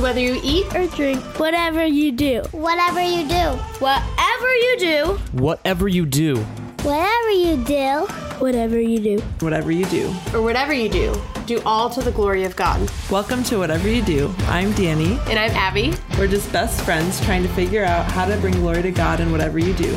So 0.00 0.04
whether 0.04 0.20
you 0.20 0.40
eat 0.42 0.74
or 0.74 0.86
drink, 0.86 1.22
Whatever 1.38 1.84
you 1.84 2.10
do, 2.10 2.40
Whatever 2.52 3.04
you 3.04 3.28
do, 3.28 3.58
whatever 3.80 4.48
you 4.54 4.78
do, 4.78 5.18
Whatever 5.34 5.78
you 5.84 6.06
do, 6.06 6.36
whatever 6.80 7.30
you 7.30 7.56
do, 7.58 8.06
whatever 8.38 8.80
you 8.80 8.98
do. 8.98 9.20
Whatever 9.40 9.70
you 9.70 9.84
do. 9.84 10.08
or 10.32 10.40
whatever 10.40 10.72
you 10.72 10.88
do, 10.88 11.14
do 11.44 11.60
all 11.66 11.90
to 11.90 12.00
the 12.00 12.12
glory 12.12 12.44
of 12.44 12.56
God. 12.56 12.90
Welcome 13.10 13.44
to 13.44 13.58
Whatever 13.58 13.90
You 13.90 14.00
Do. 14.00 14.34
I'm 14.46 14.72
Danny. 14.72 15.18
And 15.28 15.38
I'm 15.38 15.50
Abby. 15.50 15.92
We're 16.16 16.28
just 16.28 16.50
best 16.50 16.80
friends 16.80 17.20
trying 17.26 17.42
to 17.42 17.50
figure 17.50 17.84
out 17.84 18.10
how 18.10 18.24
to 18.24 18.38
bring 18.38 18.54
glory 18.54 18.80
to 18.80 18.90
God 18.92 19.20
in 19.20 19.30
whatever 19.30 19.58
you 19.58 19.74
do. 19.74 19.94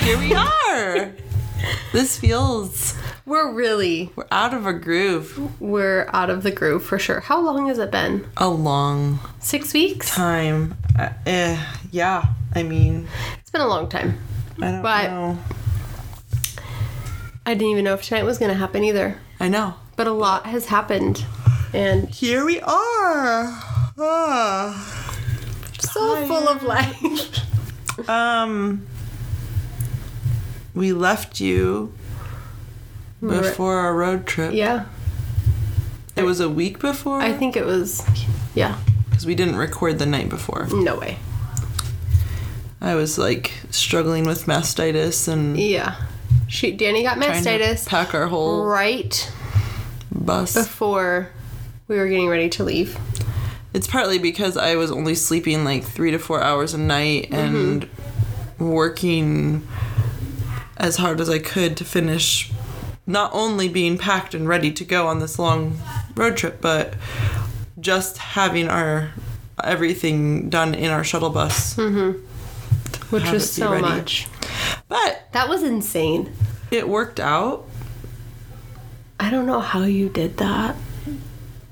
Here 0.00 0.18
we 0.18 0.34
are. 0.34 1.12
this 1.92 2.18
feels 2.18 2.96
We're 3.26 3.50
really 3.52 4.10
we're 4.16 4.26
out 4.30 4.52
of 4.52 4.66
a 4.66 4.72
groove. 4.74 5.60
we're 5.60 6.08
out 6.12 6.28
of 6.28 6.42
the 6.42 6.50
groove 6.50 6.84
for 6.84 6.98
sure. 6.98 7.20
How 7.20 7.40
long 7.40 7.68
has 7.68 7.78
it 7.78 7.90
been? 7.90 8.26
A 8.36 8.48
long 8.48 9.18
Six 9.40 9.72
weeks? 9.72 10.10
time. 10.14 10.76
Uh, 10.98 11.08
eh, 11.26 11.58
yeah. 11.90 12.26
I 12.54 12.62
mean, 12.62 13.08
It's 13.40 13.50
been 13.50 13.62
a 13.62 13.66
long 13.66 13.88
time. 13.88 14.18
I 14.60 14.70
don't 14.72 14.82
But- 14.82 15.10
know. 15.10 15.38
I 17.46 17.52
didn't 17.54 17.68
even 17.72 17.84
know 17.84 17.94
if 17.94 18.02
tonight 18.02 18.24
was 18.24 18.38
gonna 18.38 18.54
happen 18.54 18.84
either. 18.84 19.18
I 19.40 19.48
know. 19.48 19.74
But 19.96 20.06
a 20.06 20.12
lot 20.12 20.46
has 20.46 20.66
happened. 20.66 21.24
And 21.72 22.08
Here 22.08 22.44
we 22.44 22.60
are. 22.60 23.62
Ah. 23.98 25.16
so 25.80 26.26
full 26.26 26.48
of 26.48 26.62
life. 26.62 27.40
Um, 28.08 28.86
we 30.74 30.92
left 30.92 31.38
you 31.40 31.92
before 33.28 33.76
our 33.78 33.94
road 33.94 34.26
trip. 34.26 34.54
yeah. 34.54 34.86
It 36.16 36.22
was 36.22 36.38
a 36.38 36.48
week 36.48 36.78
before 36.78 37.20
I 37.20 37.32
think 37.32 37.56
it 37.56 37.66
was 37.66 38.06
yeah. 38.54 38.78
because 39.10 39.26
we 39.26 39.34
didn't 39.34 39.56
record 39.56 39.98
the 39.98 40.06
night 40.06 40.28
before. 40.28 40.68
No 40.70 40.96
way. 40.96 41.18
I 42.80 42.94
was 42.94 43.18
like 43.18 43.52
struggling 43.70 44.24
with 44.24 44.44
mastitis 44.44 45.26
and 45.26 45.58
Yeah. 45.58 45.96
She 46.46 46.70
Danny 46.70 47.02
got 47.02 47.18
mastitis 47.18 47.86
pack 47.86 48.14
our 48.14 48.28
whole 48.28 48.64
right 48.64 49.32
bus. 50.12 50.54
before 50.54 51.30
we 51.88 51.96
were 51.96 52.06
getting 52.06 52.28
ready 52.28 52.48
to 52.50 52.64
leave. 52.64 52.96
It's 53.72 53.88
partly 53.88 54.18
because 54.18 54.56
I 54.56 54.76
was 54.76 54.92
only 54.92 55.16
sleeping 55.16 55.64
like 55.64 55.82
three 55.82 56.12
to 56.12 56.18
four 56.18 56.42
hours 56.42 56.74
a 56.74 56.78
night 56.78 57.30
mm-hmm. 57.30 57.34
and 57.34 57.88
working 58.58 59.66
as 60.76 60.96
hard 60.98 61.20
as 61.20 61.28
I 61.28 61.38
could 61.38 61.76
to 61.78 61.84
finish 61.84 62.52
not 63.06 63.30
only 63.34 63.68
being 63.68 63.98
packed 63.98 64.34
and 64.34 64.48
ready 64.48 64.72
to 64.72 64.84
go 64.84 65.06
on 65.06 65.18
this 65.18 65.38
long 65.38 65.78
road 66.14 66.36
trip, 66.36 66.60
but 66.60 66.94
just 67.80 68.18
having 68.18 68.68
our 68.68 69.10
everything 69.62 70.48
done 70.50 70.74
in 70.74 70.90
our 70.90 71.04
shuttle 71.04 71.30
bus. 71.30 71.74
Mm-hmm. 71.76 72.20
Which 73.14 73.30
was 73.30 73.52
so 73.52 73.70
ready. 73.70 73.82
much. 73.82 74.26
But 74.88 75.28
That 75.32 75.48
was 75.48 75.62
insane. 75.62 76.32
it 76.70 76.88
worked 76.88 77.20
out. 77.20 77.66
I 79.20 79.30
don't 79.30 79.46
know 79.46 79.60
how 79.60 79.82
you 79.84 80.08
did 80.08 80.38
that. 80.38 80.74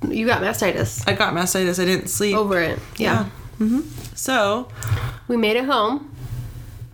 You 0.08 0.27
got 0.27 0.42
mastitis 0.42 1.05
I 1.08 1.12
got 1.14 1.33
mastitis. 1.34 1.80
I 1.80 1.84
didn't 1.84 2.08
sleep. 2.08 2.36
over 2.36 2.61
it. 2.61 2.78
Yeah. 2.96 3.28
Mm-hmm. 3.58 3.80
So, 4.14 4.69
We 5.28 5.36
made 5.36 5.56
it 5.56 5.64
home. 5.64 6.14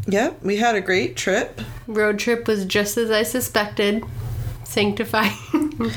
yep, 0.07 0.43
we 0.43 0.57
had 0.57 0.75
a 0.75 0.81
great 0.81 1.17
trip. 1.17 1.61
Road 1.87 2.19
trip 2.19 2.47
was 2.47 2.65
just 2.65 2.97
as 2.97 3.11
I 3.11 3.23
suspected. 3.23 4.05
Sanctifying. 4.69 5.33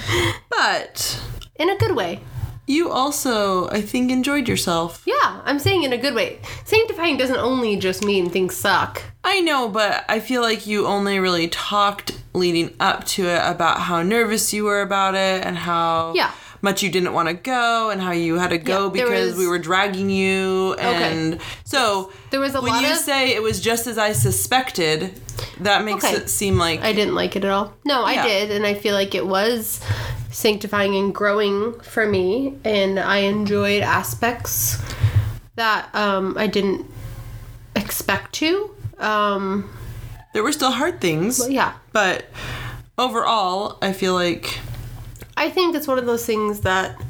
But 0.50 1.20
in 1.56 1.70
a 1.70 1.78
good 1.78 1.96
way. 1.96 2.20
you 2.68 2.90
also, 2.92 3.68
I 3.70 3.82
think, 3.82 4.12
enjoyed 4.12 4.48
yourself. 4.48 5.04
Yeah, 5.06 5.42
I'm 5.44 5.60
saying 5.60 5.84
in 5.84 5.92
a 5.94 5.98
good 5.98 6.14
way. 6.14 6.40
Sanctifying 6.66 7.18
doesn't 7.18 7.38
only 7.38 7.76
just 7.78 8.06
mean 8.06 8.30
things 8.30 8.56
suck. 8.56 9.02
I 9.24 9.42
know, 9.42 9.68
but 9.70 10.06
I 10.08 10.20
feel 10.20 10.42
like 10.42 10.68
you 10.68 10.86
only 10.88 11.20
really 11.20 11.48
talked 11.48 12.12
leading 12.34 12.74
up 12.80 13.04
to 13.06 13.26
it 13.26 13.42
about 13.44 13.82
how 13.82 14.02
nervous 14.04 14.54
you 14.54 14.66
were 14.66 14.82
about 14.82 15.16
it 15.16 15.44
and 15.46 15.58
how 15.58 16.14
Yeah. 16.16 16.32
Much 16.62 16.84
you 16.84 16.90
didn't 16.90 17.14
want 17.14 17.28
to 17.28 17.34
go 17.34 17.90
and 17.90 18.02
how 18.02 18.12
you 18.12 18.36
had 18.38 18.50
to 18.52 18.58
go 18.58 18.86
Yeah, 18.86 18.92
because 19.04 19.30
was- 19.30 19.38
we 19.38 19.48
were 19.48 19.60
dragging 19.60 20.10
you 20.10 20.74
and 20.76 21.40
so 21.64 22.12
There 22.30 22.40
was 22.40 22.54
a 22.56 22.62
when 22.62 22.72
lot 22.74 22.84
you 22.84 22.92
of- 22.92 22.98
say 22.98 23.34
it 23.34 23.42
was 23.42 23.60
just 23.60 23.88
as 23.88 23.98
I 23.98 24.12
suspected, 24.12 25.20
that 25.60 25.84
makes 25.84 26.04
Okay. 26.06 26.16
it 26.16 26.30
seem 26.30 26.58
like 26.58 26.82
I 26.82 26.94
didn't 26.94 27.16
like 27.16 27.36
it 27.36 27.44
at 27.44 27.52
all. 27.52 27.74
No, 27.86 28.04
I 28.04 28.22
did, 28.22 28.52
and 28.52 28.66
I 28.66 28.74
feel 28.76 28.94
like 28.96 29.16
it 29.16 29.26
was 29.26 29.80
sanctifying 30.32 30.96
and 30.96 31.14
growing 31.14 31.74
for 31.82 32.06
me, 32.08 32.56
and 32.64 33.00
I 33.00 33.18
enjoyed 33.20 33.82
aspects 33.84 34.78
that 35.56 35.94
um, 35.94 36.36
I 36.38 36.48
didn't 36.48 36.86
expect 37.76 38.34
to. 38.36 38.72
Um, 39.00 39.70
there 40.34 40.44
were 40.44 40.52
still 40.52 40.72
hard 40.72 41.02
things, 41.02 41.40
but 41.40 41.52
yeah, 41.52 41.74
but 41.92 42.26
overall, 42.98 43.78
I 43.82 43.94
feel 43.94 44.14
like 44.14 44.60
I 45.42 45.50
think 45.50 45.76
it's 45.76 45.88
one 45.88 45.98
of 45.98 46.06
those 46.06 46.24
things 46.24 46.62
that 46.62 47.02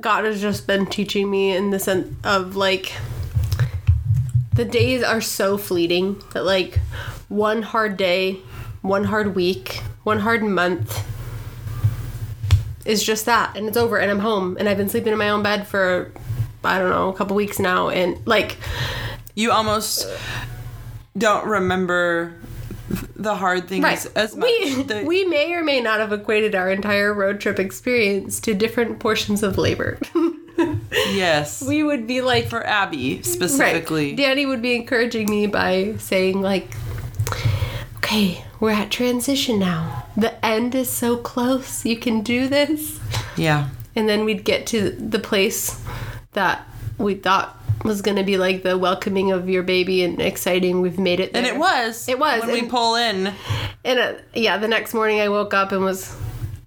God 0.00 0.24
has 0.24 0.40
just 0.40 0.66
been 0.66 0.86
teaching 0.86 1.30
me 1.30 1.54
in 1.54 1.68
the 1.68 1.78
sense 1.78 2.16
of 2.24 2.56
like 2.56 2.94
the 4.54 4.64
days 4.64 5.02
are 5.02 5.20
so 5.20 5.58
fleeting 5.58 6.18
that 6.32 6.46
like 6.46 6.80
one 7.28 7.60
hard 7.60 7.98
day, 7.98 8.38
one 8.80 9.04
hard 9.04 9.34
week, 9.34 9.82
one 10.02 10.20
hard 10.20 10.42
month 10.42 11.06
is 12.86 13.02
just 13.02 13.26
that 13.26 13.54
and 13.54 13.68
it's 13.68 13.76
over 13.76 13.98
and 13.98 14.10
I'm 14.10 14.20
home 14.20 14.56
and 14.58 14.66
I've 14.66 14.78
been 14.78 14.88
sleeping 14.88 15.12
in 15.12 15.18
my 15.18 15.28
own 15.28 15.42
bed 15.42 15.66
for 15.66 16.10
I 16.64 16.78
don't 16.78 16.88
know, 16.88 17.10
a 17.10 17.14
couple 17.14 17.36
weeks 17.36 17.58
now 17.58 17.90
and 17.90 18.26
like 18.26 18.56
you 19.34 19.52
almost 19.52 20.08
don't 21.18 21.46
remember 21.46 22.34
the 23.16 23.34
hard 23.36 23.68
things 23.68 23.82
Right. 23.84 24.06
as 24.16 24.36
much. 24.36 24.48
We, 24.48 24.82
The- 24.82 25.02
we 25.06 25.24
may 25.24 25.52
or 25.54 25.62
may 25.62 25.80
not 25.80 26.00
have 26.00 26.12
equated 26.12 26.54
our 26.54 26.70
entire 26.70 27.12
road 27.12 27.40
trip 27.40 27.58
experience 27.58 28.40
to 28.40 28.54
different 28.54 28.98
portions 28.98 29.42
of 29.42 29.58
labor. 29.58 29.98
yes. 30.58 31.62
we 31.62 31.82
would 31.82 32.06
be 32.06 32.20
like, 32.20 32.48
for 32.48 32.66
Abby 32.66 33.16
right. 33.16 33.24
specifically. 33.24 34.14
Danny 34.14 34.46
would 34.46 34.62
be 34.62 34.74
encouraging 34.74 35.30
me 35.30 35.46
by 35.46 35.94
saying, 35.98 36.40
like, 36.40 36.68
okay, 37.96 38.44
we're 38.60 38.70
at 38.70 38.90
transition 38.90 39.58
now. 39.58 40.06
The 40.16 40.44
end 40.44 40.74
is 40.74 40.90
so 40.90 41.16
close. 41.16 41.84
You 41.84 41.96
can 41.96 42.22
do 42.22 42.48
this. 42.48 42.98
Yeah. 43.36 43.68
And 43.94 44.08
then 44.08 44.24
we'd 44.24 44.44
get 44.44 44.66
to 44.68 44.90
the 44.90 45.18
place 45.18 45.80
that 46.32 46.66
we 46.98 47.14
thought 47.14 47.56
was 47.84 48.02
going 48.02 48.16
to 48.16 48.24
be 48.24 48.36
like 48.36 48.62
the 48.62 48.76
welcoming 48.76 49.32
of 49.32 49.48
your 49.48 49.62
baby 49.62 50.02
and 50.02 50.20
exciting. 50.20 50.80
We've 50.80 50.98
made 50.98 51.20
it 51.20 51.32
there. 51.32 51.42
And 51.42 51.54
it 51.54 51.58
was. 51.58 52.08
It 52.08 52.18
was, 52.18 52.42
When 52.42 52.52
we 52.52 52.62
pull 52.66 52.96
in. 52.96 53.32
And 53.84 53.98
uh, 53.98 54.14
yeah, 54.34 54.58
the 54.58 54.68
next 54.68 54.94
morning 54.94 55.20
I 55.20 55.28
woke 55.28 55.54
up 55.54 55.72
and 55.72 55.84
was 55.84 56.14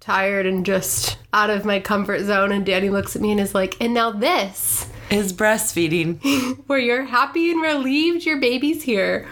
tired 0.00 0.46
and 0.46 0.66
just 0.66 1.18
out 1.32 1.50
of 1.50 1.64
my 1.64 1.80
comfort 1.80 2.24
zone. 2.24 2.52
And 2.52 2.66
Danny 2.66 2.90
looks 2.90 3.14
at 3.14 3.22
me 3.22 3.30
and 3.30 3.40
is 3.40 3.54
like, 3.54 3.76
and 3.80 3.94
now 3.94 4.10
this, 4.10 4.86
Is 5.10 5.32
breastfeeding. 5.32 6.56
where 6.66 6.78
you're 6.78 7.04
happy 7.04 7.50
and 7.50 7.62
relieved 7.62 8.24
your 8.24 8.38
baby's 8.40 8.82
here. 8.82 9.28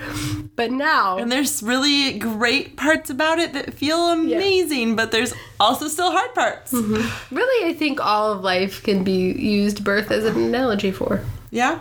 But 0.54 0.70
now, 0.70 1.16
and 1.16 1.32
there's 1.32 1.62
really 1.62 2.18
great 2.18 2.76
parts 2.76 3.08
about 3.08 3.38
it 3.38 3.54
that 3.54 3.72
feel 3.72 4.10
amazing, 4.10 4.94
but 4.94 5.10
there's 5.10 5.32
also 5.58 5.88
still 5.88 6.10
hard 6.12 6.34
parts. 6.34 6.72
really, 6.74 7.70
I 7.70 7.74
think 7.74 7.98
all 8.04 8.32
of 8.32 8.44
life 8.44 8.82
can 8.82 9.02
be 9.02 9.32
used 9.32 9.82
birth 9.82 10.10
as 10.10 10.24
an 10.26 10.36
analogy 10.36 10.90
for. 10.92 11.24
Yeah. 11.50 11.80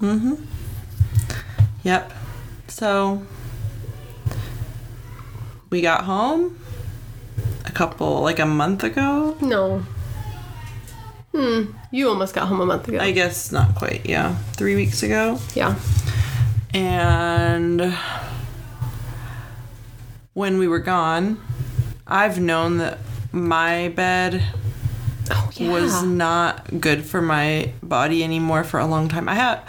Mm-hmm. 0.00 0.34
Yep. 1.82 2.12
So 2.68 3.22
we 5.70 5.80
got 5.80 6.04
home 6.04 6.58
a 7.64 7.72
couple 7.72 8.20
like 8.20 8.38
a 8.38 8.46
month 8.46 8.84
ago. 8.84 9.36
No. 9.40 9.80
Hmm. 11.32 11.72
You 11.90 12.08
almost 12.08 12.34
got 12.34 12.46
home 12.48 12.60
a 12.60 12.66
month 12.66 12.88
ago. 12.88 12.98
I 13.00 13.10
guess 13.10 13.50
not 13.50 13.74
quite, 13.74 14.06
yeah. 14.06 14.36
Three 14.52 14.76
weeks 14.76 15.02
ago. 15.02 15.38
yeah. 15.54 15.76
And 16.72 17.94
when 20.32 20.58
we 20.58 20.66
were 20.68 20.80
gone, 20.80 21.40
I've 22.06 22.40
known 22.40 22.78
that 22.78 22.98
my 23.32 23.88
bed 23.88 24.42
Oh, 25.30 25.50
yeah. 25.54 25.70
was 25.70 26.02
not 26.02 26.80
good 26.80 27.04
for 27.04 27.22
my 27.22 27.72
body 27.82 28.22
anymore 28.24 28.62
for 28.64 28.78
a 28.80 28.86
long 28.86 29.08
time. 29.08 29.28
I 29.28 29.34
have 29.34 29.68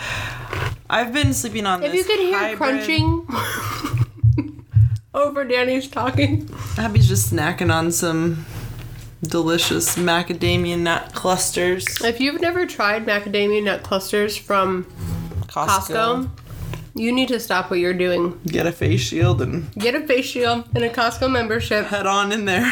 I've 0.90 1.14
been 1.14 1.34
sleeping 1.34 1.66
on 1.66 1.82
if 1.84 1.94
you 1.94 2.04
could 2.04 2.20
hear 2.20 2.38
hybrid- 2.38 2.58
crunching 2.58 3.28
over 5.14 5.44
Danny's 5.46 5.88
talking. 5.88 6.50
Abby's 6.78 7.08
just 7.08 7.32
snacking 7.34 7.74
on 7.74 7.92
some 7.92 8.46
delicious 9.24 9.96
macadamia 9.98 10.78
nut 10.78 11.12
clusters. 11.14 11.86
If 12.04 12.20
you've 12.20 12.42
never 12.42 12.66
tried 12.66 13.06
macadamia 13.06 13.64
nut 13.64 13.82
clusters 13.84 14.36
from 14.38 14.84
Costco, 15.48 16.30
you 16.96 17.12
need 17.12 17.30
to 17.30 17.40
stop 17.40 17.70
what 17.72 17.80
you're 17.80 17.94
doing. 17.94 18.40
Get 18.46 18.68
a 18.68 18.72
face 18.72 19.02
shield 19.02 19.42
and 19.42 19.74
Get 19.76 19.96
a 19.96 20.06
face 20.06 20.26
shield 20.26 20.66
and 20.76 20.84
a 20.84 20.90
Costco 20.90 21.32
membership. 21.32 21.86
head 21.86 22.06
on 22.06 22.32
in 22.32 22.46
there. 22.46 22.72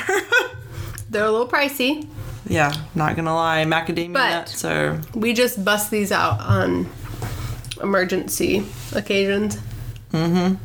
They're 1.09 1.25
a 1.25 1.31
little 1.31 1.47
pricey. 1.47 2.07
Yeah, 2.48 2.74
not 2.95 3.16
gonna 3.16 3.34
lie, 3.34 3.63
macadamia 3.66 4.13
But- 4.13 4.30
nuts 4.30 4.66
are. 4.66 5.00
We 5.16 5.34
just 5.34 5.63
bust 5.63 5.92
these 5.92 6.12
out 6.12 6.40
on 6.42 6.90
emergency 7.81 8.66
occasions. 8.94 9.57
Mm-hmm. 10.12 10.56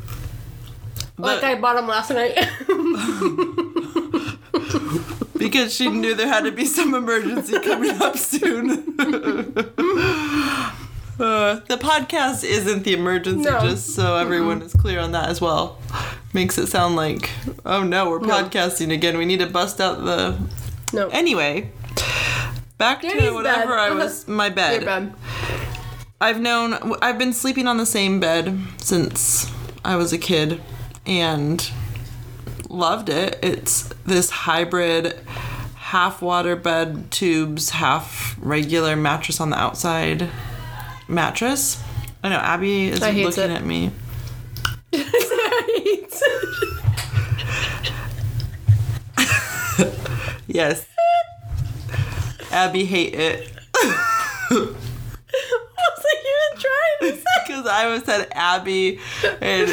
Like 1.21 1.43
I 1.43 1.55
bought 1.55 1.75
them 1.75 1.87
last 1.87 2.11
night. 2.11 2.37
because 5.37 5.73
she 5.73 5.89
knew 5.89 6.15
there 6.15 6.27
had 6.27 6.43
to 6.45 6.51
be 6.51 6.65
some 6.65 6.93
emergency 6.93 7.59
coming 7.59 8.01
up 8.01 8.17
soon. 8.17 8.95
Uh, 11.19 11.59
the 11.67 11.75
podcast 11.75 12.45
isn't 12.45 12.83
the 12.85 12.93
emergency, 12.93 13.43
No. 13.49 13.59
just 13.59 13.93
so 13.93 14.15
everyone 14.15 14.61
is 14.61 14.71
clear 14.71 15.01
on 15.01 15.11
that 15.11 15.27
as 15.27 15.41
well. 15.41 15.77
Makes 16.31 16.57
it 16.57 16.67
sound 16.67 16.95
like, 16.95 17.29
oh 17.65 17.83
no, 17.83 18.09
we're 18.09 18.19
No. 18.21 18.41
podcasting 18.41 18.93
again. 18.93 19.17
We 19.17 19.25
need 19.25 19.39
to 19.39 19.47
bust 19.47 19.81
out 19.81 20.05
the. 20.05 20.37
No. 20.93 21.09
Anyway, 21.09 21.71
back 22.77 23.01
Danny's 23.01 23.23
to 23.23 23.33
whatever 23.33 23.71
bed. 23.73 23.79
I 23.79 23.91
was. 23.91 24.27
My 24.27 24.49
bed. 24.49 24.81
Your 24.81 24.85
bed. 24.85 25.13
I've 26.21 26.41
known 26.41 26.95
I've 27.01 27.17
been 27.17 27.33
sleeping 27.33 27.67
on 27.67 27.77
the 27.77 27.85
same 27.85 28.19
bed 28.19 28.57
since 28.77 29.49
I 29.85 29.95
was 29.95 30.11
a 30.11 30.17
kid 30.17 30.61
and 31.05 31.69
loved 32.69 33.09
it. 33.09 33.39
It's 33.41 33.83
this 34.05 34.29
hybrid 34.29 35.19
half 35.75 36.21
water 36.21 36.55
bed 36.55 37.09
tubes, 37.09 37.69
half 37.71 38.35
regular 38.39 38.95
mattress 38.95 39.39
on 39.39 39.49
the 39.49 39.57
outside 39.57 40.29
mattress. 41.07 41.81
I 42.21 42.29
know 42.29 42.35
Abby 42.37 42.89
is 42.89 43.01
I 43.01 43.11
hate 43.11 43.25
looking 43.25 43.45
it. 43.45 43.51
at 43.51 43.65
me. 43.65 43.91
Yes. 50.49 50.85
Abby 52.51 52.83
hate 52.83 53.13
it. 53.13 53.51
Was 54.51 54.75
you 56.23 56.35
been 56.51 56.59
trying 56.59 57.11
to 57.11 57.17
say. 57.17 57.23
Because 57.45 57.67
I 57.67 57.87
was 57.87 58.03
said 58.03 58.27
Abby, 58.31 58.99
and 59.41 59.69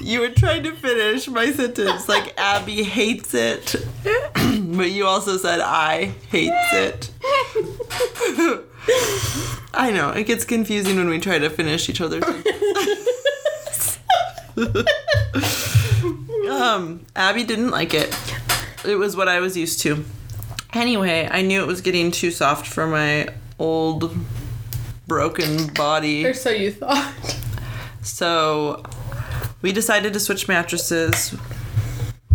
you 0.00 0.20
were 0.20 0.30
trying 0.30 0.62
to 0.62 0.72
finish 0.72 1.28
my 1.28 1.52
sentence 1.52 2.08
like 2.08 2.32
Abby 2.38 2.82
hates 2.82 3.34
it, 3.34 3.76
but 4.04 4.90
you 4.90 5.06
also 5.06 5.36
said 5.36 5.60
I 5.60 6.14
hates 6.30 6.72
it. 6.72 7.10
I 9.74 9.90
know 9.90 10.10
it 10.10 10.24
gets 10.24 10.46
confusing 10.46 10.96
when 10.96 11.08
we 11.08 11.18
try 11.18 11.38
to 11.38 11.50
finish 11.50 11.90
each 11.90 12.00
other's. 12.00 12.24
um, 16.50 17.04
Abby 17.14 17.44
didn't 17.44 17.70
like 17.70 17.92
it. 17.92 18.16
It 18.86 18.96
was 18.96 19.16
what 19.16 19.28
I 19.28 19.40
was 19.40 19.56
used 19.56 19.80
to. 19.80 20.04
Anyway, 20.72 21.28
I 21.30 21.42
knew 21.42 21.62
it 21.62 21.66
was 21.66 21.80
getting 21.80 22.10
too 22.10 22.30
soft 22.30 22.66
for 22.66 22.86
my 22.86 23.28
old 23.58 24.14
broken 25.06 25.72
body. 25.72 26.24
Or 26.24 26.34
so 26.34 26.50
you 26.50 26.70
thought. 26.70 27.12
So 28.02 28.84
we 29.62 29.72
decided 29.72 30.12
to 30.12 30.20
switch 30.20 30.46
mattresses 30.48 31.34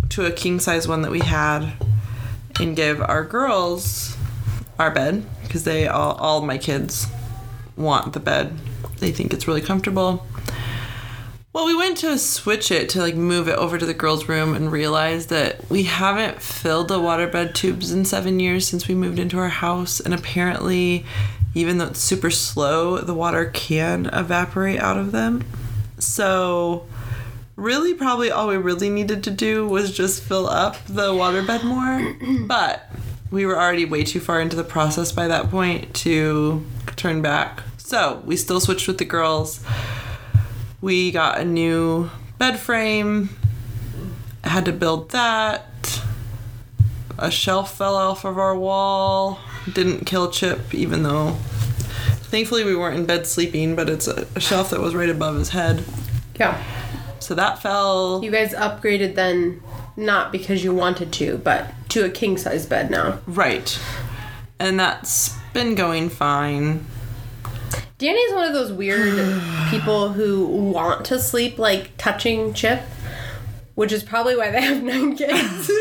to 0.10 0.26
a 0.26 0.32
king 0.32 0.60
size 0.60 0.88
one 0.88 1.02
that 1.04 1.12
we 1.12 1.20
had 1.20 1.74
and 2.60 2.76
give 2.76 3.02
our 3.02 3.24
girls 3.24 4.18
our 4.78 4.92
bed 4.92 5.26
because 5.44 5.64
they 5.64 5.88
all 5.88 6.16
all 6.16 6.42
my 6.42 6.58
kids 6.58 7.08
want 7.78 8.14
the 8.14 8.20
bed. 8.20 8.58
They 9.00 9.12
think 9.12 9.34
it's 9.34 9.48
really 9.48 9.62
comfortable. 9.62 10.26
Well, 11.54 11.66
we 11.66 11.76
went 11.76 11.98
to 11.98 12.18
switch 12.18 12.72
it 12.72 12.88
to 12.90 13.02
like 13.02 13.16
move 13.16 13.50
it 13.50 13.58
over 13.58 13.78
to 13.78 13.86
the 13.86 13.94
girls' 13.94 14.30
room 14.30 14.54
and 14.54 14.72
realized 14.72 15.28
that 15.30 15.70
we 15.70 15.84
haven't 15.84 16.42
filled 16.42 16.88
the 16.88 16.98
waterbed 16.98 17.54
tubes 17.54 17.92
in 17.92 18.06
seven 18.06 18.40
years 18.40 18.66
since 18.66 18.88
we 18.88 18.96
moved 18.96 19.20
into 19.20 19.38
our 19.38 19.50
house. 19.50 20.00
And 20.00 20.14
apparently, 20.14 21.06
even 21.54 21.78
though 21.78 21.88
it's 21.88 22.00
super 22.00 22.32
slow, 22.32 23.00
the 23.00 23.14
water 23.14 23.52
can 23.54 24.06
evaporate 24.14 24.80
out 24.80 24.98
of 24.98 25.12
them. 25.12 25.44
So, 26.00 26.86
really, 27.58 27.96
probably 27.96 28.32
all 28.32 28.48
we 28.48 28.56
really 28.56 28.90
needed 28.90 29.22
to 29.26 29.32
do 29.32 29.68
was 29.68 29.92
just 29.92 30.24
fill 30.24 30.48
up 30.48 30.78
the 30.86 31.12
waterbed 31.12 31.66
more. 31.66 32.46
but 32.48 32.90
we 33.30 33.46
were 33.46 33.60
already 33.60 33.84
way 33.84 34.06
too 34.06 34.22
far 34.22 34.40
into 34.40 34.56
the 34.56 34.64
process 34.64 35.12
by 35.12 35.28
that 35.28 35.50
point 35.52 35.94
to 35.96 36.66
turn 36.96 37.22
back. 37.22 37.62
So, 37.76 38.24
we 38.26 38.38
still 38.38 38.62
switched 38.62 38.88
with 38.88 39.00
the 39.00 39.06
girls 39.06 39.60
we 40.82 41.12
got 41.12 41.40
a 41.40 41.46
new 41.46 42.10
bed 42.38 42.60
frame. 42.60 43.30
Had 44.44 44.66
to 44.66 44.74
build 44.74 45.12
that. 45.12 46.02
A 47.18 47.30
shelf 47.30 47.78
fell 47.78 47.96
off 47.96 48.26
of 48.26 48.40
our 48.40 48.58
wall. 48.58 49.40
Didn't 49.72 50.06
kill 50.06 50.32
chip 50.32 50.74
even 50.74 51.04
though 51.04 51.38
thankfully 52.32 52.64
we 52.64 52.76
weren't 52.76 52.98
in 52.98 53.06
bed 53.06 53.28
sleeping 53.28 53.76
but 53.76 53.90
it's 53.90 54.08
a, 54.08 54.26
a 54.36 54.40
shelf 54.40 54.70
that 54.70 54.80
was 54.80 54.96
right 54.96 55.10
above 55.10 55.36
his 55.36 55.50
head. 55.50 55.84
Yeah. 56.40 56.64
so 57.20 57.36
that 57.36 57.62
fell. 57.62 58.24
You 58.24 58.32
guys 58.32 58.54
upgraded 58.54 59.14
then, 59.14 59.62
not 59.96 60.32
because 60.32 60.64
you 60.64 60.74
wanted 60.74 61.12
to, 61.14 61.38
but 61.38 61.68
to 61.90 62.04
a 62.06 62.10
king 62.10 62.38
size 62.38 62.66
bed 62.66 62.90
now. 62.90 63.20
right. 63.28 63.80
And 64.60 64.80
that's 64.80 65.36
been 65.54 65.76
going 65.76 66.10
fine 66.10 66.86
Danny's 68.02 68.34
one 68.34 68.48
of 68.48 68.54
those 68.54 68.72
weird 68.72 69.42
people 69.70 70.10
who 70.10 70.46
want 70.48 71.06
to 71.06 71.20
sleep 71.20 71.60
like 71.60 71.96
touching 71.98 72.54
Chip, 72.54 72.82
which 73.76 73.92
is 73.92 74.02
probably 74.04 74.36
why 74.36 74.50
they 74.50 74.62
have 74.70 74.82
nine 74.84 75.16
kids. 75.16 75.72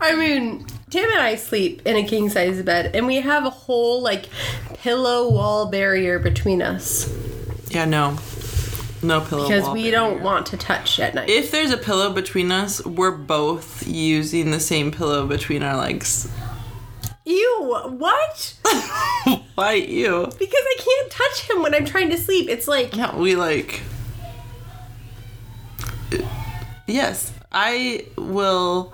I 0.00 0.14
mean, 0.14 0.66
Tim 0.90 1.08
and 1.08 1.20
I 1.20 1.36
sleep 1.36 1.80
in 1.86 1.96
a 1.96 2.04
king 2.06 2.28
size 2.28 2.60
bed, 2.62 2.94
and 2.94 3.06
we 3.06 3.16
have 3.16 3.46
a 3.46 3.50
whole 3.50 4.02
like 4.02 4.26
pillow 4.74 5.30
wall 5.30 5.66
barrier 5.70 6.18
between 6.18 6.60
us 6.60 7.08
yeah 7.70 7.84
no 7.84 8.18
no 9.02 9.20
pillow 9.20 9.44
because 9.48 9.68
we 9.70 9.90
barrier. 9.90 9.92
don't 9.92 10.22
want 10.22 10.44
to 10.46 10.56
touch 10.56 10.98
at 11.00 11.14
night. 11.14 11.28
if 11.30 11.50
there's 11.50 11.70
a 11.70 11.76
pillow 11.76 12.12
between 12.12 12.50
us 12.52 12.84
we're 12.84 13.10
both 13.16 13.86
using 13.86 14.50
the 14.50 14.60
same 14.60 14.90
pillow 14.90 15.26
between 15.26 15.62
our 15.62 15.76
legs 15.76 16.28
Ew! 17.24 17.80
What? 17.98 18.54
why 19.54 19.74
you 19.74 20.26
Because 20.38 20.52
I 20.54 20.76
can't 20.78 21.10
touch 21.12 21.50
him 21.50 21.62
when 21.62 21.74
I'm 21.74 21.84
trying 21.84 22.10
to 22.10 22.18
sleep. 22.18 22.48
It's 22.48 22.66
like 22.66 22.96
Yeah, 22.96 23.16
we 23.16 23.36
like. 23.36 23.82
Yes, 26.86 27.32
I 27.50 28.06
will. 28.16 28.92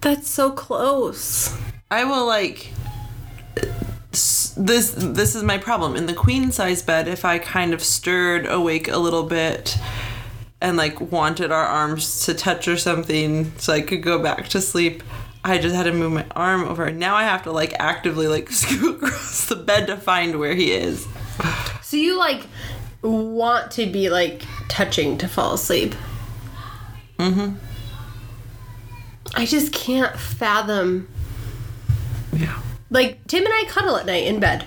that's 0.00 0.28
so 0.28 0.50
close. 0.50 1.56
I 1.90 2.04
will 2.04 2.26
like. 2.26 2.72
This 4.56 4.92
this 4.96 5.36
is 5.36 5.44
my 5.44 5.56
problem 5.56 5.94
in 5.94 6.06
the 6.06 6.14
queen 6.14 6.50
size 6.50 6.82
bed. 6.82 7.06
If 7.06 7.24
I 7.24 7.38
kind 7.38 7.72
of 7.72 7.82
stirred 7.82 8.46
awake 8.46 8.88
a 8.88 8.98
little 8.98 9.22
bit, 9.22 9.78
and 10.60 10.76
like 10.76 11.00
wanted 11.00 11.52
our 11.52 11.64
arms 11.64 12.24
to 12.26 12.34
touch 12.34 12.66
or 12.66 12.76
something, 12.76 13.52
so 13.58 13.72
I 13.72 13.80
could 13.82 14.02
go 14.02 14.20
back 14.20 14.48
to 14.48 14.60
sleep. 14.60 15.02
I 15.44 15.58
just 15.58 15.74
had 15.74 15.84
to 15.84 15.92
move 15.92 16.12
my 16.12 16.26
arm 16.34 16.64
over. 16.64 16.90
Now 16.90 17.14
I 17.14 17.24
have 17.24 17.44
to 17.44 17.52
like 17.52 17.74
actively 17.78 18.26
like 18.26 18.50
scoot 18.50 19.02
across 19.02 19.46
the 19.46 19.56
bed 19.56 19.86
to 19.86 19.96
find 19.96 20.38
where 20.38 20.54
he 20.54 20.72
is. 20.72 21.06
So 21.82 21.96
you 21.96 22.18
like 22.18 22.46
want 23.02 23.70
to 23.72 23.86
be 23.86 24.10
like 24.10 24.42
touching 24.68 25.18
to 25.18 25.28
fall 25.28 25.54
asleep. 25.54 25.94
Mm-hmm. 27.18 27.54
I 29.34 29.44
just 29.44 29.72
can't 29.72 30.18
fathom. 30.18 31.08
Yeah. 32.32 32.60
Like 32.90 33.26
Tim 33.26 33.44
and 33.44 33.54
I 33.54 33.64
cuddle 33.68 33.96
at 33.96 34.06
night 34.06 34.26
in 34.26 34.40
bed, 34.40 34.66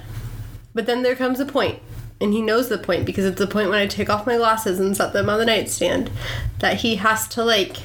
but 0.74 0.86
then 0.86 1.02
there 1.04 1.16
comes 1.16 1.40
a 1.40 1.46
point, 1.46 1.80
and 2.20 2.34
he 2.34 2.42
knows 2.42 2.70
the 2.70 2.78
point 2.78 3.06
because 3.06 3.26
it's 3.26 3.40
the 3.40 3.48
point 3.48 3.70
when 3.70 3.80
I 3.80 3.88
take 3.88 4.10
off 4.10 4.28
my 4.28 4.38
glasses 4.38 4.80
and 4.80 4.96
set 4.96 5.14
them 5.14 5.30
on 5.30 5.40
the 5.40 5.46
nightstand 5.46 6.12
that 6.60 6.78
he 6.78 6.98
has 6.98 7.28
to 7.30 7.44
like 7.44 7.78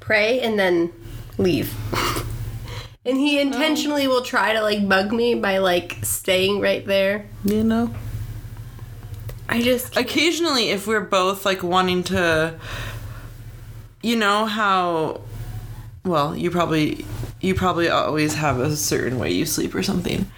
pray 0.00 0.40
and 0.40 0.58
then 0.58 0.92
leave. 1.38 1.74
and 3.04 3.16
he 3.16 3.38
oh. 3.38 3.42
intentionally 3.42 4.08
will 4.08 4.22
try 4.22 4.52
to 4.52 4.62
like 4.62 4.88
bug 4.88 5.12
me 5.12 5.34
by 5.34 5.58
like 5.58 5.98
staying 6.02 6.60
right 6.60 6.84
there. 6.86 7.26
You 7.44 7.64
know. 7.64 7.94
I 9.48 9.60
just 9.60 9.96
occasionally 9.96 10.70
if 10.70 10.86
we're 10.86 11.00
both 11.00 11.44
like 11.44 11.62
wanting 11.62 12.02
to 12.04 12.58
you 14.02 14.16
know 14.16 14.46
how 14.46 15.20
well 16.04 16.36
you 16.36 16.50
probably 16.50 17.04
you 17.40 17.54
probably 17.54 17.88
always 17.88 18.34
have 18.34 18.58
a 18.58 18.74
certain 18.74 19.18
way 19.18 19.32
you 19.32 19.44
sleep 19.44 19.74
or 19.74 19.82
something 19.82 20.30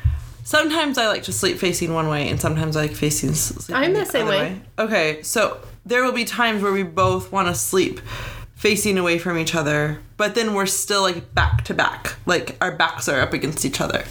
sometimes 0.44 0.98
i 0.98 1.06
like 1.08 1.22
to 1.24 1.32
sleep 1.32 1.56
facing 1.56 1.94
one 1.94 2.08
way 2.08 2.28
and 2.28 2.40
sometimes 2.40 2.76
i 2.76 2.82
like 2.82 2.94
facing 2.94 3.30
I'm 3.74 3.92
the 3.92 4.04
same 4.04 4.26
other 4.26 4.36
way. 4.36 4.60
okay 4.78 5.22
so 5.22 5.60
there 5.84 6.04
will 6.04 6.12
be 6.12 6.24
times 6.24 6.62
where 6.62 6.72
we 6.72 6.82
both 6.82 7.32
want 7.32 7.48
to 7.48 7.54
sleep 7.54 8.00
facing 8.56 8.98
away 8.98 9.18
from 9.18 9.38
each 9.38 9.54
other 9.54 10.00
but 10.16 10.34
then 10.34 10.52
we're 10.54 10.66
still 10.66 11.02
like 11.02 11.32
back 11.34 11.62
to 11.62 11.72
back 11.74 12.16
like 12.26 12.56
our 12.60 12.72
backs 12.74 13.08
are 13.08 13.20
up 13.20 13.32
against 13.32 13.64
each 13.64 13.80
other 13.80 14.02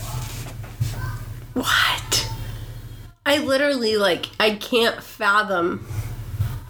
What? 1.54 2.32
I 3.25 3.40
literally 3.40 3.98
like 3.98 4.28
I 4.40 4.52
can't 4.56 5.02
fathom 5.04 5.86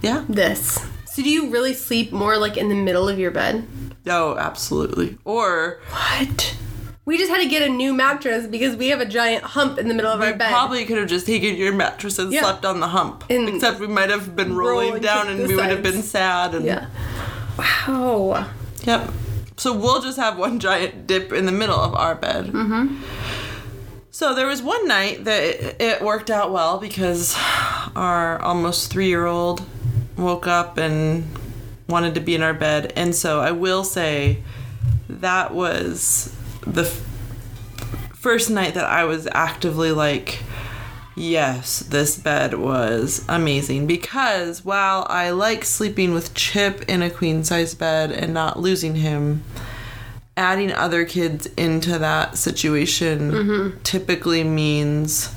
yeah 0.02 0.26
this. 0.30 0.80
So 1.06 1.24
do 1.24 1.30
you 1.30 1.50
really 1.50 1.74
sleep 1.74 2.12
more 2.12 2.38
like 2.38 2.58
in 2.58 2.70
the 2.70 2.76
middle 2.76 3.08
of 3.10 3.18
your 3.18 3.32
bed? 3.32 3.66
Oh, 4.08 4.38
absolutely. 4.38 5.18
Or 5.26 5.80
What? 5.90 6.58
We 7.06 7.18
just 7.18 7.30
had 7.32 7.40
to 7.42 7.48
get 7.48 7.62
a 7.62 7.70
new 7.70 7.94
mattress 7.94 8.48
because 8.48 8.76
we 8.76 8.88
have 8.90 9.00
a 9.00 9.06
giant 9.06 9.44
hump 9.44 9.78
in 9.80 9.88
the 9.88 9.94
middle 9.94 10.12
of 10.12 10.20
we 10.20 10.26
our 10.28 10.34
bed. 10.34 10.50
probably 10.50 10.86
could 10.86 10.98
have 10.98 11.08
just 11.08 11.26
taken 11.26 11.56
your 11.56 11.72
mattress 11.74 12.18
and 12.20 12.32
Yeah. 12.34 12.42
slept 12.42 12.66
on 12.66 12.80
the 12.80 12.88
hump. 12.88 13.24
And 13.30 13.48
Except 13.50 13.80
we 13.80 13.88
might 13.88 14.10
have 14.10 14.36
been 14.36 14.56
rolling, 14.56 14.88
rolling 14.88 15.02
down 15.04 15.28
and 15.30 15.48
we 15.48 15.56
would 15.56 15.66
have 15.66 15.84
been 15.84 16.02
sad. 16.04 16.54
And, 16.56 16.66
yeah. 16.66 16.88
Wow. 17.58 18.50
Yep. 18.84 19.12
So 19.58 19.78
we'll 19.78 20.02
just 20.02 20.18
have 20.18 20.38
one 20.38 20.60
giant 20.60 21.08
dip 21.08 21.32
in 21.32 21.46
the 21.46 21.52
middle 21.52 21.80
of 21.80 21.96
our 21.96 22.16
bed. 22.16 22.48
Mm-hmm. 22.48 23.02
So 24.12 24.34
there 24.34 24.48
was 24.48 24.62
one 24.62 24.88
night 24.88 25.26
that 25.26 25.44
it, 25.44 25.82
it 25.82 26.02
worked 26.02 26.30
out 26.30 26.52
well 26.52 26.78
because 26.78 27.36
our 27.96 28.42
almost 28.42 28.92
three 28.92 29.08
year 29.08 29.26
old 29.26 29.64
woke 30.18 30.48
up 30.48 30.78
and 30.78 31.26
wanted 31.88 32.16
to 32.16 32.22
be 32.22 32.36
in 32.36 32.42
our 32.42 32.54
bed. 32.54 32.94
And 32.96 33.14
so 33.14 33.42
I 33.42 33.52
will 33.52 33.84
say 33.84 34.42
that 35.10 35.54
was 35.54 36.36
the 36.66 36.84
f- 36.84 37.02
first 38.14 38.50
night 38.50 38.74
that 38.74 38.86
I 38.86 39.04
was 39.04 39.28
actively 39.32 39.92
like, 39.92 40.40
yes, 41.16 41.80
this 41.80 42.18
bed 42.18 42.56
was 42.56 43.24
amazing 43.28 43.88
because 43.88 44.64
while 44.66 45.06
I 45.10 45.32
like 45.32 45.66
sleeping 45.66 46.14
with 46.14 46.34
Chip 46.34 46.84
in 46.88 47.02
a 47.02 47.10
queen 47.10 47.44
size 47.44 47.74
bed 47.74 48.12
and 48.12 48.34
not 48.34 48.60
losing 48.60 48.96
him, 48.96 49.44
adding 50.38 50.72
other 50.72 51.06
kids 51.06 51.46
into 51.58 51.98
that 52.00 52.38
situation 52.38 53.32
mm-hmm. 53.32 53.78
typically 53.84 54.44
means 54.44 55.34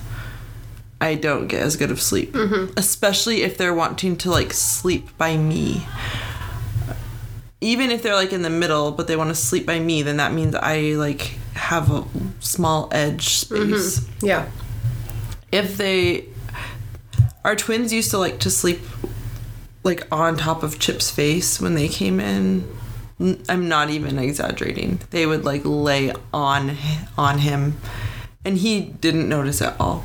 I 1.01 1.15
don't 1.15 1.47
get 1.47 1.63
as 1.63 1.77
good 1.77 1.91
of 1.91 2.01
sleep, 2.01 2.33
mm-hmm. 2.33 2.73
especially 2.77 3.43
if 3.43 3.57
they're 3.57 3.75
wanting 3.75 4.17
to 4.19 4.31
like 4.31 4.53
sleep 4.53 5.17
by 5.17 5.37
me. 5.37 5.87
Even 7.61 7.91
if 7.91 8.03
they're 8.03 8.15
like 8.15 8.33
in 8.33 8.43
the 8.43 8.51
middle, 8.51 8.93
but 8.93 9.07
they 9.07 9.17
want 9.17 9.31
to 9.31 9.35
sleep 9.35 9.67
by 9.67 9.79
me, 9.79 10.03
then 10.03 10.17
that 10.17 10.33
means 10.33 10.55
I 10.55 10.95
like 10.97 11.39
have 11.55 11.91
a 11.91 12.05
small 12.41 12.89
edge 12.93 13.29
space 13.31 14.01
mm-hmm. 14.01 14.27
Yeah. 14.27 14.49
If 15.53 15.77
they 15.77 16.27
our 17.45 17.57
twins 17.57 17.93
used 17.93 18.11
to 18.11 18.19
like 18.19 18.41
to 18.41 18.51
sleep 18.51 18.81
like 19.85 20.07
on 20.13 20.37
top 20.37 20.63
of 20.63 20.79
Chip's 20.79 21.11
face 21.11 21.61
when 21.61 21.75
they 21.75 21.89
came 21.89 22.21
in. 22.21 22.69
I'm 23.49 23.69
not 23.69 23.91
even 23.91 24.19
exaggerating. 24.19 25.01
They 25.11 25.27
would 25.27 25.45
like 25.45 25.63
lay 25.65 26.13
on 26.33 26.77
on 27.17 27.39
him 27.39 27.79
and 28.45 28.59
he 28.59 28.81
didn't 28.81 29.29
notice 29.29 29.61
at 29.61 29.81
all. 29.81 30.05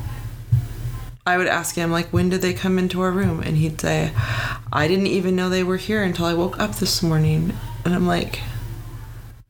I 1.26 1.38
would 1.38 1.46
ask 1.46 1.74
him 1.74 1.90
like 1.90 2.08
when 2.08 2.28
did 2.28 2.42
they 2.42 2.52
come 2.52 2.78
into 2.78 3.00
our 3.02 3.10
room 3.10 3.40
and 3.40 3.56
he'd 3.56 3.80
say 3.80 4.12
I 4.72 4.88
didn't 4.88 5.06
even 5.06 5.36
know 5.36 5.48
they 5.48 5.62
were 5.62 5.76
here 5.76 6.02
until 6.02 6.26
I 6.26 6.34
woke 6.34 6.58
up 6.58 6.76
this 6.76 7.02
morning. 7.02 7.52
And 7.84 7.94
I'm 7.94 8.06
like 8.06 8.40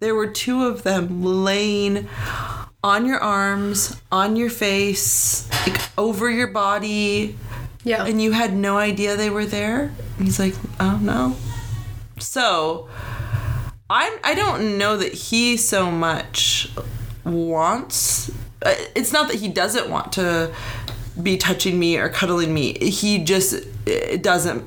there 0.01 0.15
were 0.15 0.27
two 0.27 0.65
of 0.65 0.83
them 0.83 1.23
laying 1.23 2.09
on 2.85 3.07
your 3.07 3.19
arms, 3.19 3.97
on 4.13 4.37
your 4.37 4.51
face, 4.51 5.49
like 5.67 5.81
over 5.99 6.31
your 6.31 6.47
body, 6.49 7.37
Yeah. 7.83 8.05
and 8.05 8.21
you 8.23 8.33
had 8.33 8.55
no 8.55 8.77
idea 8.77 9.17
they 9.17 9.31
were 9.31 9.47
there. 9.47 9.91
And 10.19 10.27
he's 10.27 10.39
like, 10.39 10.55
"Oh 10.79 10.99
no." 11.01 11.35
So, 12.19 12.89
I 13.91 14.17
I 14.23 14.35
don't 14.35 14.77
know 14.79 14.97
that 14.99 15.13
he 15.15 15.57
so 15.57 15.91
much 15.91 16.69
wants. 17.25 18.31
uh, 18.65 18.75
It's 18.95 19.13
not 19.13 19.29
that 19.29 19.37
he 19.41 19.49
doesn't 19.49 19.89
want 19.89 20.13
to 20.13 20.53
be 21.23 21.37
touching 21.39 21.79
me 21.79 21.97
or 21.97 22.09
cuddling 22.09 22.53
me. 22.53 22.79
He 22.81 23.19
just 23.25 23.55
it 23.87 24.23
doesn't 24.23 24.63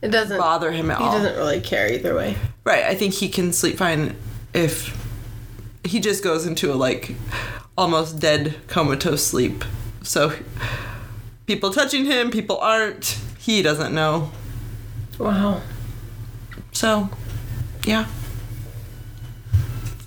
it 0.00 0.08
doesn't 0.08 0.38
bother 0.38 0.70
him 0.72 0.90
at 0.90 0.98
He 0.98 1.04
all. 1.04 1.12
He 1.12 1.18
doesn't 1.18 1.36
really 1.36 1.60
care 1.60 1.92
either 1.92 2.14
way. 2.14 2.36
Right. 2.64 2.84
I 2.84 2.94
think 2.94 3.14
he 3.14 3.28
can 3.28 3.52
sleep 3.52 3.76
fine 3.76 4.16
if 4.54 4.96
he 5.84 6.00
just 6.00 6.22
goes 6.24 6.46
into 6.46 6.72
a 6.72 6.76
like 6.76 7.14
almost 7.78 8.18
dead 8.18 8.56
comatose 8.66 9.24
sleep. 9.24 9.64
So 10.02 10.32
people 11.46 11.70
touching 11.70 12.04
him, 12.06 12.30
people 12.30 12.58
aren't. 12.58 13.20
He 13.38 13.62
doesn't 13.62 13.94
know. 13.94 14.32
Wow. 15.16 15.62
So, 16.72 17.08
yeah. 17.84 18.06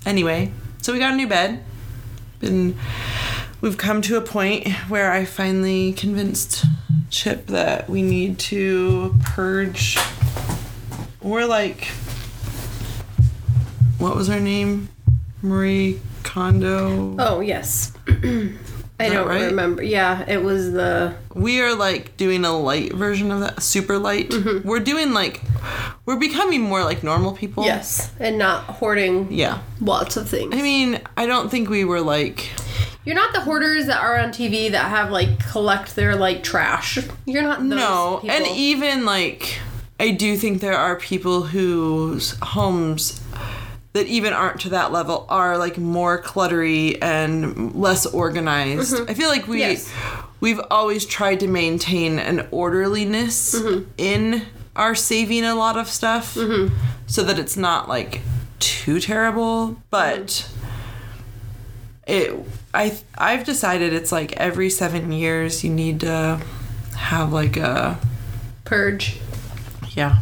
Anyway, 0.04 0.52
so 0.82 0.92
we 0.92 0.98
got 0.98 1.14
a 1.14 1.16
new 1.16 1.26
bed. 1.26 1.64
And 2.42 2.76
we've 3.62 3.78
come 3.78 4.02
to 4.02 4.16
a 4.16 4.20
point 4.20 4.68
where 4.88 5.10
I 5.10 5.24
finally 5.24 5.94
convinced 5.94 6.66
Chip 7.08 7.46
that 7.46 7.88
we 7.88 8.02
need 8.02 8.38
to 8.40 9.16
purge. 9.24 9.96
We're 11.22 11.46
like, 11.46 11.86
what 13.98 14.14
was 14.14 14.28
her 14.28 14.40
name? 14.40 14.90
Marie 15.40 16.00
Kondo. 16.22 17.16
Oh 17.18 17.40
yes. 17.40 17.92
I 19.00 19.08
don't 19.08 19.26
right? 19.26 19.46
remember. 19.46 19.82
Yeah, 19.82 20.24
it 20.28 20.44
was 20.44 20.70
the 20.72 21.14
We 21.34 21.60
are 21.60 21.74
like 21.74 22.16
doing 22.16 22.44
a 22.44 22.56
light 22.56 22.92
version 22.92 23.32
of 23.32 23.40
that, 23.40 23.60
super 23.62 23.98
light. 23.98 24.30
Mm-hmm. 24.30 24.68
We're 24.68 24.78
doing 24.80 25.12
like, 25.12 25.40
we're 26.06 26.20
becoming 26.20 26.60
more 26.60 26.84
like 26.84 27.02
normal 27.02 27.32
people. 27.32 27.64
yes, 27.64 28.12
and 28.20 28.38
not 28.38 28.62
hoarding 28.64 29.32
Yeah. 29.32 29.58
lots 29.80 30.16
of 30.16 30.28
things. 30.28 30.54
I 30.54 30.62
mean, 30.62 31.00
I 31.16 31.26
don't 31.26 31.50
think 31.50 31.68
we 31.68 31.84
were 31.84 32.00
like 32.00 32.50
You're 33.04 33.16
not 33.16 33.32
the 33.32 33.40
hoarders 33.40 33.86
that 33.86 34.00
are 34.00 34.16
on 34.18 34.28
TV 34.30 34.70
that 34.70 34.88
have 34.88 35.10
like 35.10 35.40
collect 35.50 35.96
their 35.96 36.14
like 36.14 36.44
trash. 36.44 36.98
You're 37.26 37.42
not 37.42 37.58
those 37.60 37.70
no, 37.70 38.18
people. 38.22 38.36
and 38.36 38.46
even 38.56 39.04
like 39.04 39.58
I 39.98 40.10
do 40.12 40.36
think 40.36 40.60
there 40.60 40.76
are 40.76 40.96
people 40.96 41.42
whose 41.42 42.36
homes 42.40 43.20
that 43.92 44.06
even 44.06 44.32
aren't 44.32 44.60
to 44.60 44.70
that 44.70 44.90
level 44.90 45.26
are 45.28 45.58
like 45.58 45.76
more 45.76 46.20
cluttery 46.22 46.96
and 47.02 47.74
less 47.74 48.06
organized. 48.06 48.94
Mm-hmm. 48.94 49.10
I 49.10 49.14
feel 49.14 49.28
like 49.28 49.46
we 49.46 49.60
Yes. 49.60 49.92
we've 50.40 50.60
always 50.70 51.04
tried 51.04 51.40
to 51.40 51.48
maintain 51.48 52.18
an 52.18 52.48
orderliness 52.50 53.54
mm-hmm. 53.54 53.90
in 53.98 54.46
our 54.74 54.94
saving 54.94 55.44
a 55.44 55.54
lot 55.54 55.76
of 55.76 55.88
stuff 55.88 56.34
mm-hmm. 56.34 56.74
so 57.06 57.22
that 57.22 57.38
it's 57.38 57.56
not 57.56 57.88
like 57.88 58.22
too 58.58 58.98
terrible, 58.98 59.76
but 59.90 60.48
it 62.06 62.34
I 62.72 62.98
I've 63.18 63.44
decided 63.44 63.92
it's 63.92 64.10
like 64.10 64.32
every 64.38 64.70
7 64.70 65.12
years 65.12 65.62
you 65.62 65.70
need 65.70 66.00
to 66.00 66.40
have 66.96 67.32
like 67.32 67.58
a 67.58 67.98
purge. 68.64 69.18
yeah, 69.90 70.20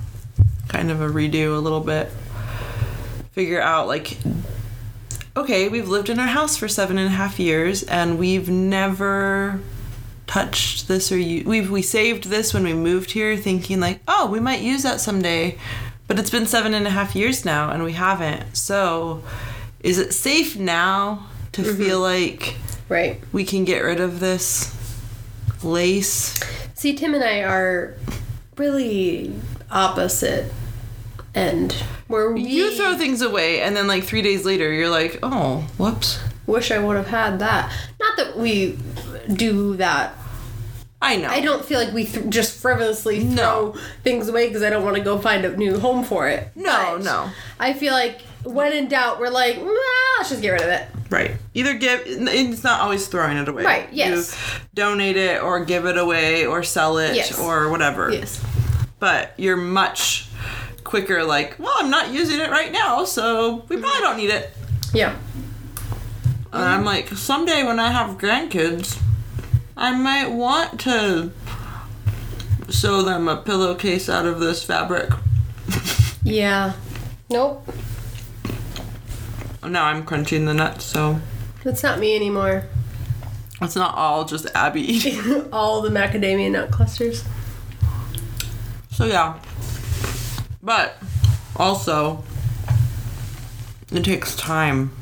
kind 0.66 0.90
of 0.90 1.00
a 1.00 1.08
redo 1.08 1.56
a 1.56 1.60
little 1.60 1.80
bit. 1.80 2.10
Figure 3.40 3.62
out 3.62 3.87
like, 3.87 4.18
okay, 5.35 5.70
we've 5.70 5.88
lived 5.88 6.11
in 6.11 6.18
our 6.18 6.26
house 6.26 6.59
for 6.59 6.68
seven 6.68 6.99
and 6.99 7.06
a 7.06 7.16
half 7.16 7.40
years, 7.40 7.82
and 7.85 8.18
we've 8.18 8.50
never 8.50 9.61
touched 10.26 10.88
this 10.88 11.11
or 11.11 11.16
you. 11.16 11.49
We've 11.49 11.70
we 11.70 11.80
saved 11.80 12.25
this 12.25 12.52
when 12.52 12.64
we 12.64 12.75
moved 12.75 13.12
here, 13.12 13.38
thinking 13.38 13.80
like, 13.80 14.00
oh, 14.06 14.28
we 14.30 14.40
might 14.40 14.61
use 14.61 14.82
that 14.82 15.00
someday, 15.00 15.56
but 16.06 16.18
it's 16.18 16.28
been 16.28 16.44
seven 16.44 16.75
and 16.75 16.87
a 16.87 16.90
half 16.90 17.16
years 17.16 17.47
now, 17.47 17.70
and 17.70 17.82
we 17.82 17.92
haven't. 17.92 18.59
So, 18.59 19.23
is 19.82 19.99
it 19.99 20.12
safe 20.12 20.59
now 20.59 21.26
to 21.52 21.62
mm-hmm. 21.62 21.82
feel 21.82 21.99
like 21.99 22.56
Right. 22.90 23.23
we 23.32 23.47
can 23.47 23.64
get 23.64 23.78
rid 23.78 24.00
of 24.00 24.20
this 24.20 24.76
lace? 25.64 26.38
See, 26.75 26.94
Tim 26.94 27.14
and 27.14 27.25
I 27.25 27.40
are 27.40 27.94
really 28.59 29.35
opposite 29.70 30.52
end. 31.34 31.72
Where 32.08 32.30
we 32.32 32.42
You 32.42 32.75
throw 32.76 32.96
things 32.96 33.22
away, 33.22 33.60
and 33.60 33.76
then 33.76 33.87
like 33.87 34.04
three 34.04 34.22
days 34.22 34.44
later, 34.44 34.72
you're 34.72 34.88
like, 34.90 35.18
oh, 35.22 35.66
whoops. 35.78 36.18
wish 36.46 36.70
I 36.70 36.78
would 36.78 36.96
have 36.96 37.06
had 37.08 37.38
that. 37.38 37.72
Not 38.00 38.16
that 38.16 38.37
we 38.37 38.78
do 39.32 39.76
that. 39.76 40.14
I 41.02 41.16
know. 41.16 41.28
I 41.28 41.40
don't 41.40 41.64
feel 41.64 41.78
like 41.82 41.94
we 41.94 42.04
th- 42.04 42.28
just 42.28 42.60
frivolously 42.60 43.25
No. 43.25 43.72
throw 43.72 43.80
things 44.04 44.28
away 44.28 44.49
because 44.49 44.62
I 44.62 44.68
don't 44.70 44.84
want 44.84 44.96
to 44.96 45.02
go 45.02 45.18
find 45.18 45.44
a 45.46 45.56
new 45.56 45.78
home 45.80 46.04
for 46.04 46.28
it. 46.28 46.49
No, 46.54 46.96
But 46.99 47.04
no. 47.04 47.30
I 47.58 47.72
feel 47.72 47.94
like 47.94 48.20
when 48.44 48.72
in 48.72 48.88
doubt, 48.88 49.18
we're 49.18 49.30
like, 49.30 49.56
nah, 49.56 49.70
let's 50.18 50.28
just 50.30 50.42
get 50.42 50.50
rid 50.50 50.60
of 50.62 50.68
it. 50.68 50.88
Right. 51.08 51.32
Either 51.54 51.75
give. 51.75 52.02
It's 52.06 52.62
not 52.64 52.80
always 52.80 53.06
throwing 53.06 53.37
it 53.38 53.49
away. 53.49 53.64
Right, 53.64 53.88
yes. 53.92 54.37
You 54.37 54.60
donate 54.75 55.16
it, 55.16 55.42
or 55.42 55.64
give 55.64 55.87
it 55.87 55.96
away, 55.96 56.44
or 56.46 56.62
sell 56.62 56.99
it, 56.99 57.16
Yes. 57.16 57.38
or 57.38 57.68
whatever. 57.70 58.10
Yes. 58.12 58.42
But 58.99 59.32
you're 59.38 59.56
much 59.56 60.26
quicker. 60.90 61.25
Like, 61.25 61.56
well, 61.59 61.73
I'm 61.78 61.88
not 61.88 62.12
using 62.12 62.40
it 62.40 62.50
right 62.50 62.73
now, 62.73 63.04
so 63.04 63.64
we 63.68 63.76
mm-hmm. 63.76 63.85
probably 63.85 64.00
don't 64.00 64.16
need 64.18 64.30
it. 64.30 64.50
Yeah. 64.92 65.16
And 66.52 66.64
I'm 66.64 66.85
like, 66.85 67.09
someday 67.09 67.62
when 67.64 67.78
I 67.78 67.92
have 67.92 68.18
grandkids, 68.18 69.00
I 69.76 69.97
might 69.97 70.28
want 70.28 70.80
to 70.80 71.30
sew 72.68 73.02
them 73.02 73.28
a 73.28 73.37
pillowcase 73.37 74.09
out 74.09 74.26
of 74.26 74.40
this 74.40 74.62
fabric. 74.62 75.11
Yeah. 76.23 76.75
Nope. 77.30 77.66
Oh, 79.62 79.68
now 79.68 79.87
I'm 79.87 80.04
crunching 80.04 80.44
the 80.44 80.52
nuts, 80.52 80.85
so 80.85 81.18
It's 81.64 81.82
not 81.82 81.99
me 81.99 82.14
anymore. 82.14 82.64
it's 83.62 83.75
not 83.75 83.94
all 83.94 84.26
just 84.26 84.47
Abby. 84.54 85.00
All 85.52 85.80
the 85.80 85.88
macadamia 85.88 86.50
nut 86.50 86.70
clusters. 86.70 87.25
so 88.90 89.06
yeah. 89.06 89.38
But 90.62 90.97
also, 91.57 92.25
It 93.93 94.05
takes 94.05 94.37
time 94.37 94.93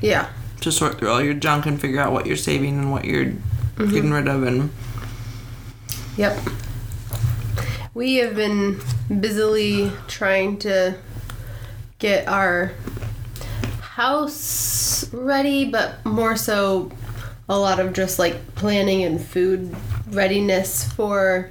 Yeah. 0.00 0.26
to 0.60 0.70
sort 0.70 0.98
through 0.98 1.10
all 1.10 1.20
your 1.20 1.34
junk 1.34 1.66
and 1.66 1.80
figure 1.80 2.00
out 2.00 2.12
what 2.12 2.26
you're 2.26 2.36
saving 2.36 2.78
and 2.78 2.92
what 2.92 3.04
you're 3.04 3.24
mm-hmm. 3.24 3.92
getting 3.92 4.12
rid 4.12 4.28
of 4.28 4.44
and 4.44 4.70
Yep. 6.16 6.38
We 7.92 8.16
have 8.16 8.36
been 8.36 8.80
busily 9.20 9.90
trying 10.06 10.58
to 10.58 10.94
get 11.98 12.28
our 12.28 12.72
house 13.80 15.12
ready, 15.12 15.64
but 15.64 16.04
more 16.04 16.36
so 16.36 16.92
a 17.48 17.58
lot 17.58 17.80
of 17.80 17.92
just 17.92 18.18
like 18.18 18.54
planning 18.54 19.02
and 19.02 19.20
food 19.20 19.74
readiness 20.10 20.84
for 20.92 21.50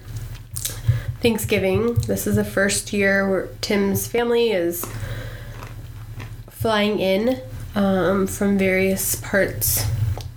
Thanksgiving. 1.23 1.93
This 1.93 2.27
is 2.27 2.35
the 2.35 2.43
first 2.43 2.91
year 2.91 3.29
where 3.29 3.47
Tim's 3.61 4.07
family 4.07 4.51
is 4.51 4.85
flying 6.49 6.99
in 6.99 7.39
um, 7.75 8.27
from 8.27 8.57
various 8.57 9.15
parts 9.15 9.85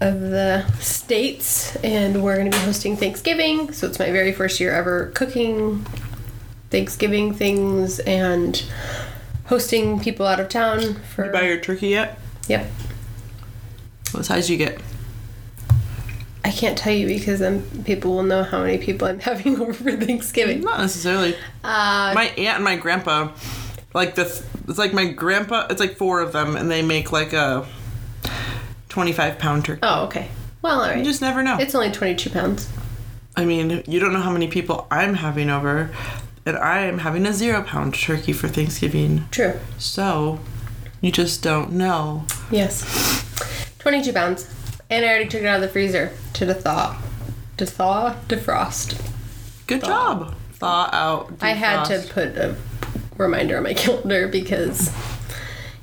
of 0.00 0.20
the 0.20 0.64
states, 0.78 1.74
and 1.76 2.22
we're 2.22 2.36
going 2.36 2.48
to 2.48 2.56
be 2.56 2.64
hosting 2.64 2.96
Thanksgiving. 2.96 3.72
So 3.72 3.88
it's 3.88 3.98
my 3.98 4.12
very 4.12 4.30
first 4.30 4.60
year 4.60 4.72
ever 4.72 5.06
cooking 5.06 5.84
Thanksgiving 6.70 7.34
things 7.34 7.98
and 7.98 8.64
hosting 9.46 9.98
people 9.98 10.24
out 10.24 10.38
of 10.38 10.48
town 10.48 10.94
for. 11.14 11.26
you 11.26 11.32
buy 11.32 11.48
your 11.48 11.58
turkey 11.58 11.88
yet? 11.88 12.20
yep. 12.46 12.70
What 14.12 14.24
size 14.24 14.48
you 14.48 14.56
get? 14.56 14.80
I 16.46 16.50
can't 16.52 16.78
tell 16.78 16.92
you 16.92 17.08
because 17.08 17.40
then 17.40 17.62
people 17.82 18.14
will 18.14 18.22
know 18.22 18.44
how 18.44 18.62
many 18.62 18.78
people 18.78 19.08
I'm 19.08 19.18
having 19.30 19.60
over 19.60 19.72
for 19.72 19.90
Thanksgiving. 19.96 20.60
Not 20.60 20.78
necessarily. 20.78 21.34
Uh, 21.64 22.12
my 22.14 22.32
aunt 22.38 22.56
and 22.56 22.64
my 22.64 22.76
grandpa, 22.76 23.32
like 23.94 24.14
the, 24.14 24.22
it's 24.68 24.78
like 24.78 24.94
my 24.94 25.06
grandpa. 25.06 25.66
It's 25.70 25.80
like 25.80 25.96
four 25.96 26.20
of 26.20 26.30
them, 26.32 26.54
and 26.56 26.70
they 26.70 26.82
make 26.82 27.10
like 27.10 27.32
a 27.32 27.66
twenty-five 28.88 29.40
pound 29.40 29.64
turkey. 29.64 29.80
oh, 29.82 30.04
okay. 30.04 30.28
Well, 30.62 30.80
all 30.80 30.88
right. 30.88 30.98
You 30.98 31.04
just 31.04 31.20
never 31.20 31.42
know. 31.42 31.58
it's 31.58 31.74
only 31.74 31.90
22 31.92 32.30
pounds. 32.30 32.68
I 33.36 33.44
mean, 33.44 33.82
you 33.86 34.00
don't 34.00 34.12
know 34.12 34.20
how 34.20 34.32
many 34.32 34.48
people 34.48 34.86
I'm 34.90 35.14
having 35.14 35.50
over, 35.50 35.90
and 36.44 36.56
I 36.56 36.80
am 36.82 36.98
having 36.98 37.26
a 37.26 37.32
zero 37.32 37.62
pound 37.62 37.94
turkey 37.94 38.32
for 38.32 38.48
Thanksgiving. 38.48 39.24
True. 39.30 39.58
So, 39.78 40.40
you 41.00 41.10
just 41.12 41.42
don't 41.42 41.72
know. 41.72 42.24
Yes. 42.50 42.84
22 43.80 44.12
pounds. 44.12 44.55
And 44.88 45.04
I 45.04 45.08
already 45.08 45.28
took 45.28 45.42
it 45.42 45.46
out 45.46 45.56
of 45.56 45.62
the 45.62 45.68
freezer 45.68 46.12
to 46.34 46.46
the 46.46 46.54
thaw. 46.54 47.00
To 47.56 47.66
thaw? 47.66 48.16
Defrost. 48.28 49.00
Good 49.66 49.82
job. 49.82 50.34
Thaw 50.52 50.88
out. 50.92 51.32
I 51.40 51.50
had 51.50 51.84
to 51.84 52.06
put 52.12 52.36
a 52.36 52.54
reminder 53.16 53.56
on 53.56 53.64
my 53.64 53.74
calendar 53.74 54.28
because, 54.28 54.94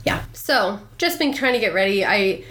yeah. 0.06 0.24
So, 0.32 0.80
just 0.98 1.20
been 1.20 1.34
trying 1.34 1.54
to 1.54 1.60
get 1.60 1.74
ready. 1.74 2.06
I, 2.06 2.46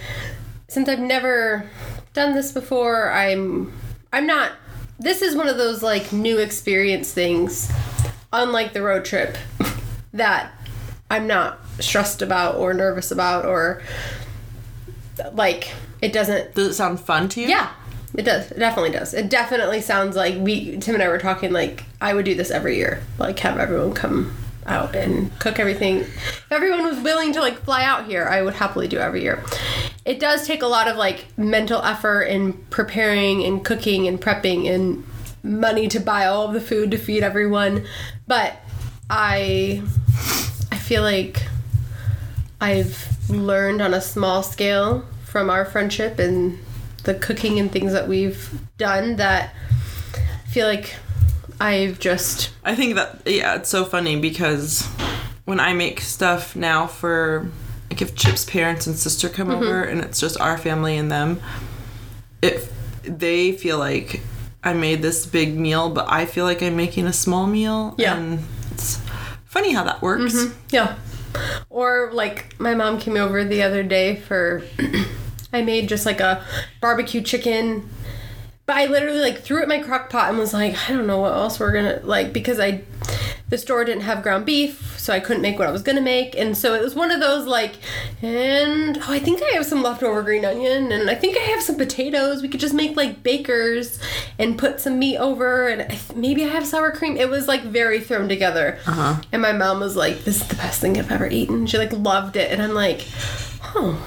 since 0.69 0.89
I've 0.89 0.99
never 0.99 1.69
done 2.13 2.35
this 2.35 2.53
before, 2.53 3.11
I'm, 3.11 3.73
I'm 4.13 4.27
not. 4.27 4.53
This 4.99 5.23
is 5.23 5.35
one 5.35 5.49
of 5.49 5.57
those 5.57 5.83
like 5.83 6.13
new 6.13 6.39
experience 6.39 7.13
things, 7.13 7.73
unlike 8.33 8.73
the 8.73 8.83
road 8.83 9.05
trip, 9.05 9.39
that 10.13 10.53
I'm 11.11 11.27
not 11.27 11.61
stressed 11.81 12.23
about 12.23 12.57
or 12.57 12.75
nervous 12.75 13.11
about 13.11 13.47
or 13.47 13.83
like 15.33 15.73
it 16.03 16.13
doesn't 16.13 16.55
Does 16.55 16.69
it 16.69 16.75
sound 16.75 17.01
fun 17.01 17.29
to 17.31 17.41
you? 17.41 17.49
yeah, 17.49 17.71
it 18.15 18.23
does. 18.23 18.51
It 18.51 18.59
definitely 18.59 18.91
does. 18.91 19.15
It 19.15 19.31
definitely 19.31 19.81
sounds 19.81 20.17
like 20.17 20.37
we 20.39 20.77
Tim 20.79 20.95
and 20.97 21.03
I 21.03 21.09
were 21.09 21.19
talking 21.19 21.53
like 21.53 21.85
I 22.01 22.13
would 22.13 22.25
do 22.27 22.35
this 22.35 22.51
every 22.51 22.77
year. 22.77 23.03
Like 23.19 23.39
have 23.39 23.59
everyone 23.59 23.95
come 23.95 24.37
out 24.67 24.95
and 24.95 25.37
cook 25.41 25.59
everything. 25.59 26.01
If 26.01 26.47
everyone 26.53 26.85
was 26.85 26.99
willing 27.01 27.33
to 27.33 27.41
like 27.41 27.59
fly 27.65 27.85
out 27.85 28.07
here, 28.07 28.27
I 28.29 28.43
would 28.43 28.55
happily 28.55 28.87
do 28.89 28.99
every 28.99 29.23
year. 29.23 29.43
It 30.05 30.21
does 30.21 30.47
take 30.47 30.63
a 30.63 30.67
lot 30.67 30.89
of 30.89 30.97
like 30.97 31.27
mental 31.39 31.81
effort 31.83 32.23
in 32.25 32.53
preparing 32.71 33.45
and 33.45 33.65
cooking 33.65 34.07
and 34.09 34.21
prepping 34.21 34.69
and 34.69 35.05
money 35.45 35.89
to 35.89 35.99
buy 35.99 36.27
all 36.27 36.47
of 36.49 36.53
the 36.55 36.61
food 36.61 36.91
to 36.93 36.99
feed 36.99 37.23
everyone. 37.23 37.87
But 38.27 38.57
I 39.11 39.83
I 40.71 40.77
feel 40.77 41.03
like 41.03 41.43
I've 42.61 43.09
learned 43.29 43.81
on 43.83 43.95
a 43.95 44.01
small 44.01 44.43
scale 44.43 45.05
from 45.33 45.49
our 45.49 45.65
friendship 45.65 46.19
and 46.19 46.59
the 47.05 47.15
cooking 47.15 47.59
and 47.59 47.73
things 47.73 47.93
that 47.95 48.07
we've 48.07 48.51
done 48.77 49.17
that 49.17 49.55
I 50.15 50.49
feel 50.51 50.67
like 50.67 50.95
I've 51.59 51.99
just 51.99 52.51
I 52.63 52.75
think 52.75 52.97
that 52.97 53.23
yeah, 53.25 53.55
it's 53.57 53.71
so 53.71 53.87
funny 53.87 54.21
because 54.21 54.87
when 55.47 55.59
I 55.59 55.73
make 55.73 56.01
stuff 56.03 56.55
now 56.55 56.87
for 56.87 57.49
like 57.91 58.03
if 58.03 58.15
Chip's 58.15 58.45
parents 58.45 58.87
and 58.87 58.95
sister 58.97 59.29
come 59.31 59.49
Mm-hmm. 59.49 59.63
over 59.63 59.83
and 59.83 60.01
it's 60.03 60.21
just 60.21 60.39
our 60.39 60.59
family 60.59 60.97
and 60.99 61.11
them, 61.11 61.41
if 62.43 62.71
they 63.03 63.53
feel 63.53 63.79
like 63.79 64.21
I 64.63 64.75
made 64.75 65.01
this 65.03 65.25
big 65.27 65.59
meal, 65.59 65.89
but 65.91 66.07
I 66.09 66.27
feel 66.27 66.45
like 66.45 66.63
I'm 66.63 66.77
making 66.77 67.07
a 67.07 67.13
small 67.13 67.47
meal. 67.47 67.95
Yeah. 67.99 68.17
And 68.17 68.45
it's 68.71 69.01
funny 69.47 69.73
how 69.73 69.83
that 69.85 70.03
works. 70.03 70.47
yeah. 70.71 70.97
Or 71.71 72.11
like 72.13 72.59
my 72.61 72.75
mom 72.75 72.99
came 72.99 73.17
over 73.17 73.45
the 73.45 73.63
other 73.63 73.83
day 73.83 74.17
for 74.17 74.63
I 75.53 75.63
made 75.63 75.89
just 75.89 76.07
like 76.07 76.21
a 76.21 76.45
barbecue 76.81 77.21
chicken. 77.21 77.89
But 78.65 78.77
I 78.77 78.87
literally 78.87 79.21
like 79.21 79.41
threw 79.41 79.61
it 79.61 79.65
in 79.65 79.69
my 79.69 79.81
crock 79.81 80.09
pot 80.09 80.29
and 80.29 80.39
was 80.39 80.55
like, 80.55 80.89
I 80.89 80.93
don't 80.93 81.07
know 81.07 81.19
what 81.19 81.33
else 81.33 81.59
we're 81.59 81.73
gonna 81.73 82.01
like 82.05 82.33
because 82.33 82.61
I 82.61 82.83
the 83.49 83.59
store 83.59 83.85
didn't 83.85 84.03
have 84.03 84.23
ground 84.23 84.47
beef, 84.47 84.99
so 84.99 85.13
I 85.13 85.21
couldn't 85.21 85.43
make 85.43 85.59
what 85.59 85.69
I 85.69 85.73
was 85.73 85.83
gonna 85.83 86.01
make. 86.01 86.35
And 86.37 86.57
so 86.57 86.75
it 86.75 86.83
was 86.83 86.95
one 86.95 87.11
of 87.11 87.21
those 87.21 87.47
like 87.47 87.75
and 88.23 88.99
oh 88.99 89.13
I 89.13 89.19
think 89.19 89.43
I 89.43 89.57
have 89.57 89.67
some 89.67 89.83
leftover 89.83 90.23
green 90.23 90.45
onion 90.45 90.93
and 90.93 91.11
I 91.11 91.15
think 91.17 91.37
I 91.37 91.41
have 91.41 91.61
some 91.61 91.77
potatoes. 91.77 92.41
We 92.41 92.49
could 92.49 92.61
just 92.61 92.73
make 92.75 92.97
like 92.97 93.23
bakers 93.25 93.99
and 94.39 94.57
put 94.57 94.81
some 94.81 94.99
meat 95.01 95.19
over 95.19 95.67
and 95.69 95.83
I, 95.83 95.99
maybe 96.15 96.45
I 96.45 96.49
have 96.49 96.65
sour 96.65 96.93
cream. 96.93 97.17
It 97.17 97.29
was 97.29 97.49
like 97.49 97.63
very 97.65 98.01
thrown 98.01 98.29
together. 98.29 98.79
Uh-huh. 98.87 99.21
And 99.33 99.43
my 99.43 99.53
mom 99.53 99.81
was 99.81 99.97
like, 99.97 100.23
This 100.25 100.41
is 100.41 100.47
the 100.47 100.55
best 100.55 100.81
thing 100.81 100.97
I've 100.99 101.11
ever 101.11 101.27
eaten. 101.27 101.67
She 101.67 101.79
like 101.79 101.93
loved 101.93 102.37
it 102.37 102.53
and 102.53 102.63
I'm 102.63 102.75
like, 102.75 103.05
Oh, 103.75 104.01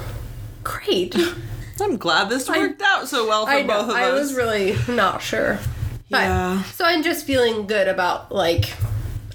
great. 0.64 1.16
I'm 1.82 1.98
glad 1.98 2.30
this 2.30 2.48
worked 2.50 2.82
out 2.82 3.10
so 3.10 3.28
well 3.28 3.46
for 3.46 3.52
I 3.52 3.64
both 3.64 3.88
know. 3.88 3.96
of 3.96 3.98
us. 3.98 3.98
I 3.98 4.14
was 4.14 4.34
really 4.34 4.78
not 4.88 5.22
sure. 5.22 5.60
But, 6.10 6.22
Yeah. 6.22 6.64
So 6.64 6.86
I'm 6.86 7.04
just 7.04 7.26
feeling 7.26 7.68
good 7.68 7.90
about 7.90 8.32
like. 8.32 8.74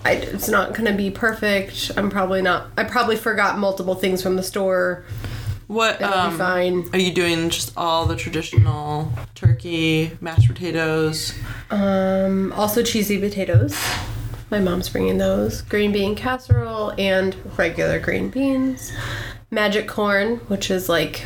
I, 0.04 0.12
it's 0.12 0.48
not 0.48 0.74
gonna 0.74 0.94
be 0.94 1.10
perfect. 1.10 1.90
I'm 1.96 2.10
probably 2.10 2.42
not. 2.42 2.68
I 2.76 2.84
probably 2.84 3.16
forgot 3.16 3.58
multiple 3.58 3.94
things 3.94 4.22
from 4.22 4.36
the 4.36 4.42
store. 4.42 5.04
what 5.66 6.00
It'll 6.00 6.12
um, 6.14 6.32
be 6.32 6.38
fine. 6.38 6.88
are 6.92 6.98
you 6.98 7.12
doing? 7.12 7.50
Just 7.50 7.72
all 7.76 8.06
the 8.06 8.16
traditional 8.16 9.12
turkey, 9.34 10.12
mashed 10.20 10.48
potatoes. 10.48 11.34
Um, 11.70 12.52
also 12.54 12.82
cheesy 12.82 13.18
potatoes. 13.18 13.78
My 14.50 14.58
mom's 14.58 14.88
bringing 14.88 15.18
those. 15.18 15.62
Green 15.62 15.92
bean 15.92 16.16
casserole 16.16 16.92
and 16.98 17.36
regular 17.56 18.00
green 18.00 18.30
beans. 18.30 18.92
Magic 19.50 19.86
corn, 19.86 20.36
which 20.48 20.70
is 20.70 20.88
like 20.88 21.24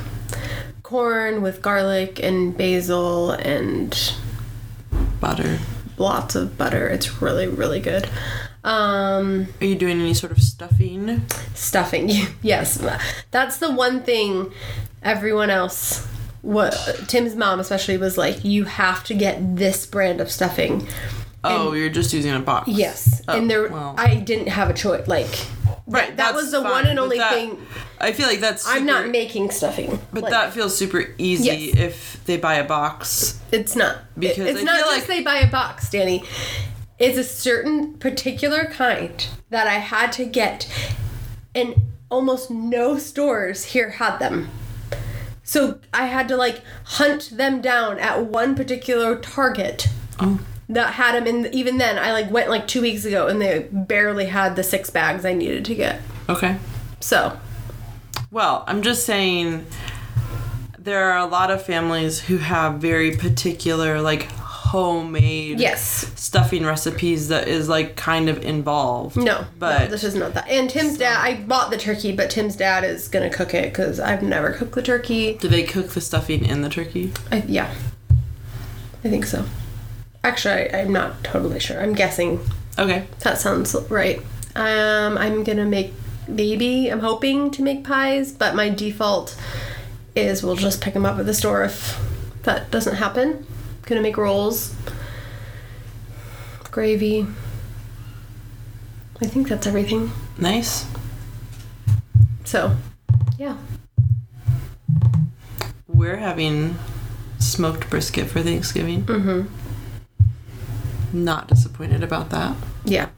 corn 0.82 1.40
with 1.40 1.62
garlic 1.62 2.20
and 2.22 2.54
basil 2.56 3.30
and 3.30 4.12
butter. 5.20 5.58
lots 5.96 6.34
of 6.34 6.58
butter. 6.58 6.86
It's 6.88 7.22
really 7.22 7.46
really 7.48 7.80
good. 7.80 8.08
Um, 8.64 9.46
Are 9.60 9.66
you 9.66 9.74
doing 9.74 10.00
any 10.00 10.14
sort 10.14 10.32
of 10.32 10.40
stuffing? 10.42 11.22
stuffing 11.54 12.10
yes 12.42 12.82
that's 13.30 13.58
the 13.58 13.70
one 13.70 14.02
thing 14.02 14.52
everyone 15.02 15.50
else 15.50 16.06
what 16.42 16.72
tim's 17.06 17.34
mom 17.36 17.60
especially 17.60 17.96
was 17.98 18.16
like 18.18 18.42
you 18.44 18.64
have 18.64 19.04
to 19.04 19.14
get 19.14 19.56
this 19.56 19.86
brand 19.86 20.20
of 20.20 20.30
stuffing 20.30 20.86
Oh, 21.46 21.74
you're 21.74 21.90
just 21.90 22.14
using 22.14 22.32
a 22.32 22.40
box. 22.40 22.68
yes 22.68 23.20
Oh, 23.28 23.36
and 23.36 23.50
there 23.50 23.68
well. 23.68 23.94
i 23.98 24.14
didn't 24.16 24.48
have 24.48 24.70
a 24.70 24.74
choice 24.74 25.06
like 25.06 25.28
right. 25.86 26.16
that 26.16 26.34
was 26.34 26.50
the 26.50 26.62
fine, 26.62 26.70
one 26.70 26.86
and 26.86 26.98
only 26.98 27.18
that- 27.18 27.32
thing 27.34 27.58
I 28.00 28.12
feel 28.12 28.26
like 28.26 28.40
that's. 28.40 28.66
i'm 28.68 28.84
not 28.86 29.08
making 29.10 29.50
stuffing 29.50 29.98
But 30.12 30.24
Like, 30.24 30.30
that 30.32 30.52
feels 30.54 30.76
super 30.76 31.14
easy 31.18 31.44
Yes. 31.72 31.76
if 31.78 32.24
they 32.24 32.36
buy 32.38 32.54
a 32.56 32.64
box. 32.64 33.38
it's 33.52 33.76
not 33.76 33.98
Because 34.18 34.38
it's 34.48 34.60
I 34.60 34.62
not 34.64 34.80
just 34.80 34.90
like- 34.98 35.06
they 35.06 35.22
buy 35.22 35.36
a 35.38 35.50
box 35.50 35.90
danny 35.90 36.24
it's 36.98 37.18
a 37.18 37.24
certain 37.24 37.94
particular 37.94 38.64
kind 38.66 39.28
that 39.50 39.66
i 39.66 39.74
had 39.74 40.12
to 40.12 40.24
get 40.24 40.68
and 41.54 41.74
almost 42.10 42.50
no 42.50 42.96
stores 42.98 43.64
here 43.66 43.90
had 43.90 44.18
them 44.18 44.48
so 45.42 45.78
i 45.92 46.06
had 46.06 46.28
to 46.28 46.36
like 46.36 46.60
hunt 46.84 47.30
them 47.36 47.60
down 47.60 47.98
at 47.98 48.24
one 48.26 48.54
particular 48.54 49.16
target 49.18 49.88
Oh. 50.20 50.38
that 50.68 50.94
had 50.94 51.16
them 51.16 51.26
and 51.26 51.52
even 51.54 51.78
then 51.78 51.98
i 51.98 52.12
like 52.12 52.30
went 52.30 52.48
like 52.48 52.68
two 52.68 52.80
weeks 52.82 53.04
ago 53.04 53.26
and 53.26 53.40
they 53.40 53.66
barely 53.72 54.26
had 54.26 54.54
the 54.54 54.62
six 54.62 54.88
bags 54.90 55.24
i 55.24 55.32
needed 55.34 55.64
to 55.64 55.74
get 55.74 56.00
Okay. 56.28 56.56
so 57.00 57.36
Well, 58.30 58.64
I'm 58.66 58.80
just 58.82 59.04
saying 59.04 59.66
there 60.78 61.10
are 61.12 61.18
a 61.18 61.26
lot 61.26 61.50
of 61.50 61.62
families 61.64 62.20
who 62.20 62.38
have 62.38 62.74
very 62.80 63.16
particular 63.16 64.00
like 64.00 64.28
homemade 64.74 65.60
Yes. 65.60 66.06
stuffing 66.16 66.66
recipes 66.66 67.28
that 67.28 67.46
is 67.46 67.68
like 67.68 67.94
kind 67.94 68.28
of 68.28 68.44
involved. 68.44 69.14
No, 69.16 69.44
But- 69.56 69.82
no, 69.82 69.86
this 69.86 70.02
is 70.02 70.16
not 70.16 70.34
that. 70.34 70.48
And 70.48 70.68
Tim's 70.68 70.98
dad, 70.98 71.16
I 71.22 71.34
bought 71.34 71.70
the 71.70 71.76
turkey, 71.76 72.10
but 72.10 72.28
Tim's 72.28 72.56
dad 72.56 72.82
is 72.82 73.06
gonna 73.06 73.30
cook 73.30 73.54
it 73.54 73.72
because 73.72 74.00
I've 74.00 74.22
never 74.22 74.50
cooked 74.50 74.74
the 74.74 74.82
turkey. 74.82 75.38
Do 75.40 75.46
they 75.46 75.62
cook 75.62 75.90
the 75.90 76.00
stuffing 76.00 76.44
in 76.44 76.62
the 76.62 76.68
turkey? 76.68 77.12
I, 77.30 77.44
yeah, 77.46 77.70
I 79.04 79.08
think 79.08 79.26
so. 79.26 79.44
Actually, 80.24 80.72
I, 80.74 80.80
I'm 80.80 80.92
not 80.92 81.22
totally 81.22 81.60
sure. 81.60 81.80
I'm 81.80 81.92
guessing 81.94 82.40
Okay. 82.76 83.04
that 83.20 83.38
sounds 83.38 83.76
right. 83.88 84.20
Um, 84.56 85.16
I'm 85.18 85.44
gonna 85.44 85.66
make 85.66 85.92
maybe 86.26 86.88
I'm 86.88 87.00
hoping 87.00 87.50
to 87.52 87.62
make 87.62 87.84
pies, 87.84 88.32
but 88.32 88.56
my 88.56 88.70
default 88.70 89.36
is 90.16 90.42
we'll 90.42 90.56
just 90.56 90.80
pick 90.80 90.94
them 90.94 91.06
up 91.06 91.18
at 91.18 91.26
the 91.26 91.34
store 91.34 91.62
if 91.62 92.00
that 92.42 92.70
doesn't 92.72 92.96
happen. 92.96 93.46
Gonna 93.86 94.00
make 94.00 94.16
rolls, 94.16 94.74
gravy. 96.70 97.26
I 99.20 99.26
think 99.26 99.48
that's 99.48 99.66
everything. 99.66 100.10
Nice. 100.38 100.86
So, 102.44 102.76
yeah. 103.38 103.56
We're 105.86 106.16
having 106.16 106.76
smoked 107.38 107.90
brisket 107.90 108.26
for 108.26 108.42
Thanksgiving. 108.42 109.04
Mm-hmm. 109.04 109.48
Not 111.24 111.48
disappointed 111.48 112.02
about 112.02 112.30
that. 112.30 112.56
Yeah. 112.84 113.10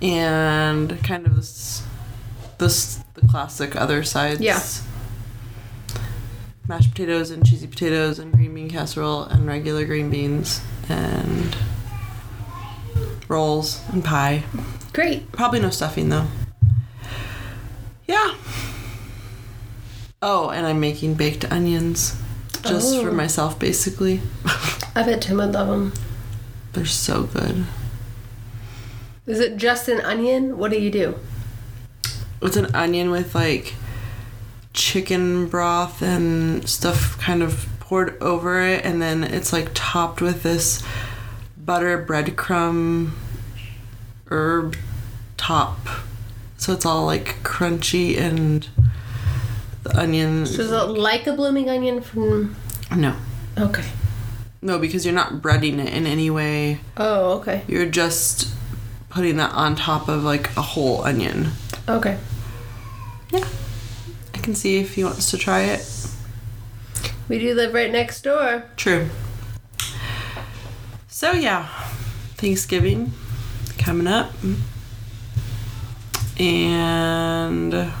And 0.00 1.02
kind 1.02 1.26
of 1.26 1.34
this, 1.36 1.82
this 2.58 3.00
the 3.14 3.26
classic 3.26 3.74
other 3.74 4.02
sides. 4.04 4.40
Yeah. 4.40 4.60
Mashed 6.70 6.92
potatoes 6.92 7.32
and 7.32 7.44
cheesy 7.44 7.66
potatoes 7.66 8.20
and 8.20 8.32
green 8.32 8.54
bean 8.54 8.70
casserole 8.70 9.24
and 9.24 9.44
regular 9.44 9.84
green 9.84 10.08
beans 10.08 10.60
and 10.88 11.56
rolls 13.26 13.82
and 13.88 14.04
pie. 14.04 14.44
Great. 14.92 15.32
Probably 15.32 15.58
no 15.58 15.70
stuffing 15.70 16.10
though. 16.10 16.28
Yeah. 18.06 18.36
Oh, 20.22 20.50
and 20.50 20.64
I'm 20.64 20.78
making 20.78 21.14
baked 21.14 21.44
onions 21.50 22.16
just 22.64 23.00
for 23.02 23.08
Oh. 23.10 23.14
myself 23.14 23.58
basically. 23.58 24.20
I 24.94 25.02
bet 25.02 25.22
Tim 25.22 25.38
would 25.38 25.50
love 25.52 25.66
them. 25.66 25.92
They're 26.72 26.86
so 26.86 27.24
good. 27.24 27.64
Is 29.26 29.40
it 29.40 29.56
just 29.56 29.88
an 29.88 30.00
onion? 30.02 30.56
What 30.56 30.70
do 30.70 30.78
you 30.80 30.92
do? 30.92 31.16
It's 32.40 32.56
an 32.56 32.72
onion 32.76 33.10
with 33.10 33.34
like 33.34 33.74
chicken 34.80 35.46
broth 35.46 36.00
and 36.00 36.66
stuff 36.68 37.18
kind 37.18 37.42
of 37.42 37.66
poured 37.80 38.20
over 38.22 38.62
it 38.62 38.82
and 38.84 39.02
then 39.02 39.22
it's 39.22 39.52
like 39.52 39.68
topped 39.74 40.22
with 40.22 40.42
this 40.42 40.82
butter 41.58 42.04
breadcrumb 42.04 43.10
herb 44.30 44.76
top. 45.36 45.78
So 46.56 46.72
it's 46.72 46.86
all 46.86 47.04
like 47.04 47.42
crunchy 47.42 48.16
and 48.18 48.66
the 49.82 49.98
onion 49.98 50.46
So 50.46 50.62
is 50.62 50.72
it 50.72 50.76
like 50.76 51.26
a 51.26 51.32
blooming 51.34 51.68
onion 51.68 52.00
from? 52.00 52.56
No. 52.94 53.16
Okay. 53.58 53.84
No, 54.62 54.78
because 54.78 55.04
you're 55.04 55.14
not 55.14 55.34
breading 55.34 55.78
it 55.78 55.92
in 55.92 56.06
any 56.06 56.30
way. 56.30 56.80
Oh, 56.96 57.38
okay. 57.38 57.64
You're 57.66 57.86
just 57.86 58.48
putting 59.10 59.36
that 59.36 59.52
on 59.52 59.76
top 59.76 60.08
of 60.08 60.22
like 60.22 60.56
a 60.56 60.62
whole 60.62 61.04
onion. 61.04 61.50
Okay. 61.88 62.18
Yeah. 63.30 63.46
I 64.40 64.42
can 64.42 64.54
see 64.54 64.78
if 64.78 64.94
he 64.94 65.04
wants 65.04 65.30
to 65.32 65.36
try 65.36 65.64
it. 65.64 65.86
We 67.28 67.38
do 67.38 67.52
live 67.54 67.74
right 67.74 67.92
next 67.92 68.22
door. 68.22 68.64
True. 68.74 69.10
So 71.08 71.32
yeah, 71.32 71.68
Thanksgiving 72.38 73.12
coming 73.76 74.06
up. 74.06 74.32
And 76.38 77.92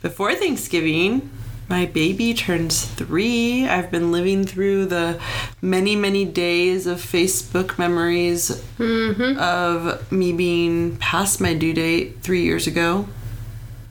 before 0.00 0.34
Thanksgiving, 0.34 1.28
my 1.68 1.84
baby 1.84 2.32
turns 2.32 2.86
three. 2.86 3.68
I've 3.68 3.90
been 3.90 4.10
living 4.10 4.44
through 4.46 4.86
the 4.86 5.20
many, 5.60 5.96
many 5.96 6.24
days 6.24 6.86
of 6.86 6.96
Facebook 6.96 7.78
memories 7.78 8.64
Mm-hmm. 8.78 9.38
of 9.38 10.10
me 10.10 10.32
being 10.32 10.96
past 10.96 11.42
my 11.42 11.52
due 11.52 11.74
date 11.74 12.22
three 12.22 12.42
years 12.42 12.66
ago 12.66 13.06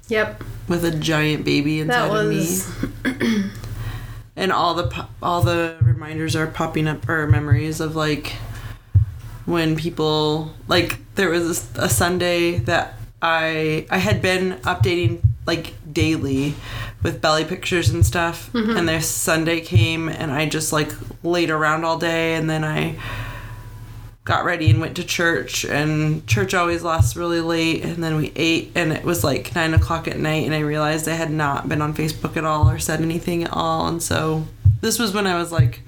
Yep. 0.10 0.44
with 0.68 0.84
a 0.84 0.92
giant 0.92 1.46
baby 1.46 1.80
inside 1.80 2.10
That 2.10 3.06
of 3.06 3.22
me. 3.22 3.50
and 4.36 4.52
all 4.52 4.74
the 4.74 4.88
po- 4.88 5.08
all 5.22 5.42
the 5.42 5.76
reminders 5.82 6.36
are 6.36 6.48
popping 6.48 6.88
up 6.88 7.08
or 7.08 7.28
memories 7.28 7.80
of 7.80 7.96
like 7.96 8.34
when 9.46 9.76
people 9.76 10.54
like 10.68 11.00
there 11.16 11.30
was 11.30 11.70
a, 11.78 11.84
a 11.84 11.90
Sunday 11.90 12.58
that 12.60 12.94
I 13.22 13.86
I 13.90 13.98
had 13.98 14.22
been 14.22 14.54
updating 14.62 15.22
like 15.46 15.74
daily 15.92 16.56
with 17.04 17.22
belly 17.22 17.44
pictures 17.46 17.90
and 17.90 18.06
stuff 18.06 18.52
mm-hmm. 18.54 18.78
and 18.78 18.88
this 18.88 19.08
Sunday 19.08 19.62
came 19.62 20.08
and 20.08 20.32
I 20.32 20.48
just 20.48 20.72
like 20.72 20.92
laid 21.24 21.50
around 21.50 21.84
all 21.84 21.98
day 21.98 22.36
and 22.36 22.50
then 22.50 22.64
I 22.64 22.96
got 24.30 24.46
ready 24.46 24.70
and 24.70 24.80
went 24.80 24.96
to 24.96 25.04
church 25.04 25.66
and 25.66 26.26
church 26.28 26.54
always 26.54 26.84
lasts 26.84 27.16
really 27.16 27.42
late 27.42 27.84
and 27.84 28.04
then 28.04 28.16
we 28.16 28.32
ate 28.36 28.72
and 28.76 28.94
it 28.94 29.04
was 29.04 29.24
like 29.24 29.56
nine 29.56 29.74
o'clock 29.74 30.08
at 30.08 30.20
night 30.20 30.46
and 30.46 30.54
i 30.54 30.60
realized 30.60 31.08
i 31.08 31.14
had 31.14 31.32
not 31.32 31.68
been 31.68 31.82
on 31.82 31.96
facebook 31.96 32.38
at 32.38 32.46
all 32.46 32.70
or 32.70 32.78
said 32.78 33.02
anything 33.02 33.44
at 33.44 33.52
all 33.52 33.88
and 33.88 34.04
so 34.04 34.46
this 34.82 35.00
was 35.00 35.16
when 35.16 35.26
i 35.26 35.36
was 35.36 35.52
like 35.52 35.82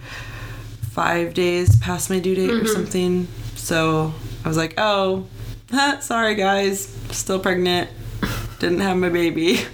five 0.89 1.35
days 1.35 1.75
past 1.77 2.09
my 2.09 2.17
due 2.17 2.33
date 2.33 2.49
or 2.49 2.53
mm-hmm. 2.53 2.65
something 2.65 3.27
so 3.55 4.11
i 4.43 4.47
was 4.47 4.57
like 4.57 4.73
oh 4.79 5.23
sorry 5.99 6.33
guys 6.33 6.87
still 7.11 7.39
pregnant 7.39 7.91
didn't 8.57 8.79
have 8.79 8.97
my 8.97 9.09
baby 9.09 9.59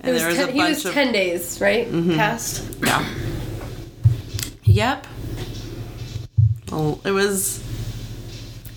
and 0.00 0.16
It 0.16 0.24
was 0.24 0.36
ten, 0.36 0.52
he 0.52 0.60
was 0.60 0.82
ten 0.82 1.12
days, 1.12 1.60
right? 1.60 1.86
Mm-hmm. 1.88 2.16
Past. 2.16 2.76
yeah. 2.82 3.08
Yep. 4.64 5.06
Well, 6.70 7.00
it 7.04 7.12
was 7.12 7.63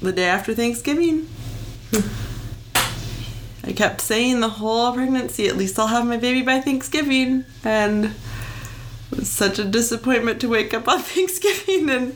the 0.02 0.12
day 0.12 0.26
after 0.26 0.54
Thanksgiving. 0.54 1.28
I 3.64 3.74
kept 3.74 4.00
saying 4.02 4.40
the 4.40 4.50
whole 4.50 4.94
pregnancy, 4.94 5.48
at 5.48 5.58
least 5.58 5.78
I'll 5.78 5.88
have 5.88 6.06
my 6.06 6.18
baby 6.18 6.42
by 6.42 6.62
Thanksgiving. 6.62 7.44
And 7.64 8.06
it 8.06 9.18
was 9.20 9.30
such 9.30 9.60
a 9.60 9.66
disappointment 9.66 10.40
to 10.42 10.48
wake 10.50 10.74
up 10.74 10.88
on 10.88 11.00
Thanksgiving 11.02 11.90
and 11.90 12.16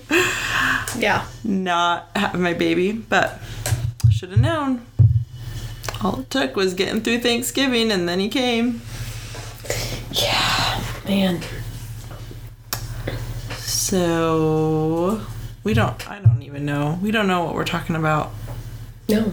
Yeah. 0.97 1.25
not 1.43 2.09
have 2.15 2.39
my 2.39 2.53
baby. 2.53 2.91
But 2.93 3.39
should 4.09 4.29
have 4.31 4.39
known. 4.39 4.85
All 6.03 6.21
it 6.21 6.29
took 6.29 6.55
was 6.55 6.73
getting 6.73 7.01
through 7.01 7.19
Thanksgiving 7.19 7.91
and 7.91 8.07
then 8.07 8.19
he 8.19 8.29
came. 8.29 8.81
Yeah. 10.11 10.83
Man. 11.05 11.41
So 13.57 15.21
we 15.63 15.73
don't. 15.73 16.09
I 16.09 16.19
don't 16.19 16.30
even 16.61 16.65
know. 16.65 16.99
We 17.01 17.11
don't 17.11 17.27
know 17.27 17.43
what 17.43 17.55
we're 17.55 17.65
talking 17.65 17.95
about. 17.95 18.31
No. 19.09 19.31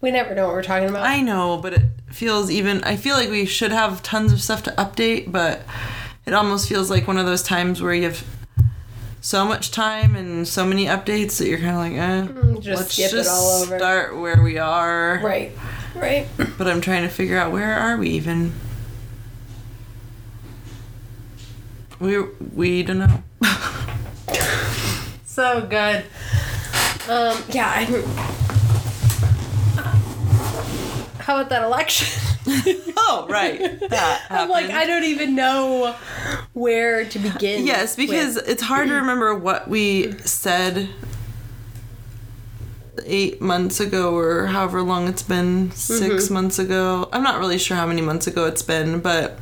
We 0.00 0.10
never 0.10 0.34
know 0.34 0.46
what 0.46 0.54
we're 0.54 0.62
talking 0.62 0.88
about. 0.88 1.04
I 1.04 1.20
know, 1.20 1.56
but 1.56 1.72
it 1.72 1.82
feels 2.10 2.50
even. 2.50 2.84
I 2.84 2.96
feel 2.96 3.16
like 3.16 3.30
we 3.30 3.46
should 3.46 3.72
have 3.72 4.02
tons 4.02 4.32
of 4.32 4.40
stuff 4.40 4.62
to 4.64 4.70
update, 4.72 5.32
but 5.32 5.62
it 6.26 6.34
almost 6.34 6.68
feels 6.68 6.90
like 6.90 7.06
one 7.06 7.18
of 7.18 7.26
those 7.26 7.42
times 7.42 7.82
where 7.82 7.94
you 7.94 8.04
have 8.04 8.24
so 9.20 9.44
much 9.44 9.70
time 9.70 10.14
and 10.14 10.46
so 10.46 10.64
many 10.64 10.84
updates 10.86 11.38
that 11.38 11.48
you're 11.48 11.58
kind 11.58 11.70
of 11.70 11.76
like, 11.76 11.92
eh. 11.94 12.40
Mm, 12.40 12.60
just 12.60 12.80
let's 12.80 12.96
just 12.96 13.30
all 13.30 13.62
over. 13.62 13.78
start 13.78 14.16
where 14.16 14.40
we 14.40 14.58
are. 14.58 15.20
Right. 15.22 15.52
Right. 15.96 16.28
But 16.58 16.68
I'm 16.68 16.80
trying 16.80 17.02
to 17.02 17.08
figure 17.08 17.38
out 17.38 17.50
where 17.50 17.74
are 17.74 17.96
we 17.96 18.10
even. 18.10 18.52
We 21.98 22.22
we 22.54 22.82
don't 22.82 22.98
know. 22.98 23.22
So 25.38 25.64
good. 25.70 26.04
Um. 27.08 27.42
Yeah. 27.50 27.72
I. 27.74 27.84
How 31.20 31.36
about 31.36 31.50
that 31.50 31.62
election? 31.62 32.22
oh 32.96 33.26
right, 33.28 33.80
that 33.88 34.26
I'm 34.30 34.48
like. 34.48 34.70
I 34.70 34.86
don't 34.86 35.04
even 35.04 35.34
know 35.34 35.94
where 36.52 37.04
to 37.04 37.18
begin. 37.18 37.66
Yes, 37.66 37.96
because 37.96 38.36
with. 38.36 38.48
it's 38.48 38.62
hard 38.62 38.88
to 38.88 38.94
remember 38.94 39.34
what 39.34 39.68
we 39.68 40.12
said 40.18 40.88
eight 43.04 43.40
months 43.40 43.80
ago 43.80 44.14
or 44.14 44.46
however 44.46 44.82
long 44.82 45.08
it's 45.08 45.22
been, 45.22 45.70
6 45.70 46.30
months 46.30 46.58
ago. 46.58 47.08
I'm 47.12 47.22
not 47.22 47.38
really 47.38 47.58
sure 47.58 47.76
how 47.76 47.86
many 47.86 48.02
months 48.02 48.26
ago 48.26 48.46
it's 48.46 48.62
been, 48.62 49.00
but 49.00 49.38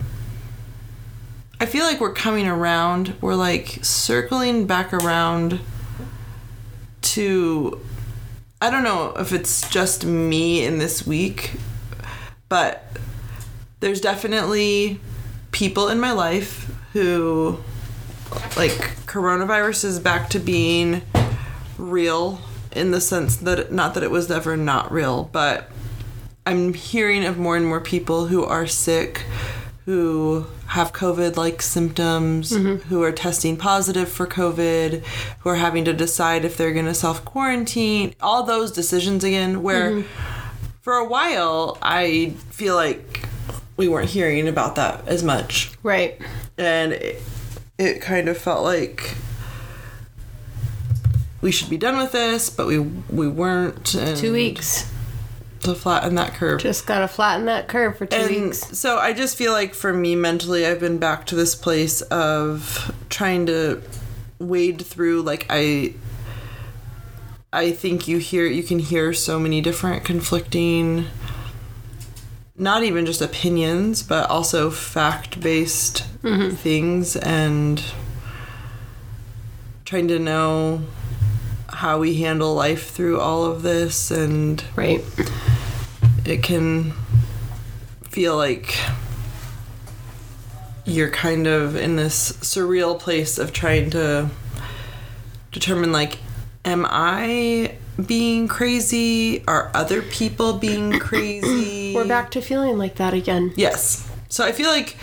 I 1.61 1.67
feel 1.67 1.85
like 1.85 2.01
we're 2.01 2.13
coming 2.13 2.47
around. 2.47 3.15
We're 3.21 3.35
like 3.35 3.79
circling 3.83 4.67
back 4.67 4.93
around 4.93 5.61
to. 7.15 7.81
I 8.61 8.71
don't 8.71 8.85
know 8.85 9.15
if 9.19 9.33
it's 9.33 9.69
just 9.69 10.05
me 10.05 10.65
in 10.65 10.79
this 10.79 11.07
week, 11.07 11.53
but 12.49 12.85
there's 13.81 14.01
definitely 14.01 15.01
people 15.53 15.89
in 15.89 16.01
my 16.01 16.13
life 16.13 16.73
who 16.93 17.59
like 18.57 18.73
coronavirus 19.07 19.85
is 19.85 20.01
back 20.01 20.31
to 20.31 20.39
being 20.39 21.03
real 21.79 22.41
in 22.73 22.91
the 22.91 23.01
sense 23.01 23.37
that 23.37 23.73
not 23.73 23.95
that 23.95 24.03
it 24.03 24.11
was 24.11 24.31
ever 24.31 24.57
not 24.57 24.91
real, 24.91 25.29
but 25.33 25.71
I'm 26.45 26.75
hearing 26.75 27.25
of 27.25 27.39
more 27.39 27.57
and 27.57 27.67
more 27.67 27.81
people 27.81 28.27
who 28.27 28.45
are 28.45 28.67
sick, 28.67 29.25
who 29.87 30.45
have 30.67 30.93
COVID 30.93 31.37
like 31.37 31.63
symptoms, 31.63 32.51
mm-hmm. 32.51 32.89
who 32.89 33.03
are 33.03 33.13
testing 33.13 33.57
positive 33.57 34.09
for 34.09 34.27
COVID, 34.27 35.05
who 35.41 35.49
are 35.49 35.55
having 35.57 35.85
to 35.85 35.93
decide 35.93 36.45
if 36.45 36.57
they're 36.57 36.73
going 36.73 36.87
to 36.87 36.95
self 36.95 37.25
quarantine, 37.25 38.15
all 38.21 38.43
those 38.43 38.73
decisions 38.73 39.23
again, 39.25 39.63
where 39.63 39.93
mm-hmm. 39.93 40.73
for 40.83 40.95
a 40.95 41.05
while 41.09 41.79
I 41.81 42.35
feel 42.51 42.75
like 42.75 43.27
we 43.77 43.89
weren't 43.89 44.11
hearing 44.11 44.49
about 44.49 44.75
that 44.75 45.07
as 45.07 45.23
much 45.23 45.71
Right. 45.83 46.21
and 46.59 46.93
it, 46.93 47.23
it 47.79 48.01
kind 48.01 48.29
of 48.29 48.37
felt 48.37 48.65
like 48.65 49.15
we 51.43 51.53
should 51.53 51.71
be 51.71 51.77
done 51.77 51.97
with 51.97 52.11
this, 52.11 52.51
but 52.51 52.67
we 52.67 52.81
we 52.81 53.29
weren't. 53.29 53.85
Two 54.17 54.33
weeks. 54.33 54.91
To 55.61 55.75
flatten 55.75 56.15
that 56.17 56.35
curve. 56.35 56.61
Just 56.61 56.87
gotta 56.87 57.09
flatten 57.09 57.47
that 57.47 57.69
curve 57.69 57.97
for 57.99 58.07
two 58.07 58.17
and 58.17 58.45
weeks. 58.45 58.79
so 58.79 58.99
I 58.99 59.13
just 59.13 59.37
feel 59.37 59.53
like 59.53 59.75
for 59.75 59.93
me 59.93 60.15
mentally, 60.15 60.67
I've 60.67 60.81
been 60.81 60.99
back 60.99 61.27
to 61.27 61.35
this 61.35 61.55
place 61.55 62.03
of 62.03 62.95
trying 63.09 63.47
to 63.47 63.83
wade 64.39 64.83
through. 64.83 65.23
Like 65.23 65.47
I, 65.51 65.95
I 67.53 67.73
think 67.73 68.07
you 68.09 68.19
hear 68.19 68.47
you 68.47 68.63
can 68.63 68.79
hear 68.79 69.13
so 69.13 69.39
many 69.39 69.61
different 69.61 70.05
conflicting. 70.05 71.07
Not 72.59 72.85
even 72.85 73.05
just 73.05 73.21
opinions, 73.21 74.03
but 74.03 74.31
also 74.31 74.71
fact 74.71 75.41
based 75.41 76.07
mm-hmm. 76.23 76.55
things 76.55 77.15
and 77.17 77.83
trying 79.85 80.09
to 80.09 80.19
know 80.19 80.83
how 81.77 81.99
we 81.99 82.15
handle 82.15 82.55
life 82.55 82.91
through 82.91 83.21
all 83.21 83.45
of 83.45 83.63
this 83.63 84.11
and 84.11 84.65
Right. 84.75 85.05
it 86.25 86.43
can 86.43 86.93
feel 88.09 88.35
like 88.37 88.75
you're 90.85 91.11
kind 91.11 91.47
of 91.47 91.77
in 91.77 91.97
this 91.97 92.33
surreal 92.41 92.99
place 92.99 93.39
of 93.39 93.53
trying 93.53 93.91
to 93.91 94.31
determine 95.53 95.93
like 95.93 96.19
am 96.65 96.87
i 96.89 97.75
being 98.07 98.47
crazy 98.49 99.45
are 99.47 99.71
other 99.75 100.01
people 100.03 100.55
being 100.55 100.99
crazy 100.99 101.95
We're 101.95 102.07
back 102.09 102.31
to 102.33 102.41
feeling 102.41 102.77
like 102.79 102.97
that 102.97 103.15
again. 103.15 103.53
Yes. 103.57 104.07
So 104.29 104.45
I 104.45 104.53
feel 104.53 104.69
like 104.69 104.97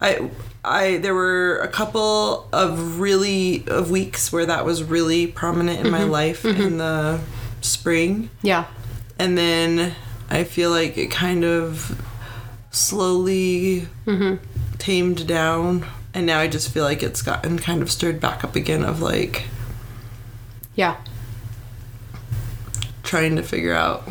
I 0.00 0.30
I 0.64 0.96
there 0.96 1.14
were 1.14 1.58
a 1.58 1.68
couple 1.68 2.48
of 2.52 2.98
really 2.98 3.64
of 3.68 3.90
weeks 3.90 4.32
where 4.32 4.46
that 4.46 4.64
was 4.64 4.82
really 4.82 5.26
prominent 5.26 5.80
in 5.84 5.90
my 5.90 6.00
mm-hmm. 6.00 6.10
life 6.10 6.42
mm-hmm. 6.42 6.60
in 6.60 6.78
the 6.78 7.20
spring. 7.60 8.30
Yeah. 8.42 8.66
and 9.18 9.38
then 9.38 9.94
I 10.30 10.44
feel 10.44 10.70
like 10.70 10.96
it 10.98 11.10
kind 11.10 11.44
of 11.44 12.00
slowly 12.70 13.88
mm-hmm. 14.06 14.36
tamed 14.78 15.26
down. 15.26 15.86
And 16.12 16.26
now 16.26 16.38
I 16.38 16.48
just 16.48 16.72
feel 16.72 16.84
like 16.84 17.02
it's 17.02 17.22
gotten 17.22 17.58
kind 17.58 17.82
of 17.82 17.90
stirred 17.90 18.20
back 18.20 18.44
up 18.44 18.56
again 18.56 18.84
of 18.84 19.00
like 19.00 19.44
Yeah. 20.74 20.96
trying 23.02 23.36
to 23.36 23.42
figure 23.42 23.74
out 23.74 24.08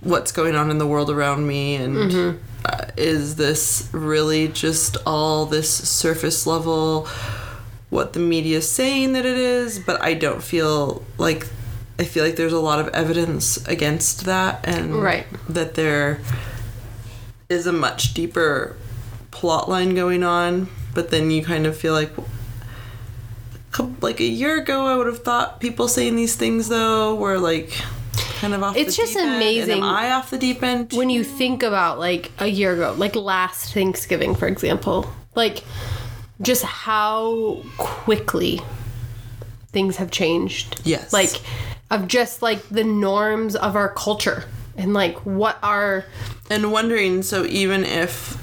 what's 0.00 0.32
going 0.32 0.54
on 0.54 0.70
in 0.70 0.78
the 0.78 0.86
world 0.86 1.10
around 1.10 1.46
me 1.46 1.74
and 1.76 2.40
uh, 2.64 2.86
is 2.96 3.36
this 3.36 3.88
really 3.92 4.48
just 4.48 4.96
all 5.06 5.46
this 5.46 5.70
surface 5.70 6.46
level 6.46 7.06
what 7.90 8.12
the 8.12 8.18
media 8.20 8.58
is 8.58 8.70
saying 8.70 9.12
that 9.12 9.24
it 9.24 9.36
is 9.36 9.78
but 9.78 10.00
i 10.02 10.12
don't 10.12 10.42
feel 10.42 11.02
like 11.16 11.46
i 11.98 12.04
feel 12.04 12.24
like 12.24 12.36
there's 12.36 12.52
a 12.52 12.58
lot 12.60 12.78
of 12.80 12.88
evidence 12.88 13.56
against 13.66 14.24
that 14.24 14.66
and 14.68 14.94
Right. 15.02 15.26
that 15.48 15.74
there 15.74 16.20
is 17.48 17.66
a 17.66 17.72
much 17.72 18.12
deeper 18.12 18.76
plot 19.30 19.68
line 19.68 19.94
going 19.94 20.22
on 20.22 20.68
but 20.94 21.10
then 21.10 21.30
you 21.30 21.42
kind 21.42 21.64
of 21.66 21.76
feel 21.76 21.92
like 21.94 22.10
like 24.00 24.18
a 24.20 24.24
year 24.24 24.60
ago 24.60 24.86
i 24.86 24.96
would 24.96 25.06
have 25.06 25.22
thought 25.22 25.60
people 25.60 25.86
saying 25.86 26.16
these 26.16 26.34
things 26.34 26.68
though 26.68 27.14
were 27.14 27.38
like 27.38 27.70
kind 28.40 28.54
of 28.54 28.62
off 28.62 28.76
It's 28.76 28.96
the 28.96 29.02
just 29.02 29.14
deep 29.14 29.22
end. 29.22 29.30
And 29.30 29.42
amazing 29.42 29.78
am 29.78 29.84
i 29.84 30.12
off 30.12 30.30
the 30.30 30.38
deep 30.38 30.62
end 30.62 30.92
When 30.92 31.10
you 31.10 31.24
think 31.24 31.62
about 31.62 31.98
like 31.98 32.30
a 32.38 32.46
year 32.46 32.72
ago, 32.72 32.94
like 32.96 33.14
last 33.14 33.74
Thanksgiving, 33.74 34.34
for 34.34 34.46
example, 34.46 35.10
like 35.34 35.64
just 36.40 36.62
how 36.62 37.62
quickly 37.76 38.60
things 39.68 39.96
have 39.96 40.10
changed. 40.10 40.80
Yes. 40.84 41.12
Like 41.12 41.40
of 41.90 42.06
just 42.06 42.42
like 42.42 42.68
the 42.68 42.84
norms 42.84 43.56
of 43.56 43.74
our 43.74 43.88
culture 43.88 44.44
and 44.76 44.94
like 44.94 45.16
what 45.24 45.58
are 45.62 46.04
and 46.50 46.70
wondering 46.70 47.22
so 47.22 47.44
even 47.46 47.84
if 47.84 48.36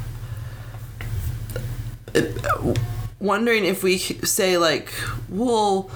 wondering 3.20 3.64
if 3.66 3.84
we 3.84 3.98
say 3.98 4.58
like 4.58 4.92
well 5.30 5.90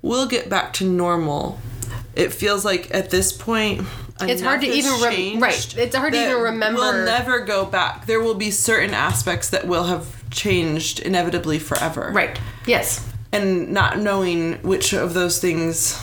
we'll 0.00 0.26
get 0.26 0.48
back 0.48 0.72
to 0.72 0.84
normal 0.84 1.58
it 2.14 2.32
feels 2.32 2.64
like 2.64 2.92
at 2.94 3.10
this 3.10 3.32
point 3.32 3.86
It's 4.20 4.42
hard 4.42 4.60
to 4.60 4.66
even 4.66 5.00
changed 5.00 5.42
right, 5.42 5.76
it's 5.78 5.96
hard 5.96 6.12
to 6.12 6.22
even 6.22 6.42
remember- 6.42 6.80
we'll 6.80 7.04
never 7.04 7.40
go 7.40 7.64
back 7.64 8.06
there 8.06 8.20
will 8.20 8.34
be 8.34 8.50
certain 8.50 8.94
aspects 8.94 9.48
that 9.50 9.66
will 9.66 9.84
have 9.84 10.06
changed 10.30 11.00
inevitably 11.00 11.58
forever 11.58 12.10
right. 12.14 12.38
Yes. 12.66 13.04
and 13.32 13.68
not 13.72 13.98
knowing 13.98 14.54
which 14.62 14.92
of 14.92 15.14
those 15.14 15.38
things 15.38 15.98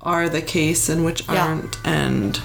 are 0.00 0.28
the 0.28 0.42
case 0.42 0.88
and 0.88 1.04
which 1.04 1.22
Yeah. 1.28 1.46
aren't 1.46 1.76
and 1.84 2.40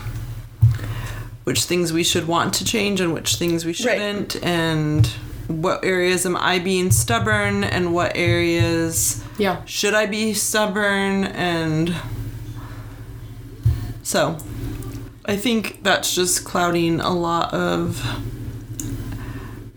which 1.44 1.64
things 1.64 1.92
we 1.92 2.04
should 2.04 2.28
want 2.28 2.54
to 2.56 2.66
change 2.66 3.02
and 3.02 3.14
which 3.14 3.36
things 3.36 3.66
we 3.66 3.74
shouldn't 3.74 4.36
and 4.44 5.08
what 5.48 5.84
areas 5.84 6.26
am 6.26 6.38
I 6.38 6.60
being 6.60 6.92
stubborn 6.92 7.64
and 7.64 7.94
what 7.94 8.14
areas 8.16 9.22
Yeah. 9.38 9.58
should 9.66 9.94
I 9.94 10.06
be 10.06 10.34
stubborn 10.34 11.26
and 11.26 11.94
so 14.12 14.38
I 15.24 15.38
think 15.38 15.84
that's 15.84 16.14
just 16.14 16.44
clouding 16.44 17.00
a 17.00 17.14
lot 17.14 17.54
of 17.54 18.04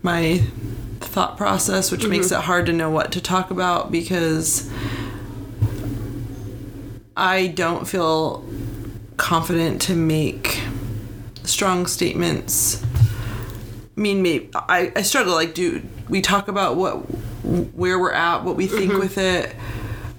my 0.01 0.39
thought 0.99 1.37
process 1.37 1.89
which 1.89 2.05
makes 2.05 2.27
mm-hmm. 2.27 2.41
it 2.41 2.43
hard 2.43 2.65
to 2.65 2.73
know 2.73 2.89
what 2.89 3.13
to 3.13 3.21
talk 3.21 3.49
about 3.49 3.93
because 3.93 4.69
I 7.15 7.47
don't 7.47 7.87
feel 7.87 8.43
confident 9.15 9.81
to 9.83 9.95
make 9.95 10.61
strong 11.43 11.87
statements. 11.87 12.83
I 12.83 14.01
mean, 14.01 14.21
maybe 14.21 14.49
I, 14.53 14.91
I 14.97 15.01
struggle. 15.03 15.33
Like, 15.33 15.53
do 15.53 15.81
we 16.09 16.19
talk 16.19 16.49
about 16.49 16.75
what 16.75 16.95
where 17.45 17.97
we're 17.97 18.11
at, 18.11 18.43
what 18.43 18.57
we 18.57 18.67
think 18.67 18.91
mm-hmm. 18.91 18.99
with 18.99 19.17
it, 19.17 19.55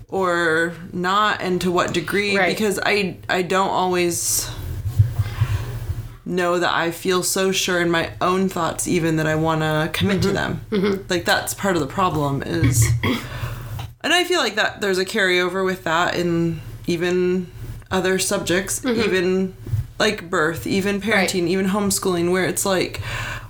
or 0.09 0.75
not, 0.92 1.40
and 1.40 1.61
to 1.62 1.71
what 1.71 1.92
degree? 1.92 2.37
Right. 2.37 2.49
Because 2.49 2.79
I 2.85 3.16
I 3.29 3.42
don't 3.42 3.71
always 3.71 4.49
know 6.25 6.59
that 6.59 6.75
I 6.75 6.90
feel 6.90 7.23
so 7.23 7.53
sure 7.53 7.81
in 7.81 7.90
my 7.90 8.12
own 8.21 8.49
thoughts, 8.49 8.88
even 8.88 9.16
that 9.16 9.27
I 9.27 9.37
want 9.37 9.61
to 9.61 9.90
commit 9.92 10.23
to 10.23 10.29
mm-hmm. 10.29 10.35
them. 10.35 10.61
Mm-hmm. 10.71 11.03
Like 11.09 11.25
that's 11.25 11.55
part 11.55 11.77
of 11.77 11.81
the 11.81 11.87
problem 11.87 12.42
is, 12.42 12.87
and 14.03 14.12
I 14.12 14.25
feel 14.25 14.40
like 14.40 14.57
that 14.57 14.81
there's 14.81 14.99
a 14.99 15.05
carryover 15.05 15.64
with 15.64 15.85
that 15.85 16.16
in 16.16 16.61
even 16.87 17.51
other 17.90 18.19
subjects, 18.19 18.81
mm-hmm. 18.81 19.01
even 19.01 19.55
like 19.99 20.29
birth, 20.29 20.66
even 20.66 21.01
parenting, 21.01 21.47
even 21.49 21.66
homeschooling, 21.66 22.31
where 22.31 22.45
it's 22.45 22.66
like, 22.66 23.01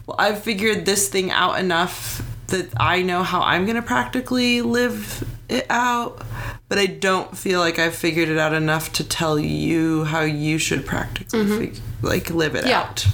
well, 0.07 0.17
I've 0.19 0.43
figured 0.43 0.87
this 0.87 1.09
thing 1.09 1.31
out 1.31 1.59
enough 1.59 2.23
that 2.49 2.71
I 2.77 3.03
know 3.03 3.23
how 3.23 3.41
I'm 3.41 3.65
going 3.65 3.77
to 3.77 3.83
practically 3.83 4.63
live 4.63 5.25
it 5.49 5.67
out, 5.71 6.23
but 6.69 6.79
I 6.79 6.87
don't 6.87 7.37
feel 7.37 7.61
like 7.61 7.79
I've 7.79 7.95
figured 7.95 8.29
it 8.29 8.39
out 8.39 8.53
enough 8.53 8.93
to 8.95 9.05
tell 9.05 9.39
you 9.39 10.05
how 10.05 10.21
you 10.23 10.59
should 10.59 10.85
practically 10.87 11.41
mm-hmm. 11.41 11.59
fig- 11.59 11.81
like 12.03 12.31
live 12.31 12.55
it 12.55 12.67
Yeah. 12.67 12.81
out. 12.81 13.07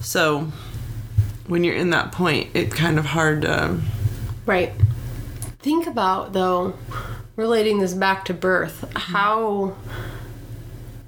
So 0.00 0.50
when 1.46 1.64
you're 1.64 1.76
in 1.76 1.90
that 1.90 2.12
point, 2.12 2.48
it's 2.54 2.74
kind 2.74 2.98
of 2.98 3.06
hard 3.06 3.42
to 3.42 3.78
Right. 4.46 4.72
Think 5.58 5.86
about 5.86 6.32
though, 6.32 6.74
relating 7.36 7.80
this 7.80 7.94
back 7.94 8.24
to 8.26 8.34
birth, 8.34 8.84
how 8.96 9.76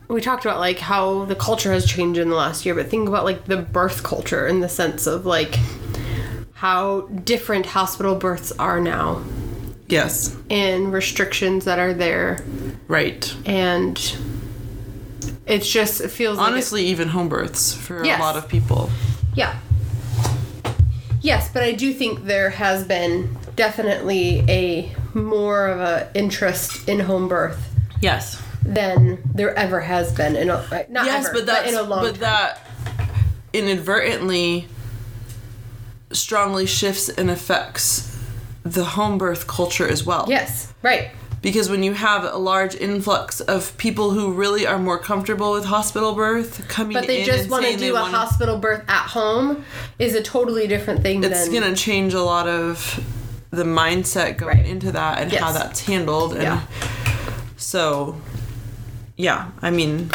we 0.09 0.21
talked 0.21 0.45
about 0.45 0.59
like 0.59 0.79
how 0.79 1.25
the 1.25 1.37
culture 1.37 1.73
has 1.73 1.87
changed 1.87 2.19
in 2.19 2.29
the 2.31 2.35
last 2.37 2.67
year, 2.67 2.75
but 2.75 2.89
think 2.89 3.09
about 3.09 3.25
like 3.25 3.45
the 3.47 3.57
birth 3.57 4.03
culture 4.03 4.47
in 4.47 4.61
the 4.61 4.69
sense 4.69 5.07
of 5.07 5.25
like 5.25 5.59
how 6.55 7.03
different 7.03 7.67
hospital 7.67 8.15
births 8.17 8.53
are 8.59 8.81
now 8.81 9.23
yes, 9.91 10.37
and 10.49 10.93
restrictions 10.93 11.65
that 11.65 11.79
are 11.79 11.93
there 11.95 12.45
right. 12.89 13.35
and 13.47 14.17
it's 15.47 15.69
just 15.71 16.01
it 16.01 16.09
feels 16.09 16.39
like 16.39 16.53
Honestly, 16.53 16.85
even 16.87 17.09
home 17.09 17.29
births 17.29 17.75
for 17.75 18.05
Yes. 18.05 18.19
a 18.21 18.23
lot 18.23 18.37
of 18.37 18.49
people. 18.49 18.89
Yeah. 19.35 19.59
Yes, 21.23 21.51
but 21.53 21.63
I 21.63 21.73
do 21.73 21.93
think 21.93 22.25
there 22.25 22.51
has 22.51 22.85
been 22.85 23.37
definitely 23.57 24.45
a 24.49 24.95
more 25.13 25.67
of 25.67 25.81
a 25.81 26.09
interest 26.15 26.89
in 26.89 27.01
home 27.01 27.29
birth 27.29 27.61
Yes. 28.01 28.41
than 28.65 29.19
there 29.35 29.55
ever 29.57 29.81
has 29.81 30.13
been 30.13 30.37
in 30.37 30.49
a 30.51 30.87
not 30.89 31.05
yes, 31.07 31.27
ever, 31.27 31.35
but 31.39 31.47
that's 31.47 31.69
in 31.73 31.75
a 31.79 31.83
long 31.83 32.05
time 32.05 32.13
but 32.13 32.21
time. 32.21 32.21
that 32.21 32.59
inadvertently 33.53 34.69
strongly 36.13 36.67
shifts 36.67 37.09
and 37.09 37.31
affects 37.31 38.10
the 38.63 38.85
home 38.85 39.19
birth 39.19 39.47
culture 39.47 39.89
as 39.89 40.05
well. 40.05 40.27
yes, 40.29 40.73
right. 40.83 41.11
Because 41.43 41.71
when 41.71 41.83
you 41.83 41.95
have 41.95 42.25
a 42.25 42.37
large 42.37 42.75
influx 42.75 43.41
of 43.41 43.75
people 43.79 44.11
who 44.11 44.35
really 44.35 44.67
are 44.67 44.79
more 44.79 44.99
comfortable 44.99 45.53
with 45.53 45.65
hospital 45.65 46.15
birth 46.15 46.69
coming 46.69 46.93
But 46.93 47.07
they 47.07 47.25
just 47.25 47.49
want 47.49 47.65
to 47.65 47.79
do 47.79 47.97
a 47.97 48.01
wanna- 48.03 48.15
hospital 48.19 48.59
birth 48.59 48.85
at 48.89 49.07
home 49.09 49.65
is 49.99 50.15
a 50.15 50.23
totally 50.23 50.67
different 50.67 51.01
thing 51.03 51.25
it's 51.25 51.45
than 51.45 51.51
going 51.61 51.75
to 51.75 51.83
change 51.83 52.13
a 52.13 52.21
lot 52.23 52.47
of 52.47 53.03
the 53.51 53.65
mindset 53.65 54.37
going 54.37 54.59
Right. 54.59 54.67
into 54.67 54.93
that 54.93 55.19
and 55.23 55.33
how 55.33 55.51
that's 55.53 55.81
handled 55.87 56.35
and 56.35 56.43
Yeah. 56.43 56.61
so 57.57 58.21
yeah 59.17 59.47
i 59.63 59.71
mean 59.71 60.11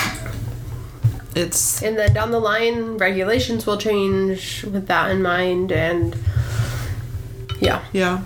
it's 1.36 1.81
and 1.81 1.97
then 1.97 2.13
down 2.13 2.29
the 2.31 2.39
line 2.39 2.97
regulations 2.97 3.65
will 3.65 3.77
change 3.77 4.63
with 4.63 4.86
that 4.88 5.10
in 5.12 5.21
mind 5.23 5.71
and 5.71 6.15
yeah 7.60 7.84
yeah 7.93 8.21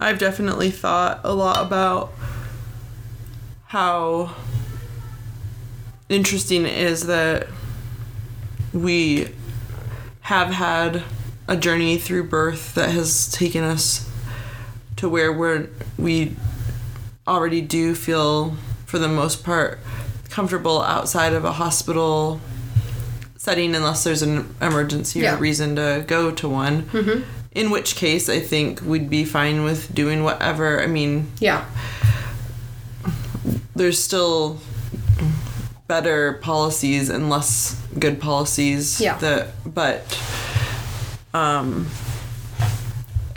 i've 0.00 0.18
definitely 0.18 0.70
thought 0.70 1.20
a 1.24 1.32
lot 1.34 1.64
about 1.64 2.12
how 3.66 4.34
interesting 6.08 6.66
it 6.66 6.76
is 6.76 7.06
that 7.06 7.46
we 8.72 9.28
have 10.22 10.48
had 10.48 11.02
a 11.46 11.56
journey 11.56 11.96
through 11.98 12.24
birth 12.24 12.74
that 12.74 12.90
has 12.90 13.30
taken 13.30 13.62
us 13.62 14.08
to 14.96 15.08
where 15.08 15.32
we're 15.32 15.68
we 15.98 16.34
already 17.26 17.60
do 17.60 17.94
feel 17.94 18.56
for 18.86 18.98
the 18.98 19.08
most 19.08 19.44
part 19.44 19.78
comfortable 20.28 20.82
outside 20.82 21.32
of 21.32 21.44
a 21.44 21.52
hospital 21.52 22.40
setting 23.36 23.74
unless 23.74 24.04
there's 24.04 24.22
an 24.22 24.54
emergency 24.60 25.20
Yeah. 25.20 25.34
or 25.34 25.38
reason 25.38 25.76
to 25.76 26.04
go 26.06 26.30
to 26.30 26.48
one 26.48 26.82
mm-hmm. 26.82 27.22
In 27.52 27.70
which 27.70 27.96
case 27.96 28.28
i 28.28 28.38
think 28.40 28.80
we'd 28.82 29.10
be 29.10 29.24
fine 29.24 29.64
with 29.64 29.92
doing 29.94 30.22
whatever 30.22 30.80
i 30.82 30.86
mean 30.86 31.26
yeah 31.40 31.64
there's 33.74 33.98
still 34.02 34.58
better 35.88 36.34
policies 36.34 37.08
and 37.08 37.28
less 37.28 37.80
good 37.98 38.20
policies 38.20 39.00
Yeah. 39.00 39.16
that 39.18 39.48
but 39.74 40.18
um 41.34 41.88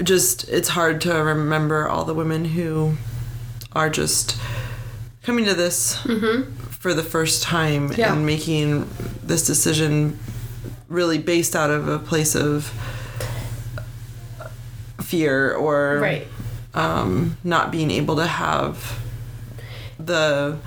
just 0.04 0.48
it's 0.50 0.70
hard 0.70 1.02
to 1.02 1.14
remember 1.14 1.88
all 1.88 2.04
the 2.06 2.14
women 2.14 2.46
who 2.46 2.96
are 3.74 3.90
just 3.90 4.38
coming 5.24 5.46
to 5.46 5.54
this 5.54 5.96
for 6.70 6.94
the 6.94 7.04
first 7.04 7.42
time 7.44 7.90
Mm-hmm. 7.90 8.00
Yeah. 8.00 8.14
and 8.14 8.26
making 8.26 8.88
this 9.24 9.46
decision 9.48 10.20
really 10.90 11.18
based 11.18 11.56
out 11.56 11.70
of 11.72 11.88
a 11.88 11.98
place 11.98 12.36
of 12.36 12.72
fear 15.18 15.54
or 15.54 16.00
right 16.00 16.28
um, 16.74 17.38
not 17.44 17.72
being 17.72 17.92
able 17.92 18.16
to 18.16 18.26
have 18.26 19.00
the 20.00 20.58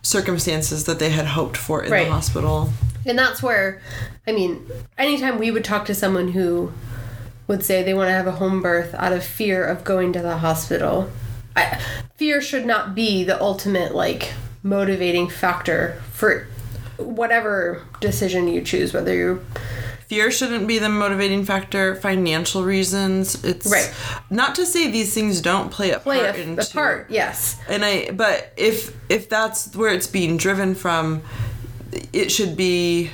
circumstances 0.00 0.84
that 0.86 0.98
they 0.98 1.10
had 1.10 1.26
hoped 1.26 1.58
for 1.58 1.84
in 1.84 1.92
Right. 1.92 2.06
the 2.06 2.12
hospital. 2.12 2.70
and 3.04 3.18
that's 3.18 3.42
where 3.42 3.82
i 4.26 4.32
mean 4.32 4.66
anytime 4.96 5.38
we 5.38 5.50
would 5.50 5.62
talk 5.64 5.84
to 5.86 5.94
someone 5.94 6.28
who 6.32 6.72
would 7.48 7.62
say 7.62 7.82
they 7.82 7.92
want 7.92 8.08
to 8.08 8.12
have 8.12 8.26
a 8.26 8.32
home 8.32 8.62
birth 8.62 8.94
out 8.94 9.12
of 9.12 9.22
fear 9.22 9.62
of 9.62 9.84
going 9.84 10.10
to 10.14 10.20
the 10.22 10.38
hospital 10.38 11.10
I, 11.54 11.78
fear 12.16 12.40
should 12.40 12.64
not 12.64 12.94
be 12.94 13.22
the 13.24 13.38
ultimate 13.42 13.94
like 13.94 14.32
motivating 14.62 15.28
factor 15.28 16.00
for 16.12 16.46
whatever 16.96 17.82
decision 18.00 18.48
you 18.48 18.62
choose 18.62 18.94
whether 18.94 19.14
you're 19.14 19.40
Fear 20.10 20.32
shouldn't 20.32 20.66
be 20.66 20.80
the 20.80 20.88
motivating 20.88 21.44
factor. 21.44 21.94
Financial 21.94 22.64
reasons. 22.64 23.44
It's 23.44 23.70
Right. 23.70 23.94
Not 24.28 24.56
to 24.56 24.66
say 24.66 24.90
these 24.90 25.14
things 25.14 25.40
don't 25.40 25.70
play 25.70 25.92
a 25.92 26.00
play 26.00 26.18
part 26.18 26.34
a, 26.34 26.42
into 26.42 26.62
a 26.62 26.66
part 26.66 27.06
yes 27.10 27.56
and 27.68 27.84
I 27.84 28.10
but 28.10 28.52
if 28.56 28.92
if 29.08 29.28
that's 29.28 29.76
where 29.76 29.94
it's 29.94 30.08
being 30.08 30.36
driven 30.36 30.74
from 30.74 31.22
it 32.12 32.32
should 32.32 32.56
be 32.56 33.10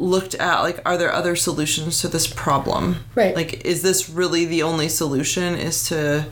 looked 0.00 0.34
at 0.34 0.62
like 0.62 0.80
are 0.84 0.98
there 0.98 1.12
other 1.12 1.36
solutions 1.36 2.00
to 2.00 2.08
this 2.08 2.26
problem 2.26 2.96
Right. 3.14 3.36
like 3.36 3.64
is 3.64 3.82
this 3.82 4.10
really 4.10 4.44
the 4.44 4.64
only 4.64 4.88
solution 4.88 5.54
is 5.54 5.84
to 5.90 6.26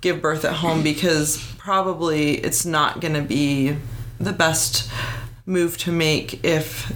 give 0.00 0.20
birth 0.20 0.44
at 0.44 0.54
home 0.54 0.82
because 0.82 1.38
probably 1.58 2.32
it's 2.38 2.66
not 2.66 3.00
going 3.00 3.14
to 3.14 3.22
be 3.22 3.76
the 4.18 4.32
best 4.32 4.90
move 5.46 5.78
to 5.78 5.92
make 5.92 6.44
if 6.44 6.92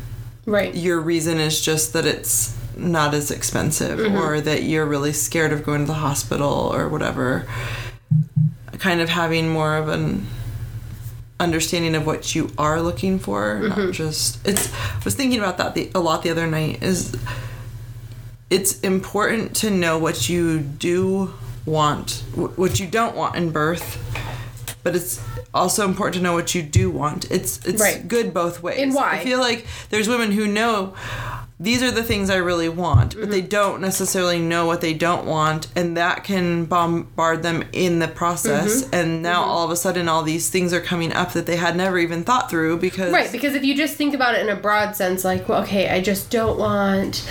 right. 0.46 0.74
Your 0.74 1.00
reason 1.00 1.38
is 1.38 1.60
just 1.60 1.92
that 1.92 2.06
it's 2.06 2.56
not 2.76 3.14
as 3.14 3.30
expensive 3.30 3.98
mm-hmm. 3.98 4.16
or 4.16 4.40
that 4.40 4.62
you're 4.62 4.86
really 4.86 5.12
scared 5.12 5.52
of 5.52 5.64
going 5.64 5.80
to 5.80 5.86
the 5.86 5.94
hospital 5.94 6.70
or 6.72 6.88
whatever. 6.88 7.46
Kind 8.78 9.00
of 9.00 9.08
having 9.08 9.48
more 9.48 9.76
of 9.76 9.88
an 9.88 10.26
understanding 11.38 11.94
of 11.94 12.06
what 12.06 12.34
you 12.34 12.50
are 12.56 12.80
looking 12.80 13.18
for 13.18 13.60
not 13.60 13.76
mm-hmm. 13.76 13.90
just 13.90 14.46
it's 14.46 14.72
i 14.72 15.04
was 15.04 15.14
thinking 15.14 15.38
about 15.38 15.58
that 15.58 15.74
the, 15.74 15.90
a 15.94 16.00
lot 16.00 16.22
the 16.22 16.30
other 16.30 16.46
night 16.46 16.82
is 16.82 17.14
it's 18.48 18.80
important 18.80 19.54
to 19.54 19.68
know 19.68 19.98
what 19.98 20.30
you 20.30 20.58
do 20.58 21.34
want 21.66 22.22
what 22.34 22.80
you 22.80 22.86
don't 22.86 23.14
want 23.14 23.36
in 23.36 23.50
birth 23.50 24.02
but 24.82 24.96
it's 24.96 25.22
also 25.56 25.84
important 25.84 26.16
to 26.16 26.22
know 26.22 26.34
what 26.34 26.54
you 26.54 26.62
do 26.62 26.90
want 26.90 27.30
it's 27.30 27.64
it's 27.66 27.82
Right. 27.82 28.06
good 28.06 28.32
both 28.32 28.62
ways 28.62 28.78
And 28.78 28.94
why. 28.94 29.12
i 29.12 29.24
feel 29.24 29.38
like 29.38 29.66
there's 29.90 30.08
women 30.08 30.32
who 30.32 30.46
know 30.46 30.94
these 31.58 31.82
are 31.82 31.90
the 31.90 32.02
things 32.02 32.28
I 32.28 32.36
really 32.36 32.68
want, 32.68 33.18
but 33.18 33.30
they 33.30 33.40
mm-hmm. 33.40 33.48
don't 33.48 33.80
necessarily 33.80 34.38
know 34.38 34.66
what 34.66 34.82
they 34.82 34.92
don't 34.92 35.24
want, 35.24 35.68
and 35.74 35.96
that 35.96 36.22
can 36.22 36.66
bombard 36.66 37.42
them 37.42 37.64
in 37.72 37.98
the 37.98 38.08
process. 38.08 38.82
Mm-hmm. 38.82 38.94
And 38.94 39.22
now 39.22 39.40
mm-hmm. 39.40 39.50
all 39.50 39.64
of 39.64 39.70
a 39.70 39.76
sudden, 39.76 40.06
all 40.06 40.22
these 40.22 40.50
things 40.50 40.74
are 40.74 40.82
coming 40.82 41.14
up 41.14 41.32
that 41.32 41.46
they 41.46 41.56
had 41.56 41.74
never 41.74 41.98
even 41.98 42.24
thought 42.24 42.50
through 42.50 42.78
because 42.78 43.10
Right, 43.10 43.32
because 43.32 43.54
if 43.54 43.64
you 43.64 43.74
just 43.74 43.96
think 43.96 44.12
about 44.14 44.34
it 44.34 44.42
in 44.42 44.50
a 44.50 44.60
broad 44.60 44.96
sense, 44.96 45.24
like, 45.24 45.48
well, 45.48 45.62
okay, 45.62 45.88
I 45.88 46.02
just 46.02 46.30
don't 46.30 46.58
want 46.58 47.26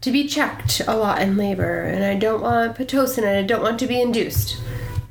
to 0.00 0.10
be 0.10 0.26
checked 0.26 0.80
a 0.86 0.96
lot 0.96 1.20
in 1.20 1.36
labor, 1.36 1.82
and 1.82 2.02
I 2.02 2.14
don't 2.14 2.40
want 2.40 2.78
Pitocin, 2.78 3.18
and 3.18 3.36
I 3.36 3.42
don't 3.42 3.62
want 3.62 3.78
to 3.80 3.86
be 3.86 4.00
induced. 4.00 4.58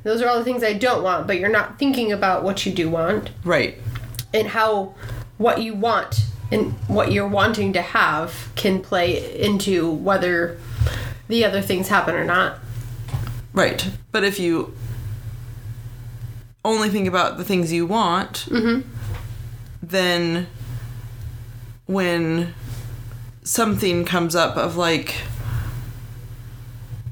Those 0.02 0.22
are 0.22 0.28
all 0.28 0.38
the 0.38 0.44
things 0.44 0.62
I 0.62 0.72
don't 0.72 1.02
want, 1.02 1.26
but 1.26 1.38
you're 1.38 1.50
not 1.50 1.78
thinking 1.78 2.10
about 2.12 2.42
what 2.42 2.64
you 2.64 2.72
do 2.72 2.88
want 2.88 3.30
right, 3.44 3.76
and 4.32 4.48
how 4.48 4.94
what 5.38 5.60
you 5.60 5.74
want 5.74 6.24
and 6.52 6.72
what 6.88 7.12
you're 7.12 7.28
wanting 7.28 7.72
to 7.74 7.82
have 7.82 8.50
can 8.56 8.80
play 8.80 9.40
into 9.40 9.90
whether 9.90 10.58
the 11.28 11.44
other 11.44 11.62
things 11.62 11.88
happen 11.88 12.14
or 12.14 12.24
not. 12.24 12.58
right. 13.52 13.88
But 14.10 14.24
if 14.24 14.40
you 14.40 14.74
only 16.64 16.88
think 16.88 17.06
about 17.06 17.38
the 17.38 17.44
things 17.44 17.72
you 17.72 17.86
want, 17.86 18.46
mm-hmm. 18.48 18.88
then 19.82 20.46
when 21.86 22.54
something 23.42 24.04
comes 24.04 24.34
up 24.34 24.56
of 24.56 24.76
like, 24.76 25.22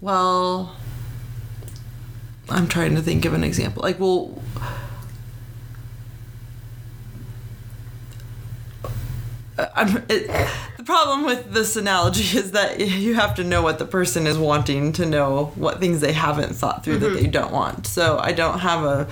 well, 0.01 0.77
I'm 2.51 2.69
trying 2.69 2.95
to 2.95 3.03
think 3.03 3.25
of 3.25 3.35
an 3.35 3.45
example. 3.45 3.83
Like, 3.83 4.01
well, 4.01 4.41
uh, 9.59 9.67
I'm, 9.75 9.99
it, 10.09 10.31
the 10.79 10.85
problem 10.85 11.25
with 11.25 11.53
this 11.53 11.77
analogy 11.77 12.39
is 12.39 12.53
that 12.53 12.81
you 12.81 13.15
have 13.15 13.35
to 13.35 13.45
know 13.45 13.63
what 13.63 13.79
the 13.79 13.85
person 13.85 14.27
is 14.27 14.39
wanting 14.39 14.93
to 14.95 15.05
know 15.05 15.53
what 15.57 15.81
things 15.81 16.01
they 16.01 16.13
haven't 16.13 16.55
thought 16.55 16.85
through 16.85 16.99
that 16.99 17.13
mm-hmm. 17.13 17.25
they 17.25 17.27
don't 17.27 17.53
want. 17.53 17.87
So 17.87 18.19
I 18.19 18.33
don't 18.33 18.61
have 18.61 18.85
a, 18.85 19.07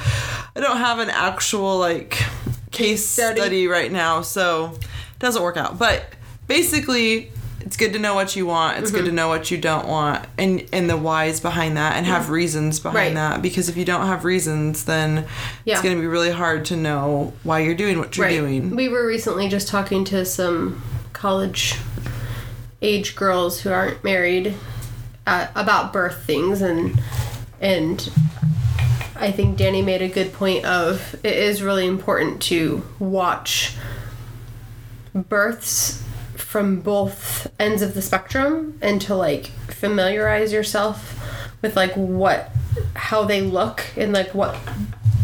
I 0.55 0.61
don't 0.61 0.79
have 0.79 0.99
an 0.99 1.11
actual 1.11 1.79
like 1.79 2.23
case 2.71 3.05
study. 3.05 3.41
study 3.41 3.67
right 3.67 3.93
now. 3.93 4.23
So 4.23 4.73
it 4.81 5.19
doesn't 5.19 5.43
work 5.43 5.57
out. 5.57 5.79
But 5.79 6.07
basically, 6.47 7.33
it's 7.67 7.77
good 7.77 7.93
to 7.95 7.99
know 7.99 8.15
what 8.15 8.37
you 8.37 8.47
want. 8.47 8.79
It's 8.79 8.93
good 8.93 9.05
to 9.07 9.13
know 9.13 9.27
what 9.27 9.51
you 9.51 9.59
don't 9.59 9.89
want, 9.89 10.25
and 10.39 10.65
and 10.73 10.89
the 10.89 10.97
whys 10.97 11.41
behind 11.41 11.77
that, 11.77 11.97
and 11.97 12.07
have 12.07 12.31
reasons 12.31 12.79
behind 12.79 12.97
Right. 12.97 13.15
that. 13.15 13.43
Because 13.43 13.69
if 13.69 13.77
you 13.77 13.85
don't 13.85 14.07
have 14.07 14.25
reasons, 14.25 14.85
then 14.85 15.27
Yeah. 15.65 15.75
it's 15.75 15.83
going 15.83 15.97
to 15.97 16.01
be 16.01 16.07
really 16.07 16.31
hard 16.31 16.65
to 16.67 16.77
know 16.77 17.33
why 17.43 17.59
you're 17.61 17.75
doing 17.75 17.99
what 17.99 18.17
you're 18.17 18.29
doing. 18.29 18.75
We 18.77 18.89
were 18.89 19.05
recently 19.05 19.49
just 19.49 19.67
talking 19.67 20.05
to 20.05 20.25
some 20.25 20.81
college 21.13 21.75
age 22.81 23.17
girls 23.17 23.61
who 23.63 23.71
aren't 23.73 24.05
married 24.05 24.55
uh, 25.27 25.49
about 25.57 25.93
birth 25.93 26.23
things 26.25 26.63
and 26.63 27.01
and 27.61 28.11
I 29.19 29.33
think 29.33 29.57
Danny 29.57 29.83
made 29.83 30.03
a 30.03 30.09
good 30.09 30.33
point 30.35 30.65
of 30.67 31.17
it 31.25 31.35
is 31.35 31.63
really 31.63 31.87
important 31.87 32.41
to 32.43 32.85
watch 33.01 33.75
births 35.15 36.03
from 36.47 36.81
both 36.81 37.51
ends 37.59 37.83
of 37.83 37.95
the 37.95 38.01
spectrum 38.01 38.79
and 38.81 39.03
to 39.03 39.15
like 39.17 39.47
familiarize 39.69 40.53
yourself 40.53 41.19
with 41.61 41.75
like 41.75 41.93
what 41.95 42.51
how 42.95 43.25
they 43.25 43.41
look 43.41 43.85
and 43.97 44.13
like 44.13 44.33
what 44.33 44.55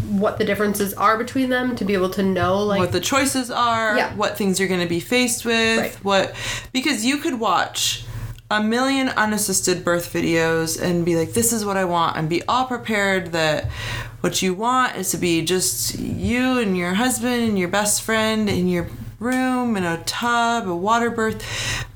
what 0.09 0.37
the 0.37 0.43
differences 0.43 0.93
are 0.95 1.17
between 1.17 1.49
them 1.49 1.75
to 1.77 1.85
be 1.85 1.93
able 1.93 2.09
to 2.09 2.21
know 2.21 2.59
like 2.61 2.77
what 2.79 2.91
the 2.91 2.99
choices 2.99 3.49
are, 3.49 3.95
Yeah. 3.97 4.13
what 4.15 4.37
things 4.37 4.59
you're 4.59 4.67
going 4.67 4.81
to 4.81 4.85
be 4.87 4.99
faced 4.99 5.45
with, 5.45 5.79
Right. 5.79 5.95
what 6.03 6.35
because 6.73 7.05
you 7.05 7.17
could 7.17 7.39
watch 7.39 8.03
a 8.51 8.61
million 8.61 9.07
unassisted 9.09 9.83
birth 9.85 10.11
videos 10.13 10.79
and 10.79 11.05
be 11.05 11.15
like 11.15 11.31
this 11.33 11.53
is 11.53 11.63
what 11.63 11.77
I 11.77 11.85
want 11.85 12.17
and 12.17 12.27
be 12.29 12.43
all 12.49 12.65
prepared 12.65 13.31
that 13.31 13.71
what 14.19 14.41
you 14.41 14.53
want 14.53 14.97
is 14.97 15.09
to 15.11 15.17
be 15.17 15.41
just 15.41 15.97
you 15.97 16.59
and 16.59 16.77
your 16.77 16.93
husband 16.95 17.41
and 17.43 17.57
your 17.57 17.69
best 17.69 18.01
friend 18.01 18.49
and 18.49 18.69
your 18.69 18.87
room 19.23 19.77
in 19.77 19.83
a 19.83 20.03
tub, 20.03 20.67
a 20.67 20.75
water 20.75 21.09
birth. 21.09 21.43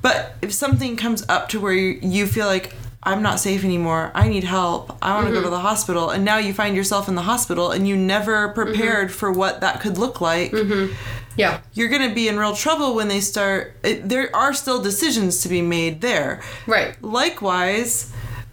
But 0.02 0.36
if 0.42 0.54
something 0.54 0.96
comes 0.96 1.26
up 1.28 1.50
to 1.50 1.60
where 1.60 1.74
you, 1.74 2.28
feel 2.28 2.48
like 2.48 2.74
I'm 3.04 3.22
not 3.22 3.40
safe 3.40 3.64
anymore. 3.64 4.12
I 4.14 4.28
need 4.28 4.44
help. 4.44 4.98
I 5.02 5.16
want 5.16 5.28
to 5.28 5.32
go 5.32 5.38
mm-hmm. 5.38 5.46
to 5.46 5.50
the 5.52 5.60
hospital. 5.60 6.10
And 6.10 6.26
now 6.26 6.38
you 6.38 6.54
find 6.54 6.76
yourself 6.76 7.08
in 7.08 7.16
the 7.16 7.22
hospital 7.22 7.72
and 7.72 7.88
you 7.88 7.96
never 7.96 8.48
mm-hmm. 8.48 8.54
prepared 8.54 9.12
for 9.12 9.32
what 9.32 9.62
that 9.62 9.82
could 9.82 9.98
look 9.98 10.20
like. 10.20 10.52
Mm-hmm. 10.52 10.94
yeah 11.38 11.62
You're 11.74 11.90
going 11.90 12.08
to 12.08 12.14
be 12.14 12.28
in 12.28 12.38
real 12.38 12.56
trouble 12.56 12.96
when 12.96 13.08
they 13.08 13.22
start. 13.22 13.76
It, 13.84 14.10
there 14.10 14.36
are 14.36 14.54
still 14.54 14.82
decisions 14.82 15.42
to 15.44 15.50
be 15.50 15.62
made 15.62 16.02
there. 16.02 16.42
right 16.66 17.02
Likewise, 17.02 18.12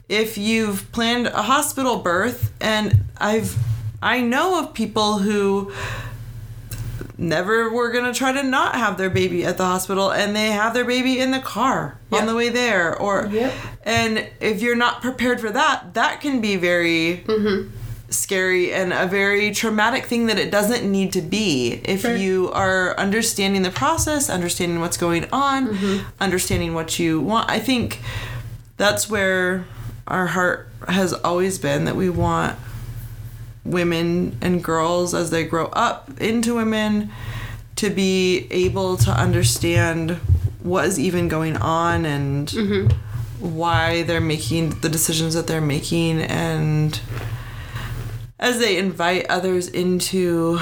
if 0.08 0.36
you've 0.36 0.90
planned 0.92 1.26
a 1.28 1.42
hospital 1.42 1.98
birth, 1.98 2.52
and 2.60 3.04
I've, 3.16 3.56
I 4.02 4.20
know 4.20 4.60
of 4.60 4.74
people 4.74 5.18
who 5.18 5.72
never 7.16 7.70
were 7.70 7.90
gonna 7.90 8.12
try 8.12 8.32
to 8.32 8.42
not 8.42 8.74
have 8.74 8.98
their 8.98 9.10
baby 9.10 9.44
at 9.44 9.56
the 9.56 9.64
hospital, 9.64 10.10
and 10.10 10.34
they 10.34 10.50
have 10.50 10.74
their 10.74 10.84
baby 10.84 11.18
in 11.20 11.30
the 11.30 11.38
car 11.40 11.96
Yep. 12.10 12.20
on 12.20 12.26
the 12.26 12.34
way 12.34 12.48
there, 12.48 12.96
or, 12.96 13.28
Yep. 13.30 13.52
and 13.84 14.26
if 14.40 14.60
you're 14.62 14.74
not 14.76 15.00
prepared 15.02 15.40
for 15.40 15.50
that, 15.50 15.94
that 15.94 16.20
can 16.20 16.40
be 16.40 16.56
very. 16.56 17.24
Mm-hmm. 17.26 17.70
Scary 18.10 18.72
and 18.72 18.92
a 18.92 19.06
very 19.06 19.50
traumatic 19.50 20.04
thing 20.06 20.26
that 20.26 20.38
it 20.38 20.48
doesn't 20.48 20.84
need 20.88 21.12
to 21.14 21.20
be 21.20 21.80
if 21.84 22.04
Right. 22.04 22.16
you 22.16 22.48
are 22.52 22.96
understanding 22.96 23.62
the 23.62 23.70
process, 23.72 24.30
understanding 24.30 24.78
what's 24.80 24.96
going 24.96 25.26
on, 25.32 25.68
mm-hmm. 25.74 26.06
understanding 26.20 26.74
what 26.74 27.00
you 27.00 27.18
want. 27.18 27.50
I 27.50 27.58
think 27.58 27.98
that's 28.76 29.10
where 29.10 29.64
our 30.06 30.28
heart 30.28 30.68
has 30.86 31.12
always 31.12 31.58
been 31.58 31.86
that 31.86 31.96
we 31.96 32.08
want 32.08 32.54
women 33.64 34.36
and 34.40 34.62
girls 34.62 35.14
as 35.14 35.30
they 35.30 35.44
grow 35.44 35.66
up 35.66 36.10
into 36.20 36.54
women 36.54 37.10
to 37.76 37.90
be 37.90 38.46
able 38.50 38.96
to 38.96 39.10
understand 39.10 40.12
what 40.62 40.84
is 40.86 40.98
even 40.98 41.28
going 41.28 41.56
on 41.56 42.04
and 42.04 42.48
mm-hmm. 42.48 43.56
why 43.56 44.02
they're 44.02 44.20
making 44.20 44.70
the 44.80 44.88
decisions 44.88 45.34
that 45.34 45.46
they're 45.46 45.60
making. 45.60 46.20
And 46.22 46.98
as 48.38 48.58
they 48.58 48.78
invite 48.78 49.26
others 49.28 49.68
into 49.68 50.58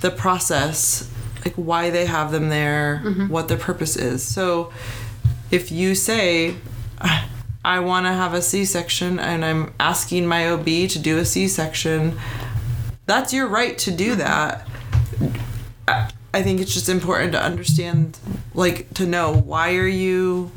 the 0.00 0.10
process 0.10 1.10
like 1.44 1.54
why 1.56 1.90
they 1.90 2.06
have 2.06 2.32
them 2.32 2.48
there 2.48 3.02
mm-hmm. 3.04 3.28
what 3.28 3.48
their 3.48 3.58
purpose 3.58 3.96
is. 3.96 4.22
So 4.22 4.72
if 5.50 5.70
you 5.70 5.94
say 5.94 6.56
i 7.64 7.80
want 7.80 8.06
to 8.06 8.12
have 8.12 8.34
a 8.34 8.42
c-section 8.42 9.18
and 9.18 9.44
i'm 9.44 9.72
asking 9.78 10.26
my 10.26 10.48
ob 10.48 10.64
to 10.64 10.98
do 10.98 11.18
a 11.18 11.24
c-section 11.24 12.18
that's 13.06 13.32
your 13.32 13.46
right 13.46 13.76
to 13.78 13.90
do 13.90 14.14
that. 14.16 14.66
I- 15.88 16.10
i 16.32 16.42
think 16.42 16.60
it's 16.60 16.74
just 16.74 16.88
important 16.88 17.30
to 17.32 17.40
understand 17.40 18.18
like 18.54 18.92
to 18.94 19.06
know 19.06 19.32
why 19.32 19.76
are 19.76 19.86
you 19.86 20.50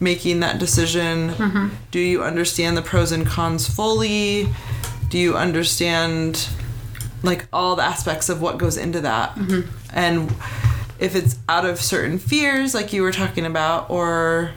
making 0.00 0.40
that 0.40 0.58
decision? 0.58 1.30
Mm-hmm. 1.30 1.68
Do 1.90 1.98
you 1.98 2.22
understand 2.22 2.76
the 2.76 2.82
pros 2.82 3.10
and 3.12 3.26
cons 3.26 3.66
fully? 3.68 4.48
Do 5.10 5.18
you 5.18 5.36
understand 5.36 6.48
like 7.22 7.46
all 7.52 7.74
the 7.76 7.82
aspects 7.82 8.28
of 8.28 8.40
what 8.40 8.58
goes 8.58 8.76
into 8.76 9.00
that? 9.00 9.34
Mm-hmm. 9.34 9.68
And 9.92 10.30
if 11.00 11.14
it's 11.16 11.36
out 11.48 11.64
of 11.66 11.80
certain 11.80 12.18
fears 12.18 12.74
like 12.74 12.92
you 12.92 13.02
were 13.02 13.12
talking 13.12 13.44
about 13.44 13.90
or 13.90 14.52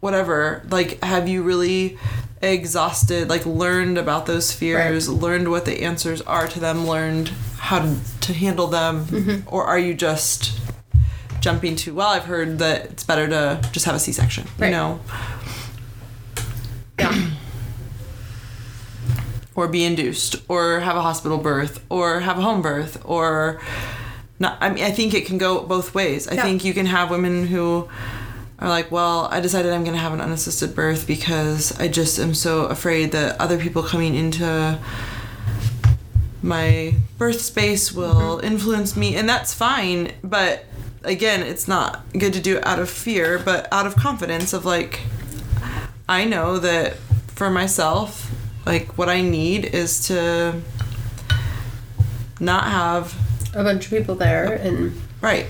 whatever 0.00 0.62
like 0.70 1.02
have 1.04 1.28
you 1.28 1.42
really 1.42 1.98
exhausted 2.40 3.28
like 3.28 3.44
learned 3.44 3.98
about 3.98 4.26
those 4.26 4.52
fears 4.52 5.08
learned 5.08 5.50
what 5.50 5.64
the 5.64 5.82
answers 5.82 6.20
are 6.22 6.46
to 6.46 6.60
them 6.60 6.86
learned 6.86 7.28
how 7.58 7.80
to, 7.80 7.96
to 8.20 8.32
handle 8.32 8.66
them 8.68 9.04
mm-hmm. 9.06 9.48
or 9.54 9.64
are 9.64 9.78
you 9.78 9.92
just 9.92 10.58
jumping 11.40 11.74
to 11.74 11.92
well 11.94 12.08
i've 12.08 12.24
heard 12.26 12.58
that 12.58 12.84
it's 12.86 13.02
better 13.04 13.26
to 13.28 13.60
just 13.72 13.86
have 13.86 13.94
a 13.94 13.98
c-section 13.98 14.46
Right. 14.58 14.66
you 14.68 14.72
know 14.72 15.00
yeah 16.98 17.30
or 19.54 19.66
be 19.68 19.84
induced 19.84 20.36
or 20.48 20.80
have 20.80 20.96
a 20.96 21.02
hospital 21.02 21.38
birth 21.38 21.84
or 21.88 22.20
have 22.20 22.38
a 22.38 22.42
home 22.42 22.62
birth 22.62 23.02
or 23.04 23.60
not 24.38 24.56
I 24.60 24.68
mean 24.70 24.84
I 24.84 24.92
think 24.92 25.14
it 25.14 25.26
can 25.26 25.36
go 25.36 25.62
both 25.62 25.96
ways. 25.96 26.28
I 26.28 26.34
Yeah. 26.34 26.42
think 26.42 26.64
you 26.64 26.72
can 26.72 26.86
have 26.86 27.10
women 27.10 27.48
who 27.48 27.88
are 28.58 28.68
like, 28.68 28.90
well, 28.90 29.28
I 29.30 29.40
decided 29.40 29.72
I'm 29.72 29.84
going 29.84 29.96
to 29.96 30.02
have 30.02 30.12
an 30.12 30.20
unassisted 30.20 30.74
birth 30.74 31.06
because 31.06 31.78
I 31.78 31.88
just 31.88 32.18
am 32.18 32.34
so 32.34 32.66
afraid 32.66 33.12
that 33.12 33.40
other 33.40 33.58
people 33.58 33.82
coming 33.82 34.14
into 34.14 34.78
my 36.42 36.94
birth 37.18 37.40
space 37.40 37.92
will 37.92 38.38
mm-hmm. 38.38 38.46
influence 38.46 38.96
me 38.96 39.16
and 39.16 39.28
that's 39.28 39.54
fine, 39.54 40.12
but 40.22 40.64
again, 41.04 41.42
it's 41.42 41.68
not 41.68 42.04
good 42.12 42.32
to 42.32 42.40
do 42.40 42.56
it 42.58 42.66
out 42.66 42.78
of 42.78 42.90
fear, 42.90 43.38
but 43.38 43.68
out 43.72 43.86
of 43.86 43.96
confidence 43.96 44.52
of 44.52 44.64
like 44.64 45.00
I 46.08 46.24
know 46.24 46.58
that 46.58 46.94
for 47.34 47.50
myself, 47.50 48.30
like 48.66 48.96
what 48.98 49.08
I 49.08 49.20
need 49.20 49.64
is 49.64 50.06
to 50.08 50.60
not 52.40 52.64
have 52.64 53.14
a 53.54 53.62
bunch 53.62 53.86
of 53.86 53.90
people 53.90 54.14
there 54.14 54.54
and 54.54 55.00
right. 55.20 55.46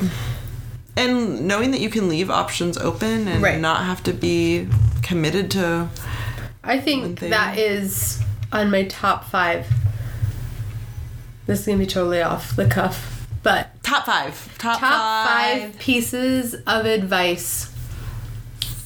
And 0.98 1.46
knowing 1.46 1.70
that 1.70 1.80
you 1.80 1.90
can 1.90 2.08
leave 2.08 2.28
options 2.28 2.76
open 2.76 3.28
and 3.28 3.42
Right. 3.42 3.60
not 3.60 3.84
have 3.84 4.02
to 4.04 4.12
be 4.12 4.68
committed 5.02 5.50
to 5.52 5.88
I 6.64 6.78
think 6.78 7.20
that 7.20 7.56
is 7.56 8.20
on 8.52 8.70
my 8.70 8.82
top 8.84 9.30
five. 9.30 9.66
This 11.46 11.60
is 11.60 11.66
gonna 11.66 11.78
be 11.78 11.86
totally 11.86 12.20
off 12.20 12.54
the 12.56 12.66
cuff, 12.66 13.26
but 13.42 13.82
top 13.82 14.04
five. 14.04 14.58
Top, 14.58 14.80
top 14.80 15.28
five 15.28 15.78
pieces 15.78 16.54
of 16.66 16.84
advice 16.84 17.70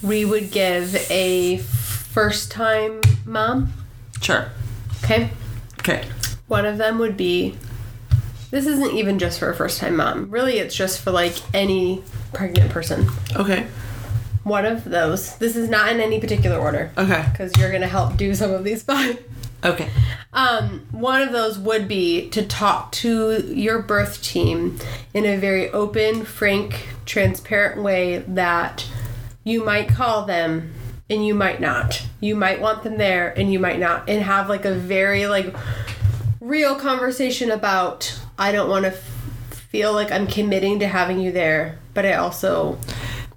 we 0.01 0.23
would 0.25 0.51
give 0.51 0.95
a 1.09 1.57
first 1.57 2.51
time 2.51 3.01
mom. 3.25 3.73
Sure. 4.21 4.49
Okay. 5.03 5.29
Okay. 5.79 6.05
One 6.47 6.65
of 6.65 6.77
them 6.77 6.99
would 6.99 7.17
be 7.17 7.55
this 8.53 8.67
isn't 8.67 8.91
even 8.91 9.17
just 9.17 9.39
for 9.39 9.49
a 9.49 9.55
first 9.55 9.79
time 9.79 9.95
mom. 9.95 10.29
Really, 10.29 10.59
it's 10.59 10.75
just 10.75 11.01
for 11.01 11.09
like 11.09 11.33
any 11.55 12.03
pregnant 12.33 12.69
person. 12.69 13.09
Okay. 13.35 13.65
One 14.43 14.67
of 14.67 14.83
those. 14.83 15.35
This 15.37 15.55
is 15.55 15.69
not 15.69 15.91
in 15.91 15.99
any 15.99 16.19
particular 16.19 16.59
order 16.59 16.91
Okay. 16.95 17.25
because 17.31 17.57
you're 17.57 17.71
going 17.71 17.81
to 17.81 17.87
help 17.87 18.15
do 18.15 18.35
some 18.35 18.51
of 18.51 18.63
these 18.63 18.83
five. 18.83 19.23
Okay. 19.65 19.89
Um, 20.33 20.85
one 20.91 21.23
of 21.23 21.31
those 21.31 21.57
would 21.57 21.87
be 21.87 22.29
to 22.29 22.45
talk 22.45 22.91
to 22.91 23.43
your 23.47 23.81
birth 23.81 24.21
team 24.21 24.77
in 25.15 25.25
a 25.25 25.35
very 25.37 25.71
open, 25.71 26.23
frank, 26.23 26.89
transparent 27.07 27.81
way 27.81 28.19
that 28.19 28.87
you 29.43 29.63
might 29.63 29.87
call 29.87 30.25
them 30.25 30.73
and 31.09 31.25
you 31.25 31.33
might 31.33 31.59
not. 31.59 32.05
You 32.19 32.35
might 32.35 32.61
want 32.61 32.83
them 32.83 32.97
there 32.99 33.33
and 33.35 33.51
you 33.51 33.57
might 33.57 33.79
not. 33.79 34.07
And 34.07 34.21
have 34.21 34.47
like 34.47 34.65
a 34.65 34.75
very 34.75 35.25
like 35.25 35.55
real 36.39 36.75
conversation 36.75 37.49
about 37.49 38.19
I 38.37 38.51
don't 38.51 38.69
want 38.69 38.85
to 38.85 38.91
f- 38.91 38.97
feel 39.71 39.93
like 39.93 40.11
I'm 40.11 40.27
committing 40.27 40.79
to 40.79 40.87
having 40.87 41.19
you 41.19 41.31
there, 41.31 41.77
but 41.93 42.05
I 42.05 42.13
also 42.13 42.77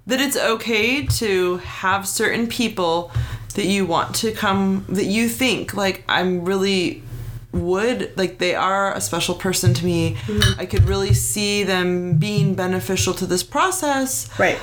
that 0.07 0.21
it's 0.21 0.37
okay 0.37 1.05
to 1.05 1.57
have 1.57 2.07
certain 2.07 2.47
people 2.47 3.11
that 3.55 3.65
you 3.65 3.85
want 3.85 4.15
to 4.15 4.31
come 4.31 4.85
that 4.87 5.05
you 5.05 5.27
think 5.27 5.73
like 5.73 6.03
I'm 6.07 6.45
really 6.45 7.03
would 7.51 8.15
like 8.17 8.37
they 8.37 8.55
are 8.55 8.93
a 8.93 9.01
special 9.01 9.35
person 9.35 9.73
to 9.73 9.85
me. 9.85 10.15
Mm-hmm. 10.25 10.59
I 10.59 10.65
could 10.65 10.83
really 10.83 11.13
see 11.13 11.63
them 11.63 12.17
being 12.17 12.55
beneficial 12.55 13.13
to 13.15 13.25
this 13.25 13.43
process 13.43 14.29
right. 14.39 14.59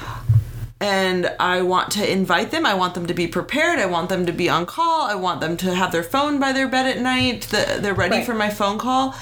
and 0.80 1.34
I 1.40 1.62
want 1.62 1.90
to 1.92 2.10
invite 2.10 2.50
them. 2.50 2.64
I 2.64 2.74
want 2.74 2.94
them 2.94 3.06
to 3.06 3.14
be 3.14 3.26
prepared. 3.26 3.78
I 3.78 3.86
want 3.86 4.08
them 4.10 4.26
to 4.26 4.32
be 4.32 4.48
on 4.48 4.64
call. 4.66 5.02
I 5.02 5.14
want 5.14 5.40
them 5.40 5.56
to 5.58 5.74
have 5.74 5.92
their 5.92 6.02
phone 6.04 6.38
by 6.38 6.52
their 6.52 6.68
bed 6.68 6.86
at 6.86 7.00
night. 7.02 7.42
That 7.50 7.82
they're 7.82 7.94
ready 7.94 8.18
Right. 8.18 8.26
for 8.26 8.34
my 8.34 8.50
phone 8.50 8.78
call. 8.78 9.14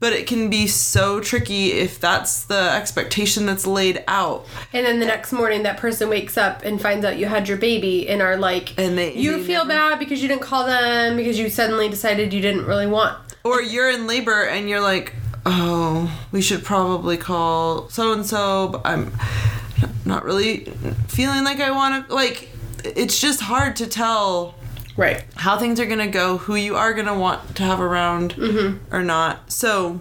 But 0.00 0.12
it 0.12 0.28
can 0.28 0.48
be 0.48 0.68
so 0.68 1.18
tricky 1.18 1.72
if 1.72 1.98
that's 1.98 2.44
the 2.44 2.70
expectation 2.72 3.46
that's 3.46 3.66
laid 3.66 4.04
out. 4.06 4.46
And 4.72 4.86
then 4.86 5.00
the 5.00 5.06
next 5.06 5.32
morning, 5.32 5.64
that 5.64 5.76
person 5.78 6.08
wakes 6.08 6.36
up 6.38 6.62
and 6.64 6.80
finds 6.80 7.04
out 7.04 7.18
you 7.18 7.26
had 7.26 7.48
your 7.48 7.58
baby 7.58 8.08
and 8.08 8.22
are 8.22 8.36
like, 8.36 8.78
And 8.78 8.96
they- 8.96 9.14
you 9.14 9.38
they 9.38 9.42
feel 9.44 9.64
never- 9.64 9.90
bad 9.90 9.98
because 9.98 10.22
you 10.22 10.28
didn't 10.28 10.42
call 10.42 10.66
them 10.66 11.16
because 11.16 11.36
you 11.36 11.50
suddenly 11.50 11.88
decided 11.88 12.32
you 12.32 12.40
didn't 12.40 12.64
really 12.66 12.86
want. 12.86 13.18
Or 13.42 13.60
you're 13.60 13.90
in 13.90 14.06
labor 14.06 14.42
and 14.44 14.68
you're 14.68 14.80
like, 14.80 15.14
oh, 15.44 16.08
we 16.30 16.42
should 16.42 16.64
probably 16.64 17.16
call 17.16 17.88
so 17.88 18.12
and 18.12 18.24
so, 18.24 18.68
but 18.68 18.82
I'm 18.84 19.12
not 20.04 20.24
really 20.24 20.72
feeling 21.08 21.42
like 21.42 21.58
I 21.60 21.72
want 21.72 22.06
to. 22.08 22.14
Like, 22.14 22.50
it's 22.84 23.20
just 23.20 23.40
hard 23.40 23.74
to 23.76 23.86
tell 23.88 24.54
Right. 24.98 25.24
how 25.36 25.56
things 25.58 25.78
are 25.78 25.86
going 25.86 26.00
to 26.00 26.08
go, 26.08 26.38
who 26.38 26.56
you 26.56 26.74
are 26.76 26.92
going 26.92 27.06
to 27.06 27.14
want 27.14 27.54
to 27.56 27.62
have 27.62 27.80
around 27.80 28.34
mm-hmm. 28.34 28.94
or 28.94 29.02
not. 29.02 29.50
So 29.50 30.00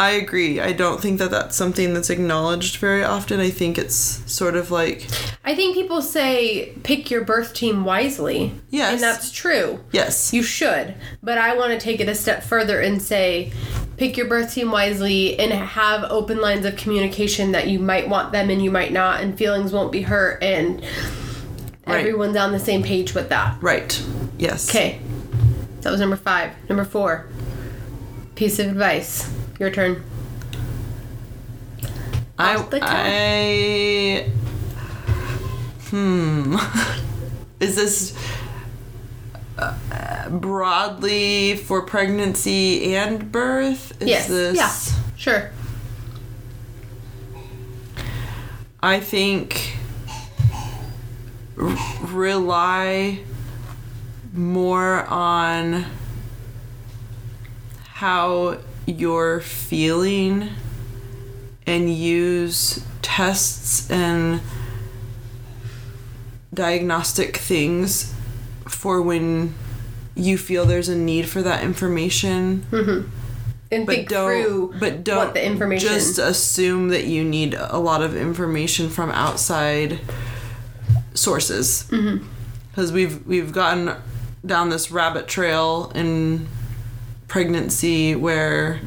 I 0.00 0.10
agree. 0.10 0.60
I 0.60 0.72
don't 0.72 1.00
think 1.00 1.20
that 1.20 1.30
that's 1.30 1.54
something 1.54 1.94
that's 1.94 2.10
acknowledged 2.10 2.78
very 2.78 3.04
often. 3.04 3.38
I 3.38 3.50
think 3.50 3.78
it's 3.78 3.94
sort 4.30 4.56
of 4.56 4.72
like, 4.72 5.08
I 5.44 5.54
think 5.54 5.76
people 5.76 6.02
say 6.02 6.74
pick 6.82 7.12
your 7.12 7.24
birth 7.24 7.54
team 7.54 7.84
wisely. 7.84 8.52
Yes. 8.70 8.94
And 8.94 9.02
that's 9.02 9.30
true. 9.30 9.78
yes. 9.92 10.32
You 10.34 10.42
should. 10.42 10.96
But 11.22 11.38
I 11.38 11.56
want 11.56 11.72
to 11.72 11.78
take 11.78 12.00
it 12.00 12.08
a 12.08 12.14
step 12.16 12.42
further 12.42 12.80
and 12.80 13.00
say 13.00 13.52
pick 13.96 14.16
your 14.16 14.26
birth 14.26 14.52
team 14.52 14.72
wisely 14.72 15.38
and 15.38 15.52
have 15.52 16.02
open 16.10 16.40
lines 16.40 16.66
of 16.66 16.76
communication 16.76 17.52
that 17.52 17.68
you 17.68 17.78
might 17.78 18.08
want 18.08 18.32
them 18.32 18.50
and 18.50 18.60
you 18.60 18.72
might 18.72 18.92
not, 18.92 19.22
and 19.22 19.38
feelings 19.38 19.72
won't 19.72 19.92
be 19.92 20.02
hurt, 20.02 20.42
and 20.42 20.84
Right. 21.86 22.00
everyone's 22.00 22.36
on 22.36 22.52
the 22.52 22.58
same 22.58 22.82
page 22.82 23.14
with 23.14 23.28
that. 23.28 23.56
right. 23.62 24.02
Yes. 24.38 24.68
Okay. 24.70 25.00
That 25.82 25.90
was 25.90 26.00
number 26.00 26.16
five. 26.16 26.52
Number 26.68 26.84
four. 26.84 27.26
Piece 28.36 28.58
of 28.58 28.68
advice. 28.68 29.30
Your 29.60 29.70
turn. 29.70 30.02
I, 32.38 32.56
Off 32.56 32.70
the 32.70 32.80
top. 32.80 32.88
I 32.90 34.30
hmm 35.90 36.56
is 37.60 37.76
this 37.76 38.18
uh, 39.58 40.28
broadly 40.30 41.56
for 41.56 41.82
pregnancy 41.82 42.96
and 42.96 43.30
birth 43.30 43.92
is 44.02 44.08
Yes. 44.08 44.26
this 44.28 44.56
Yeah. 44.56 45.02
Sure. 45.16 45.50
I 48.82 49.00
think 49.00 49.76
r- 51.58 51.76
rely 52.02 53.20
more 54.32 55.04
on 55.06 55.84
how 57.94 58.58
you're 58.86 59.40
feeling 59.40 60.50
and 61.66 61.92
use 61.94 62.84
tests 63.02 63.90
and 63.90 64.40
diagnostic 66.52 67.36
things 67.36 68.14
for 68.68 69.00
when 69.00 69.54
you 70.14 70.38
feel 70.38 70.64
there's 70.64 70.88
a 70.88 70.96
need 70.96 71.28
for 71.28 71.42
that 71.42 71.62
information. 71.62 72.64
Mm-hmm. 72.70 73.08
And 73.70 73.86
but 73.86 73.94
think 73.94 74.08
don't 74.08 74.26
through 74.26 74.74
but 74.78 75.02
don't 75.02 75.16
what 75.16 75.34
the 75.34 75.44
information 75.44 75.88
just 75.88 76.18
assume 76.18 76.88
that 76.90 77.06
you 77.06 77.24
need 77.24 77.54
a 77.54 77.78
lot 77.78 78.02
of 78.02 78.14
information 78.14 78.88
from 78.88 79.10
outside 79.10 79.98
sources 81.14 81.84
Mm-hmm. 81.90 82.26
because 82.70 82.92
we've 82.92 83.24
we've 83.26 83.52
gotten 83.52 83.94
down 84.44 84.68
this 84.68 84.90
rabbit 84.90 85.26
trail 85.26 85.90
in 85.94 86.46
pregnancy 87.28 88.14
where 88.14 88.80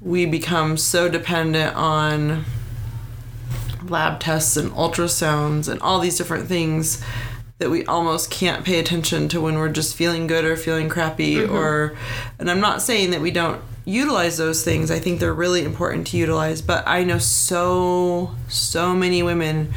we 0.00 0.26
become 0.26 0.76
so 0.76 1.08
dependent 1.08 1.74
on 1.76 2.44
lab 3.88 4.18
tests 4.20 4.56
and 4.56 4.70
ultrasounds 4.72 5.68
and 5.68 5.80
all 5.80 6.00
these 6.00 6.16
different 6.18 6.46
things 6.48 7.02
that 7.58 7.70
we 7.70 7.84
almost 7.86 8.30
can't 8.30 8.64
pay 8.64 8.78
attention 8.78 9.28
to 9.28 9.40
when 9.40 9.54
we're 9.56 9.68
just 9.68 9.94
feeling 9.94 10.26
good 10.26 10.44
or 10.44 10.56
feeling 10.56 10.88
crappy 10.88 11.42
or 11.42 11.96
and 12.38 12.50
I'm 12.50 12.60
not 12.60 12.82
saying 12.82 13.10
that 13.10 13.20
we 13.20 13.30
don't 13.30 13.62
utilize 13.86 14.38
those 14.38 14.64
things. 14.64 14.90
I 14.90 14.98
think 14.98 15.20
they're 15.20 15.34
really 15.34 15.62
important 15.62 16.06
to 16.08 16.16
utilize, 16.16 16.62
but 16.62 16.82
I 16.86 17.04
know 17.04 17.18
so 17.18 18.34
so 18.48 18.94
many 18.94 19.22
women 19.22 19.72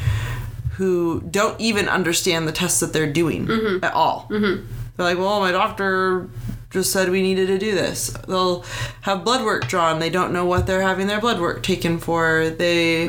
who 0.78 1.22
don't 1.30 1.60
even 1.60 1.88
understand 1.90 2.48
the 2.48 2.52
tests 2.52 2.80
that 2.80 2.94
they're 2.94 3.12
doing 3.12 3.50
at 3.84 3.94
all. 3.94 4.28
They're 4.30 5.06
like, 5.06 5.18
"Well, 5.18 5.40
my 5.40 5.52
doctor 5.52 6.28
just 6.70 6.92
said 6.92 7.10
we 7.10 7.22
needed 7.22 7.48
to 7.48 7.58
do 7.58 7.74
this." 7.76 8.10
They'll 8.28 8.64
have 9.02 9.24
blood 9.24 9.44
work 9.44 9.68
drawn. 9.68 10.00
They 10.00 10.10
don't 10.10 10.32
know 10.34 10.46
what 10.46 10.66
they're 10.68 10.82
having 10.82 11.08
their 11.08 11.20
blood 11.22 11.40
work 11.40 11.62
taken 11.64 12.00
for. 12.00 12.50
They 12.50 13.08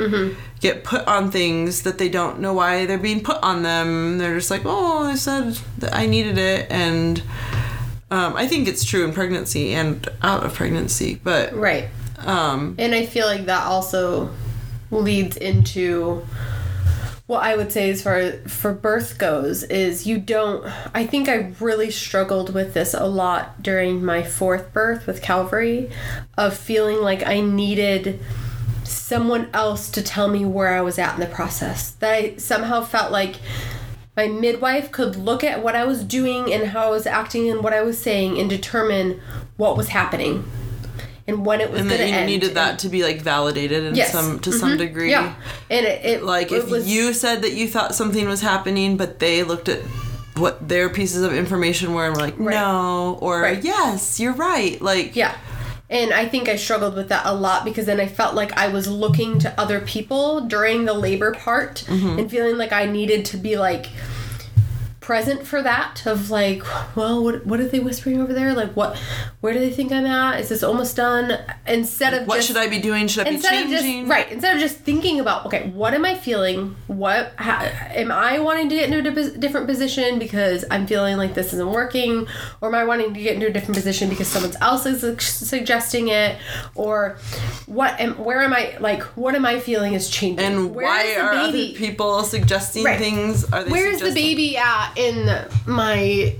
get 0.60 0.82
put 0.84 1.06
on 1.06 1.30
things 1.30 1.82
that 1.82 1.98
they 1.98 2.08
don't 2.08 2.40
know 2.40 2.52
why 2.52 2.84
they're 2.86 2.98
being 2.98 3.22
put 3.22 3.38
on 3.42 3.62
them. 3.62 4.18
They're 4.18 4.34
just 4.36 4.50
like, 4.50 4.62
"Oh, 4.64 5.06
they 5.06 5.16
said 5.16 5.58
that 5.78 5.94
I 5.94 6.06
needed 6.06 6.36
it," 6.36 6.66
and 6.70 7.22
um, 8.10 8.34
I 8.36 8.46
think 8.46 8.68
it's 8.68 8.84
true 8.84 9.04
in 9.04 9.12
pregnancy 9.12 9.74
and 9.74 10.06
out 10.22 10.42
of 10.44 10.54
pregnancy, 10.54 11.20
but 11.22 11.54
right. 11.54 11.88
um, 12.18 12.74
And 12.78 12.94
I 12.94 13.04
feel 13.04 13.26
like 13.26 13.44
that 13.46 13.64
also 13.66 14.30
leads 14.90 15.36
into 15.36 16.22
what 17.28 17.44
I 17.44 17.56
would 17.56 17.70
say 17.70 17.90
as 17.90 18.02
far 18.02 18.32
for 18.48 18.72
birth 18.72 19.18
goes 19.18 19.62
is 19.64 20.06
you 20.06 20.18
don't 20.18 20.64
I 20.94 21.06
think 21.06 21.28
I 21.28 21.52
really 21.60 21.90
struggled 21.90 22.54
with 22.54 22.72
this 22.72 22.94
a 22.94 23.04
lot 23.04 23.62
during 23.62 24.02
my 24.02 24.22
fourth 24.22 24.72
birth 24.72 25.06
with 25.06 25.20
Calvary 25.20 25.90
of 26.38 26.56
feeling 26.56 27.02
like 27.02 27.24
I 27.26 27.42
needed 27.42 28.18
someone 28.82 29.50
else 29.52 29.90
to 29.90 30.02
tell 30.02 30.28
me 30.28 30.46
where 30.46 30.74
I 30.74 30.80
was 30.80 30.98
at 30.98 31.14
in 31.14 31.20
the 31.20 31.26
process. 31.26 31.90
That 31.90 32.14
I 32.14 32.36
somehow 32.36 32.80
felt 32.80 33.12
like 33.12 33.36
my 34.16 34.26
midwife 34.26 34.90
could 34.90 35.14
look 35.14 35.44
at 35.44 35.62
what 35.62 35.76
I 35.76 35.84
was 35.84 36.04
doing 36.04 36.50
and 36.50 36.68
how 36.68 36.86
I 36.86 36.90
was 36.90 37.06
acting 37.06 37.50
and 37.50 37.62
what 37.62 37.74
I 37.74 37.82
was 37.82 38.00
saying 38.00 38.38
and 38.38 38.48
determine 38.48 39.20
what 39.58 39.76
was 39.76 39.88
happening 39.88 40.50
and 41.28 41.46
when 41.46 41.60
it 41.60 41.70
was 41.70 41.80
and 41.82 41.90
then 41.90 42.08
you 42.08 42.14
end. 42.14 42.26
needed 42.26 42.54
that 42.54 42.78
to 42.80 42.88
be 42.88 43.02
like 43.04 43.20
validated 43.20 43.84
in 43.84 43.94
Yes. 43.94 44.10
some 44.12 44.40
to 44.40 44.50
some 44.52 44.76
degree. 44.76 45.10
Yeah, 45.10 45.34
and 45.70 45.86
it, 45.86 46.04
it 46.04 46.22
Like 46.24 46.50
it 46.50 46.56
if 46.64 46.70
was, 46.70 46.88
you 46.88 47.12
said 47.12 47.42
that 47.42 47.52
you 47.52 47.68
thought 47.68 47.94
something 47.94 48.26
was 48.26 48.40
happening, 48.40 48.96
but 48.96 49.18
they 49.20 49.42
looked 49.44 49.68
at 49.68 49.80
what 50.36 50.68
their 50.68 50.88
pieces 50.88 51.22
of 51.22 51.32
information 51.34 51.94
were 51.94 52.06
and 52.06 52.14
were 52.16 52.20
like, 52.22 52.38
Right. 52.38 52.54
no, 52.54 53.18
or 53.20 53.42
Right. 53.42 53.62
yes, 53.62 54.18
you're 54.20 54.32
right. 54.34 54.80
Like, 54.80 55.14
yeah, 55.16 55.36
and 55.90 56.12
I 56.12 56.26
think 56.28 56.48
I 56.48 56.56
struggled 56.56 56.94
with 56.94 57.08
that 57.08 57.26
a 57.26 57.34
lot 57.34 57.64
because 57.64 57.86
then 57.86 57.98
I 58.00 58.06
felt 58.06 58.34
like 58.34 58.52
I 58.56 58.68
was 58.68 58.86
looking 58.88 59.38
to 59.40 59.60
other 59.60 59.80
people 59.80 60.42
during 60.42 60.84
the 60.84 60.94
labor 60.94 61.32
part 61.32 61.84
Mm-hmm. 61.88 62.18
and 62.20 62.30
feeling 62.30 62.56
like 62.56 62.72
I 62.72 62.86
needed 62.86 63.24
to 63.26 63.36
be 63.36 63.56
like 63.58 63.86
present 65.08 65.46
for 65.46 65.62
that 65.62 66.04
of 66.04 66.28
like 66.28 66.62
well 66.94 67.24
what 67.24 67.46
what 67.46 67.58
are 67.60 67.66
they 67.66 67.80
whispering 67.80 68.20
over 68.20 68.34
there 68.34 68.52
like 68.52 68.70
what 68.76 68.94
where 69.40 69.54
do 69.54 69.58
they 69.58 69.70
think 69.70 69.90
i'm 69.90 70.04
at 70.04 70.38
is 70.38 70.50
this 70.50 70.62
almost 70.62 70.94
done 70.96 71.32
instead 71.66 72.12
of 72.12 72.28
what 72.28 72.36
just, 72.36 72.48
should 72.48 72.58
I 72.58 72.68
be 72.68 72.78
doing? 72.78 73.08
Should 73.08 73.26
I 73.26 73.30
be 73.30 73.38
changing? 73.38 74.04
just 74.04 74.10
right 74.10 74.30
instead 74.30 74.54
of 74.54 74.60
just 74.60 74.76
thinking 74.80 75.18
about 75.18 75.46
okay 75.46 75.70
what 75.70 75.94
am 75.94 76.04
i 76.04 76.14
feeling 76.14 76.76
what 76.88 77.32
how, 77.36 77.58
am 77.62 78.12
i 78.12 78.38
wanting 78.38 78.68
to 78.68 78.74
get 78.74 78.92
into 78.92 78.98
a 78.98 79.14
di- 79.14 79.38
different 79.38 79.66
position 79.66 80.18
because 80.18 80.66
i'm 80.70 80.86
feeling 80.86 81.16
like 81.16 81.32
this 81.32 81.54
isn't 81.54 81.70
working 81.72 82.26
or 82.60 82.68
am 82.68 82.74
i 82.74 82.84
wanting 82.84 83.14
to 83.14 83.20
get 83.22 83.32
into 83.32 83.46
a 83.46 83.50
different 83.50 83.76
position 83.76 84.10
because 84.10 84.28
someone 84.28 84.54
else 84.60 84.84
is 84.84 85.00
su- 85.00 85.18
suggesting 85.20 86.08
it 86.08 86.36
or 86.74 87.16
what 87.64 87.98
am 87.98 88.12
where 88.22 88.42
am 88.42 88.52
i 88.52 88.76
like 88.78 89.02
what 89.16 89.34
am 89.34 89.46
i 89.46 89.58
feeling 89.58 89.94
is 89.94 90.10
changing 90.10 90.44
And 90.44 90.74
Where 90.74 90.84
why 90.84 91.16
are 91.16 91.32
other 91.32 91.68
people 91.68 92.24
suggesting 92.24 92.84
Right. 92.84 92.98
things? 92.98 93.44
Are 93.52 93.64
they 93.64 93.70
where's 93.70 94.00
the 94.00 94.12
baby 94.12 94.56
at 94.56 94.97
in 94.98 95.46
my 95.66 96.34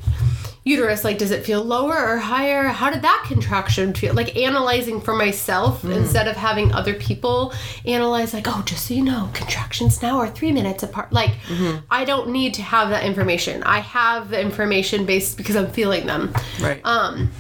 uterus 0.65 1.03
like 1.03 1.17
does 1.17 1.31
it 1.31 1.47
feel 1.47 1.63
lower 1.65 1.97
or 1.97 2.19
higher 2.19 2.65
how 2.65 2.91
did 2.91 3.01
that 3.01 3.25
contraction 3.27 3.95
feel 3.95 4.13
like 4.13 4.37
analyzing 4.37 5.01
for 5.01 5.15
myself 5.15 5.81
Mm. 5.81 5.97
instead 5.97 6.29
of 6.29 6.37
having 6.37 6.73
other 6.73 6.93
people 6.93 7.55
analyze 7.87 8.35
like 8.35 8.47
oh 8.47 8.63
just 8.67 8.87
so 8.87 8.93
you 8.93 9.03
know 9.03 9.31
contractions 9.33 10.03
now 10.03 10.19
are 10.19 10.29
three 10.29 10.53
minutes 10.53 10.83
apart 10.83 11.11
like 11.11 11.31
Mm-hmm. 11.49 11.79
i 11.91 12.05
don't 12.05 12.29
need 12.29 12.53
to 12.55 12.63
have 12.63 12.91
that 12.91 13.05
information 13.05 13.63
i 13.63 13.79
have 13.79 14.29
the 14.29 14.39
information 14.39 15.07
based 15.07 15.39
because 15.39 15.57
i'm 15.57 15.71
feeling 15.71 16.05
them 16.07 16.35
Right. 16.61 16.83
um 16.85 17.31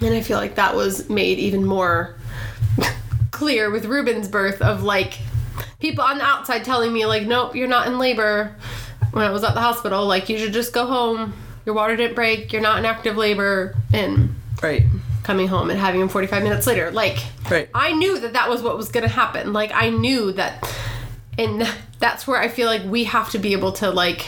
and 0.00 0.14
i 0.14 0.22
feel 0.22 0.38
like 0.38 0.54
that 0.54 0.74
was 0.74 1.10
made 1.10 1.38
even 1.38 1.66
more 1.66 2.16
clear 3.32 3.70
with 3.70 3.84
ruben's 3.84 4.28
birth 4.28 4.62
of 4.62 4.82
like 4.82 5.18
people 5.78 6.04
on 6.04 6.16
the 6.18 6.24
outside 6.24 6.64
telling 6.64 6.92
me 6.92 7.04
like 7.04 7.26
nope 7.26 7.54
you're 7.54 7.68
not 7.68 7.86
in 7.86 7.98
labor 7.98 8.54
when 9.12 9.24
i 9.24 9.30
was 9.30 9.44
at 9.44 9.54
the 9.54 9.60
hospital 9.60 10.04
like 10.06 10.28
you 10.28 10.38
should 10.38 10.52
just 10.52 10.72
go 10.72 10.86
home. 10.86 11.32
Your 11.64 11.76
water 11.76 11.94
didn't 11.94 12.16
break. 12.16 12.52
You're 12.52 12.60
not 12.60 12.78
in 12.80 12.84
active 12.84 13.16
labor. 13.16 13.76
And 13.92 14.34
right. 14.60 14.82
coming 15.22 15.46
home 15.46 15.70
and 15.70 15.78
having 15.78 16.00
him 16.00 16.08
45 16.08 16.42
minutes 16.42 16.66
later. 16.66 16.90
Like 16.90 17.22
Right. 17.48 17.68
i 17.74 17.92
knew 17.92 18.18
that 18.18 18.32
that 18.32 18.48
was 18.48 18.62
what 18.62 18.76
was 18.76 18.88
going 18.90 19.04
to 19.04 19.08
happen. 19.08 19.52
Like 19.52 19.70
i 19.72 19.90
knew 19.90 20.32
that 20.32 20.68
and 21.38 21.66
that's 21.98 22.26
where 22.26 22.38
i 22.40 22.48
feel 22.48 22.66
like 22.66 22.82
we 22.84 23.04
have 23.04 23.30
to 23.30 23.38
be 23.38 23.52
able 23.52 23.72
to 23.72 23.90
like 23.90 24.26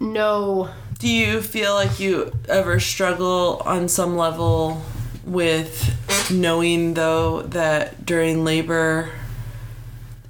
know. 0.00 0.68
Do 0.98 1.08
you 1.08 1.40
feel 1.42 1.74
like 1.74 2.00
you 2.00 2.32
ever 2.48 2.80
struggle 2.80 3.62
on 3.64 3.88
some 3.88 4.16
level 4.16 4.82
with 5.24 6.30
knowing 6.30 6.94
though 6.94 7.42
that 7.42 8.04
during 8.06 8.44
labor 8.44 9.10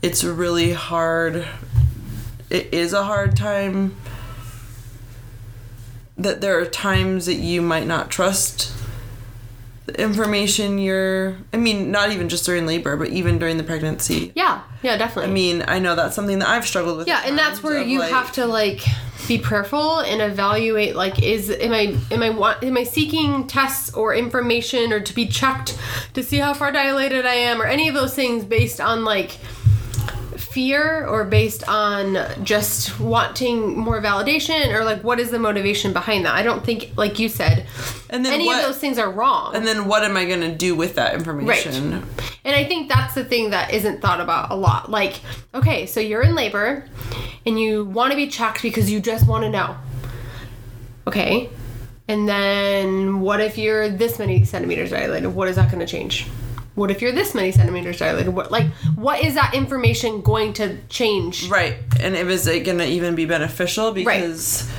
it's 0.03 0.25
really 0.25 0.73
hard 0.73 1.47
it 2.51 2.73
is 2.73 2.93
a 2.93 3.05
hard 3.05 3.37
time 3.37 3.97
that 6.17 6.41
there 6.41 6.59
are 6.59 6.65
times 6.67 7.27
that 7.27 7.35
you 7.35 7.63
might 7.63 7.87
not 7.87 8.11
trust 8.11 8.73
the 9.87 10.01
information 10.01 10.79
you're 10.79 11.37
I 11.53 11.57
mean, 11.57 11.91
not 11.91 12.11
even 12.11 12.29
just 12.29 12.45
during 12.45 12.67
labor, 12.67 12.97
but 12.97 13.09
even 13.09 13.39
during 13.39 13.57
the 13.57 13.65
pregnancy. 13.65 14.33
Yeah, 14.35 14.63
yeah, 14.83 14.97
definitely. 14.99 15.31
I 15.31 15.35
mean, 15.35 15.65
I 15.67 15.79
know 15.79 15.95
that's 15.95 16.15
something 16.15 16.41
that 16.41 16.49
I've 16.49 16.67
struggled 16.67 16.99
with. 16.99 17.07
yeah, 17.09 17.23
and 17.25 17.39
that's 17.39 17.63
where 17.63 17.81
you 17.81 18.01
like- 18.01 18.11
have 18.11 18.33
to 18.33 18.47
like 18.47 18.83
be 19.27 19.37
prayerful 19.39 19.99
and 20.01 20.23
evaluate 20.23 20.95
like 20.97 21.23
is 21.23 21.51
am 21.51 21.73
I 21.73 21.97
am 22.11 22.23
I 22.23 22.31
want 22.31 22.63
am 22.65 22.77
I 22.79 22.85
seeking 22.85 23.47
tests 23.47 23.93
or 23.93 24.15
information 24.15 24.91
or 24.93 25.01
to 25.01 25.15
be 25.15 25.27
checked 25.27 25.77
to 26.15 26.23
see 26.23 26.39
how 26.39 26.55
far 26.55 26.73
dilated 26.73 27.27
I 27.27 27.35
am 27.35 27.61
or 27.61 27.67
any 27.67 27.89
of 27.89 27.95
those 27.95 28.15
things 28.15 28.45
based 28.45 28.81
on 28.81 29.05
like 29.05 29.33
fear 30.59 31.07
or 31.07 31.25
based 31.25 31.63
on 31.69 32.19
just 32.43 32.99
wanting 32.99 33.79
more 33.79 34.03
validation 34.03 34.75
or 34.75 34.83
like 34.85 35.05
what 35.05 35.21
is 35.21 35.31
the 35.31 35.39
motivation 35.39 35.93
behind 35.93 36.25
that? 36.27 36.35
I 36.35 36.43
don't 36.43 36.65
think 36.65 36.91
like 36.97 37.21
you 37.21 37.29
said 37.29 37.65
And 38.11 38.27
then 38.27 38.33
any 38.33 38.47
what- 38.47 38.59
of 38.59 38.67
those 38.67 38.79
things 38.79 38.99
are 38.99 39.09
wrong. 39.09 39.55
And 39.55 39.65
then 39.65 39.87
what 39.87 40.03
am 40.03 40.17
I 40.17 40.25
going 40.25 40.41
to 40.41 40.53
do 40.53 40.75
with 40.75 40.97
that 40.97 41.15
information? 41.15 41.93
Right. 41.93 42.03
And 42.45 42.57
I 42.57 42.65
think 42.65 42.89
that's 42.89 43.15
the 43.15 43.25
thing 43.25 43.51
that 43.51 43.73
isn't 43.73 44.01
thought 44.03 44.21
about 44.21 44.51
a 44.51 44.57
lot. 44.57 44.91
Like, 44.91 45.21
okay, 45.55 45.87
so 45.87 46.01
you're 46.01 46.23
in 46.23 46.35
labor 46.35 46.85
and 47.47 47.61
you 47.61 47.85
want 47.85 48.11
to 48.11 48.17
be 48.17 48.27
checked 48.27 48.61
because 48.61 48.91
you 48.91 48.99
just 48.99 49.29
want 49.29 49.45
to 49.45 49.51
know. 49.51 49.77
Okay. 51.07 51.51
And 52.09 52.29
then 52.29 53.21
what 53.21 53.41
if 53.41 53.59
you're 53.59 53.89
this 53.89 54.19
many 54.19 54.45
centimeters 54.45 54.91
dilated? 54.91 55.33
What 55.33 55.47
is 55.47 55.55
that 55.55 55.71
going 55.71 55.87
to 55.87 55.87
change? 55.87 56.27
What 56.79 56.91
if 56.93 57.03
you're 57.03 57.13
this 57.13 57.35
many 57.35 57.51
centimeters 57.53 57.99
dilated? 57.99 58.33
What 58.33 58.51
like 58.53 58.69
what 58.95 59.21
is 59.23 59.35
that 59.35 59.53
information 59.55 60.21
going 60.23 60.53
to 60.55 60.79
change? 60.89 61.49
Right. 61.49 61.75
And 62.01 62.15
if 62.15 62.29
is 62.29 62.47
it 62.47 62.61
going 62.65 62.79
to 62.79 62.87
even 62.87 63.15
be 63.17 63.25
beneficial 63.27 63.93
because 63.93 64.71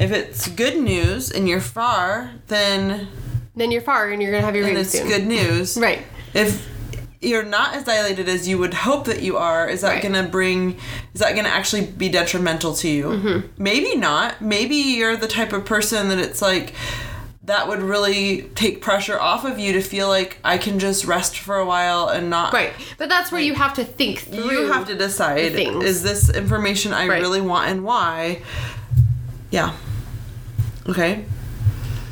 if 0.00 0.10
it's 0.12 0.48
good 0.48 0.78
news 0.78 1.30
and 1.30 1.46
you're 1.48 1.60
far, 1.60 2.30
then 2.48 3.08
Then 3.54 3.70
you're 3.70 3.82
far 3.82 4.10
and 4.10 4.22
you're 4.22 4.30
going 4.30 4.42
to 4.42 4.46
have 4.46 4.56
your 4.56 4.64
baby 4.66 4.80
it's 4.80 4.92
soon. 4.92 5.06
good 5.08 5.26
news. 5.26 5.76
Right. 5.76 6.00
If 6.34 6.66
you're 7.20 7.44
not 7.44 7.74
as 7.74 7.84
dilated 7.84 8.28
as 8.28 8.46
you 8.46 8.58
would 8.58 8.74
hope 8.74 9.06
that 9.06 9.20
you 9.22 9.36
are, 9.36 9.68
is 9.68 9.80
that 9.80 9.88
Right. 9.94 10.02
going 10.02 10.14
to 10.14 10.30
bring 10.30 10.78
is 11.14 11.20
that 11.20 11.32
going 11.32 11.44
to 11.44 11.50
actually 11.50 11.84
be 11.86 12.08
detrimental 12.08 12.74
to 12.76 12.88
you? 12.88 13.04
Mm-hmm. 13.06 13.62
Maybe 13.62 13.94
not. 13.96 14.40
Maybe 14.40 14.76
you're 14.76 15.16
the 15.16 15.28
type 15.28 15.52
of 15.52 15.64
person 15.66 16.08
that 16.08 16.18
it's 16.18 16.40
like 16.40 16.72
that 17.46 17.68
would 17.68 17.80
really 17.80 18.42
take 18.54 18.80
pressure 18.80 19.18
off 19.18 19.44
of 19.44 19.58
you 19.58 19.72
to 19.74 19.80
feel 19.80 20.08
like 20.08 20.38
I 20.44 20.58
can 20.58 20.78
just 20.78 21.04
rest 21.04 21.38
for 21.38 21.56
a 21.56 21.64
while 21.64 22.08
and 22.08 22.28
not 22.28 22.52
Right. 22.52 22.72
But 22.98 23.08
that's 23.08 23.30
where 23.32 23.40
you 23.40 23.54
have 23.54 23.74
to 23.74 23.84
think 23.84 24.18
through. 24.20 24.50
you 24.50 24.72
have 24.72 24.86
to 24.88 24.94
decide 24.96 25.52
things. 25.52 25.84
is 25.84 26.02
this 26.02 26.28
information 26.28 26.92
I 26.92 27.06
Right. 27.06 27.20
really 27.22 27.40
want 27.40 27.70
and 27.70 27.84
why? 27.84 28.42
Yeah. 29.50 29.72
Okay. 30.88 31.24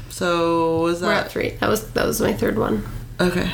So 0.09 0.83
was 0.83 1.03
We're 1.03 1.13
at 1.13 1.25
that 1.25 1.33
3. 1.33 1.51
That 1.61 1.69
was 1.69 1.85
that 1.93 2.07
was 2.07 2.21
my 2.21 2.33
third 2.33 2.57
one. 2.59 2.85
okay? 3.21 3.51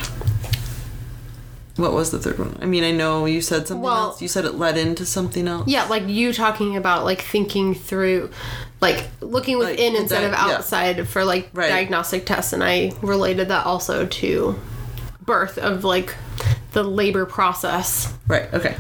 What 1.76 1.92
was 1.94 2.10
the 2.10 2.18
third 2.18 2.38
one? 2.38 2.58
I 2.60 2.66
mean, 2.66 2.84
I 2.84 2.90
know 2.90 3.24
you 3.24 3.40
said 3.40 3.66
something 3.66 3.80
Well- 3.82 3.94
else. 4.08 4.20
You 4.20 4.28
said 4.28 4.44
it 4.44 4.56
led 4.56 4.76
into 4.76 5.06
something 5.06 5.48
else. 5.48 5.66
Yeah, 5.66 5.84
like 5.84 6.06
you 6.06 6.34
talking 6.34 6.76
about 6.76 7.04
like 7.06 7.22
thinking 7.22 7.74
through, 7.74 8.28
like 8.80 9.04
looking 9.20 9.58
within 9.58 9.92
the 9.94 10.00
instead 10.00 10.24
of 10.24 10.32
yeah. 10.32 10.38
outside 10.46 11.06
for 11.08 11.24
like 11.24 11.50
Right. 11.52 11.68
diagnostic 11.68 12.24
tests, 12.26 12.52
and 12.52 12.62
I 12.64 12.92
related 13.02 13.48
that 13.48 13.66
also 13.66 14.06
to 14.06 14.58
birth 15.20 15.58
of 15.58 15.84
like 15.84 16.14
the 16.72 16.82
labor 16.82 17.26
process. 17.26 18.12
Right. 18.26 18.52
Okay. 18.54 18.76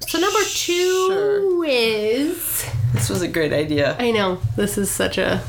So 0.00 0.18
number 0.18 0.40
two 0.44 1.06
Sure. 1.08 1.64
is 1.64 2.64
This 2.92 3.08
was 3.10 3.22
a 3.22 3.28
great 3.28 3.52
idea. 3.52 3.96
I 3.98 4.10
know 4.10 4.40
this 4.56 4.78
is 4.78 4.90
such 4.90 5.18
a 5.18 5.42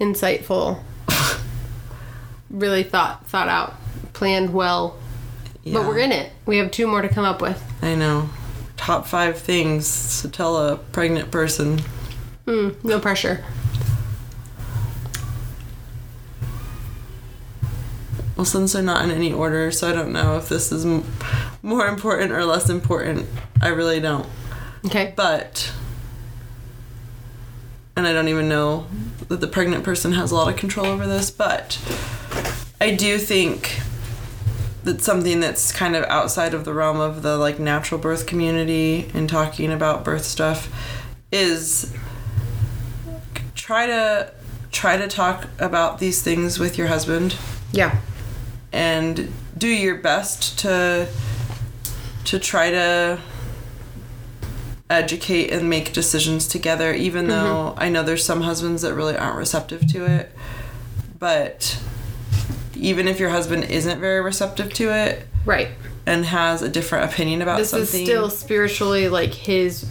insightful, 0.00 0.80
really 2.50 2.82
thought 2.82 3.26
thought 3.26 3.48
out, 3.48 3.74
planned 4.12 4.52
well, 4.52 4.96
but 5.64 5.86
we're 5.86 5.98
in 5.98 6.12
it. 6.12 6.30
We 6.46 6.58
have 6.58 6.70
two 6.70 6.86
more 6.86 7.02
to 7.02 7.08
come 7.08 7.24
up 7.24 7.40
with. 7.42 7.62
I 7.82 7.94
know. 7.94 8.30
Top 8.76 9.06
five 9.06 9.38
things 9.38 10.22
to 10.22 10.28
tell 10.28 10.56
a 10.56 10.76
pregnant 10.76 11.30
person. 11.30 11.80
Hmm, 12.48 12.70
no 12.82 12.98
pressure. 12.98 13.44
Well, 18.36 18.46
since 18.46 18.72
they're 18.72 18.82
not 18.82 19.04
in 19.04 19.10
any 19.10 19.34
order, 19.34 19.70
so 19.70 19.86
I 19.86 19.92
don't 19.92 20.14
know 20.14 20.38
if 20.38 20.48
this 20.48 20.72
is 20.72 20.86
m- 20.86 21.04
more 21.62 21.86
important 21.86 22.32
or 22.32 22.46
less 22.46 22.70
important. 22.70 23.26
I 23.60 23.68
really 23.68 24.00
don't. 24.00 24.26
Okay. 24.86 25.12
But, 25.14 25.70
and 27.94 28.06
I 28.06 28.14
don't 28.14 28.28
even 28.28 28.48
know 28.48 28.86
that 29.28 29.42
the 29.42 29.46
pregnant 29.46 29.84
person 29.84 30.12
has 30.12 30.30
a 30.30 30.34
lot 30.34 30.48
of 30.48 30.56
control 30.56 30.86
over 30.86 31.06
this, 31.06 31.30
but 31.30 31.78
I 32.80 32.94
do 32.94 33.18
think 33.18 33.78
that 34.84 35.02
something 35.02 35.40
that's 35.40 35.70
kind 35.70 35.94
of 35.94 36.04
outside 36.04 36.54
of 36.54 36.64
the 36.64 36.72
realm 36.72 36.98
of 36.98 37.20
the 37.20 37.36
like 37.36 37.58
natural 37.58 38.00
birth 38.00 38.26
community 38.26 39.10
and 39.12 39.28
talking 39.28 39.70
about 39.70 40.02
birth 40.02 40.24
stuff 40.24 40.72
is 41.30 41.94
try 43.68 43.86
to 43.86 44.32
try 44.72 44.96
to 44.96 45.06
talk 45.06 45.46
about 45.58 45.98
these 45.98 46.22
things 46.22 46.58
with 46.58 46.78
your 46.78 46.86
husband 46.86 47.36
Yeah. 47.70 47.98
and 48.72 49.30
do 49.58 49.68
your 49.68 49.96
best 49.96 50.58
to 50.60 51.06
to 52.24 52.38
try 52.38 52.70
to 52.70 53.18
educate 54.88 55.50
and 55.50 55.68
make 55.68 55.92
decisions 55.92 56.48
together 56.48 56.94
even 56.94 57.26
mm-hmm. 57.26 57.32
though 57.44 57.74
I 57.76 57.90
know 57.90 58.02
there's 58.02 58.24
some 58.24 58.40
husbands 58.40 58.80
that 58.80 58.94
really 58.94 59.18
aren't 59.18 59.36
receptive 59.36 59.86
to 59.92 60.06
it 60.06 60.32
but 61.18 61.78
even 62.74 63.06
if 63.06 63.20
your 63.20 63.28
husband 63.28 63.64
isn't 63.64 64.00
very 64.00 64.22
receptive 64.22 64.72
to 64.74 64.94
it 64.94 65.28
Right. 65.44 65.68
and 66.06 66.24
has 66.24 66.62
a 66.62 66.70
different 66.70 67.12
opinion 67.12 67.42
about 67.42 67.58
this 67.58 67.68
something 67.68 68.00
is 68.00 68.06
still 68.08 68.30
spiritually 68.30 69.10
like 69.10 69.34
his 69.34 69.84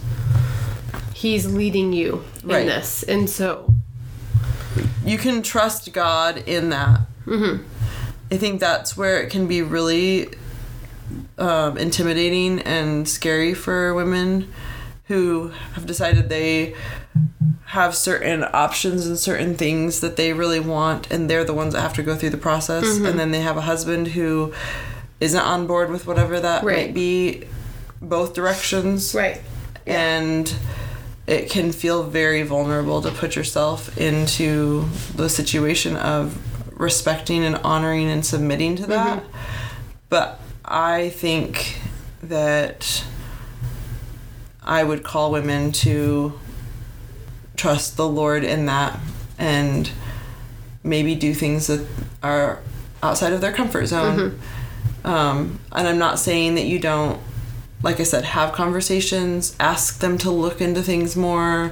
he's 1.20 1.46
leading 1.46 1.92
you 1.92 2.22
in 2.42 2.48
Right. 2.48 2.66
this 2.66 3.02
and 3.02 3.28
so 3.28 3.72
you 5.04 5.18
can 5.18 5.42
trust 5.42 5.92
God 5.92 6.36
in 6.46 6.70
that. 6.70 7.00
Mm-hmm. 7.26 7.64
I 8.30 8.36
think 8.36 8.60
that's 8.60 8.96
where 8.96 9.20
it 9.22 9.30
can 9.30 9.46
be 9.48 9.62
really 9.62 10.28
um, 11.38 11.76
intimidating 11.78 12.60
and 12.60 13.08
scary 13.08 13.54
for 13.54 13.94
women 13.94 14.52
who 15.06 15.48
have 15.72 15.86
decided 15.86 16.28
they 16.28 16.74
have 17.66 17.94
certain 17.94 18.44
options 18.52 19.06
and 19.06 19.18
certain 19.18 19.54
things 19.56 20.00
that 20.00 20.16
they 20.16 20.32
really 20.34 20.60
want, 20.60 21.10
and 21.10 21.28
they're 21.30 21.44
the 21.44 21.54
ones 21.54 21.72
that 21.74 21.80
have 21.80 21.94
to 21.94 22.02
go 22.02 22.14
through 22.14 22.30
the 22.30 22.36
process. 22.36 22.84
Mm-hmm. 22.84 23.06
And 23.06 23.18
then 23.18 23.30
they 23.30 23.40
have 23.40 23.56
a 23.56 23.62
husband 23.62 24.08
who 24.08 24.52
isn't 25.20 25.40
on 25.40 25.66
board 25.66 25.90
with 25.90 26.06
whatever 26.06 26.38
that 26.40 26.62
Right. 26.62 26.86
might 26.88 26.94
be, 26.94 27.44
both 28.00 28.34
directions 28.34 29.14
right 29.14 29.40
and 29.86 30.54
it 31.28 31.50
can 31.50 31.72
feel 31.72 32.04
very 32.04 32.42
vulnerable 32.42 33.02
to 33.02 33.10
put 33.10 33.36
yourself 33.36 33.96
into 33.98 34.88
the 35.14 35.28
situation 35.28 35.94
of 35.94 36.38
respecting 36.80 37.44
and 37.44 37.56
honoring 37.56 38.08
and 38.08 38.24
submitting 38.24 38.76
to 38.76 38.86
that. 38.86 39.22
But 40.08 40.40
I 40.64 41.10
think 41.10 41.80
that 42.22 43.04
I 44.62 44.82
would 44.82 45.02
call 45.02 45.30
women 45.30 45.70
to 45.72 46.32
trust 47.56 47.98
the 47.98 48.08
Lord 48.08 48.42
in 48.42 48.64
that 48.66 48.98
and 49.38 49.90
maybe 50.82 51.14
do 51.14 51.34
things 51.34 51.66
that 51.66 51.86
are 52.22 52.60
outside 53.02 53.34
of 53.34 53.42
their 53.42 53.52
comfort 53.52 53.84
zone. 53.86 54.40
Um, 55.04 55.60
and 55.72 55.86
I'm 55.86 55.98
not 55.98 56.18
saying 56.18 56.54
that 56.54 56.64
you 56.64 56.78
don't 56.78 57.20
like 57.82 58.00
I 58.00 58.02
said, 58.04 58.24
have 58.24 58.52
conversations, 58.52 59.54
ask 59.60 60.00
them 60.00 60.18
to 60.18 60.30
look 60.30 60.60
into 60.60 60.82
things 60.82 61.16
more. 61.16 61.70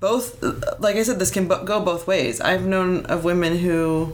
Both, 0.00 0.42
like 0.78 0.96
I 0.96 1.02
said, 1.02 1.18
this 1.18 1.30
can 1.30 1.48
go 1.48 1.80
both 1.80 2.06
ways. 2.06 2.40
I've 2.40 2.66
known 2.66 3.06
of 3.06 3.24
women 3.24 3.56
who 3.58 4.12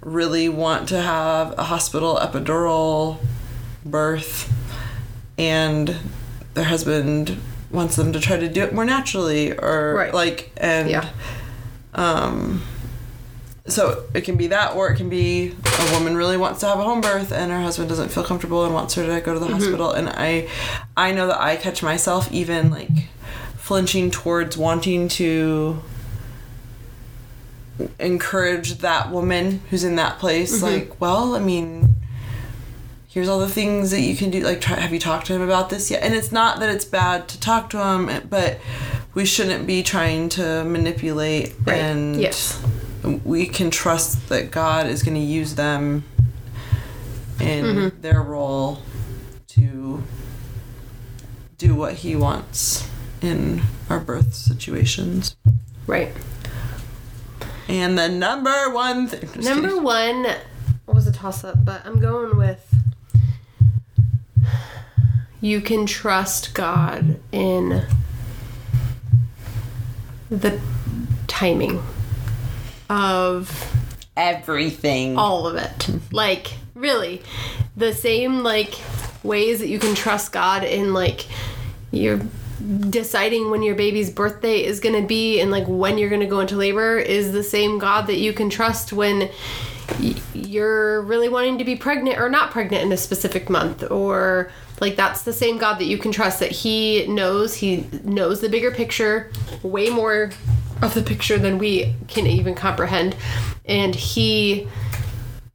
really 0.00 0.48
want 0.48 0.88
to 0.90 1.00
have 1.00 1.58
a 1.58 1.64
hospital 1.64 2.16
epidural 2.20 3.18
birth, 3.84 4.52
and 5.38 5.96
their 6.54 6.64
husband 6.64 7.36
wants 7.70 7.96
them 7.96 8.12
to 8.12 8.20
try 8.20 8.36
to 8.36 8.48
do 8.48 8.62
it 8.62 8.72
more 8.74 8.84
naturally, 8.84 9.52
or 9.52 9.94
Right. 9.94 10.14
like, 10.14 10.52
and 10.58 10.90
Yeah. 10.90 11.08
um, 11.94 12.62
so 13.66 14.04
it 14.12 14.22
can 14.22 14.36
be 14.36 14.48
that, 14.48 14.74
or 14.74 14.90
it 14.90 14.96
can 14.96 15.08
be 15.08 15.54
a 15.64 15.92
woman 15.92 16.16
really 16.16 16.36
wants 16.36 16.60
to 16.60 16.66
have 16.66 16.78
a 16.78 16.82
home 16.82 17.00
birth 17.00 17.32
and 17.32 17.50
her 17.52 17.60
husband 17.60 17.88
doesn't 17.88 18.08
feel 18.08 18.24
comfortable 18.24 18.64
and 18.64 18.74
wants 18.74 18.94
her 18.94 19.06
to 19.06 19.20
go 19.20 19.34
to 19.34 19.38
the 19.38 19.46
mm-hmm. 19.46 19.54
hospital. 19.54 19.92
And 19.92 20.08
I, 20.08 20.48
I 20.96 21.12
know 21.12 21.28
that 21.28 21.40
I 21.40 21.56
catch 21.56 21.82
myself 21.82 22.30
even 22.32 22.70
like 22.70 22.90
flinching 23.56 24.10
towards 24.10 24.56
wanting 24.56 25.08
to 25.08 25.80
encourage 27.98 28.78
that 28.78 29.10
woman 29.10 29.60
who's 29.70 29.84
in 29.84 29.96
that 29.96 30.18
place. 30.18 30.56
Mm-hmm. 30.56 30.64
Like, 30.64 31.00
well, 31.00 31.36
I 31.36 31.38
mean, 31.38 31.94
here's 33.08 33.28
all 33.28 33.38
the 33.38 33.48
things 33.48 33.90
that 33.92 34.00
you 34.00 34.16
can 34.16 34.30
do. 34.30 34.40
Like, 34.40 34.60
try, 34.60 34.76
have 34.76 34.92
you 34.92 34.98
talked 34.98 35.26
to 35.26 35.34
him 35.34 35.42
about 35.42 35.70
this 35.70 35.90
yet? 35.90 36.02
And 36.02 36.14
it's 36.14 36.32
not 36.32 36.60
that 36.60 36.68
it's 36.68 36.84
bad 36.84 37.28
to 37.28 37.38
talk 37.38 37.70
to 37.70 37.78
him, 37.78 38.26
but 38.28 38.58
we 39.14 39.24
shouldn't 39.24 39.66
be 39.66 39.82
trying 39.82 40.28
to 40.30 40.64
manipulate 40.64 41.54
Right. 41.64 41.78
and 41.78 42.20
Yes. 42.20 42.60
We 43.02 43.46
can 43.46 43.70
trust 43.70 44.28
that 44.28 44.50
God 44.50 44.86
is 44.86 45.02
going 45.02 45.14
to 45.14 45.20
use 45.20 45.54
them 45.54 46.04
in 47.40 47.64
mm-hmm. 47.64 48.00
their 48.00 48.22
role 48.22 48.80
to 49.48 50.02
do 51.58 51.74
what 51.74 51.94
He 51.94 52.14
wants 52.14 52.88
in 53.20 53.62
our 53.90 54.00
birth 54.00 54.34
situations. 54.34 55.36
Right. 55.86 56.12
And 57.68 57.98
the 57.98 58.08
number 58.08 58.70
one 58.70 59.08
thing. 59.08 59.42
Number 59.42 59.80
one 59.80 60.26
was 60.86 61.06
a 61.06 61.12
toss 61.12 61.44
up, 61.44 61.64
but 61.64 61.84
I'm 61.86 62.00
going 62.00 62.36
with 62.36 62.74
you 65.40 65.60
can 65.60 65.86
trust 65.86 66.54
God 66.54 67.18
in 67.32 67.82
the 70.30 70.60
timing 71.26 71.82
of 72.92 73.50
everything. 74.16 75.16
all 75.16 75.46
of 75.46 75.56
it. 75.56 75.88
Like, 76.12 76.52
really, 76.74 77.22
the 77.76 77.92
same 77.94 78.42
like 78.42 78.74
ways 79.22 79.60
that 79.60 79.68
you 79.68 79.78
can 79.78 79.94
trust 79.94 80.32
God 80.32 80.64
in 80.64 80.92
like 80.92 81.26
you're 81.90 82.20
deciding 82.90 83.50
when 83.50 83.62
your 83.62 83.74
baby's 83.74 84.10
birthday 84.10 84.64
is 84.64 84.78
going 84.80 85.00
to 85.00 85.06
be 85.06 85.40
and 85.40 85.50
like 85.50 85.64
when 85.66 85.98
you're 85.98 86.08
going 86.08 86.20
to 86.20 86.26
go 86.26 86.40
into 86.40 86.56
labor 86.56 86.98
is 86.98 87.32
the 87.32 87.42
same 87.42 87.78
God 87.78 88.06
that 88.06 88.18
you 88.18 88.32
can 88.32 88.50
trust 88.50 88.92
when 88.92 89.30
y- 90.00 90.14
you're 90.32 91.02
really 91.02 91.28
wanting 91.28 91.58
to 91.58 91.64
be 91.64 91.74
pregnant 91.76 92.18
or 92.18 92.28
not 92.28 92.50
pregnant 92.50 92.84
in 92.84 92.92
a 92.92 92.96
specific 92.96 93.48
month 93.50 93.90
or 93.90 94.50
like 94.80 94.96
that's 94.96 95.22
the 95.22 95.32
same 95.32 95.58
God 95.58 95.78
that 95.78 95.86
you 95.86 95.98
can 95.98 96.12
trust 96.12 96.40
that 96.40 96.50
he 96.50 97.06
knows 97.06 97.54
he 97.54 97.86
knows 98.04 98.40
the 98.40 98.48
bigger 98.48 98.70
picture 98.70 99.30
way 99.62 99.88
more 99.88 100.30
of 100.82 100.94
the 100.94 101.02
picture 101.02 101.38
than 101.38 101.58
we 101.58 101.94
can 102.08 102.26
even 102.26 102.54
comprehend 102.54 103.16
and 103.64 103.94
he 103.94 104.68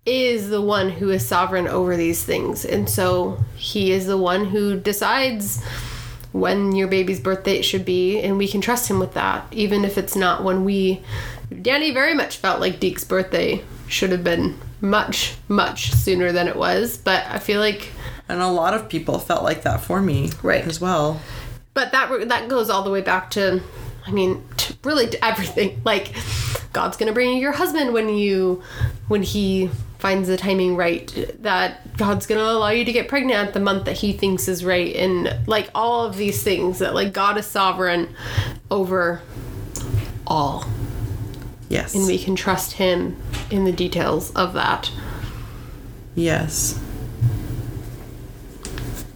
is 0.05 0.49
the 0.49 0.61
one 0.61 0.89
who 0.89 1.09
is 1.09 1.27
sovereign 1.27 1.67
over 1.67 1.97
these 1.97 2.23
things. 2.23 2.63
And 2.63 2.89
so 2.89 3.43
he 3.57 3.91
is 3.91 4.07
the 4.07 4.17
one 4.17 4.45
who 4.45 4.79
decides 4.79 5.61
when 6.31 6.73
your 6.75 6.87
baby's 6.87 7.19
birthday 7.19 7.61
should 7.61 7.83
be, 7.83 8.21
and 8.21 8.37
we 8.37 8.47
can 8.47 8.61
trust 8.61 8.89
him 8.89 8.99
with 8.99 9.13
that, 9.15 9.45
even 9.51 9.83
if 9.83 9.97
it's 9.97 10.15
not 10.15 10.43
when 10.43 10.63
we. 10.63 11.01
Danny 11.61 11.91
very 11.91 12.13
much 12.13 12.37
felt 12.37 12.61
like 12.61 12.79
Deke's 12.79 13.03
birthday 13.03 13.61
should 13.87 14.11
have 14.11 14.23
been 14.23 14.57
much, 14.79 15.35
much 15.49 15.91
sooner 15.91 16.31
than 16.31 16.47
it 16.47 16.55
was, 16.55 16.97
but 16.97 17.25
I 17.27 17.39
feel 17.39 17.59
like. 17.59 17.89
And 18.29 18.41
a 18.41 18.47
lot 18.47 18.73
of 18.73 18.87
people 18.87 19.19
felt 19.19 19.43
like 19.43 19.63
that 19.63 19.81
for 19.81 20.01
me 20.01 20.31
Right. 20.43 20.65
as 20.65 20.79
well. 20.79 21.19
But 21.73 21.91
that 21.91 22.29
that 22.29 22.47
goes 22.47 22.69
all 22.69 22.83
the 22.83 22.91
way 22.91 23.01
back 23.01 23.29
to, 23.31 23.61
I 24.07 24.11
mean, 24.11 24.43
to 24.57 24.73
really 24.83 25.07
to 25.07 25.25
everything. 25.25 25.81
Like, 25.83 26.13
God's 26.73 26.95
gonna 26.97 27.11
bring 27.13 27.29
you 27.31 27.41
your 27.41 27.51
husband 27.51 27.93
when 27.93 28.09
you, 28.09 28.63
when 29.09 29.21
he 29.21 29.69
finds 29.99 30.27
the 30.29 30.37
timing 30.37 30.75
right. 30.77 31.11
That 31.41 31.97
God's 31.97 32.25
gonna 32.25 32.41
allow 32.43 32.69
you 32.69 32.85
to 32.85 32.91
get 32.91 33.07
pregnant 33.09 33.47
at 33.47 33.53
the 33.53 33.59
month 33.59 33.85
that 33.85 33.97
He 33.97 34.13
thinks 34.13 34.47
is 34.47 34.63
right, 34.63 34.95
and 34.95 35.35
like 35.47 35.69
all 35.75 36.05
of 36.05 36.15
these 36.17 36.41
things 36.43 36.79
that 36.79 36.93
like 36.93 37.13
God 37.13 37.37
is 37.37 37.45
sovereign 37.47 38.15
over 38.69 39.21
all, 40.27 40.65
Yes. 41.67 41.95
and 41.95 42.05
we 42.05 42.17
can 42.19 42.35
trust 42.35 42.73
Him 42.73 43.17
in 43.49 43.65
the 43.65 43.71
details 43.71 44.31
of 44.35 44.53
that. 44.53 44.91
yes. 46.15 46.79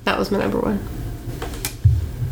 That 0.04 0.18
was 0.18 0.32
my 0.32 0.40
number 0.40 0.60
one. 0.60 0.80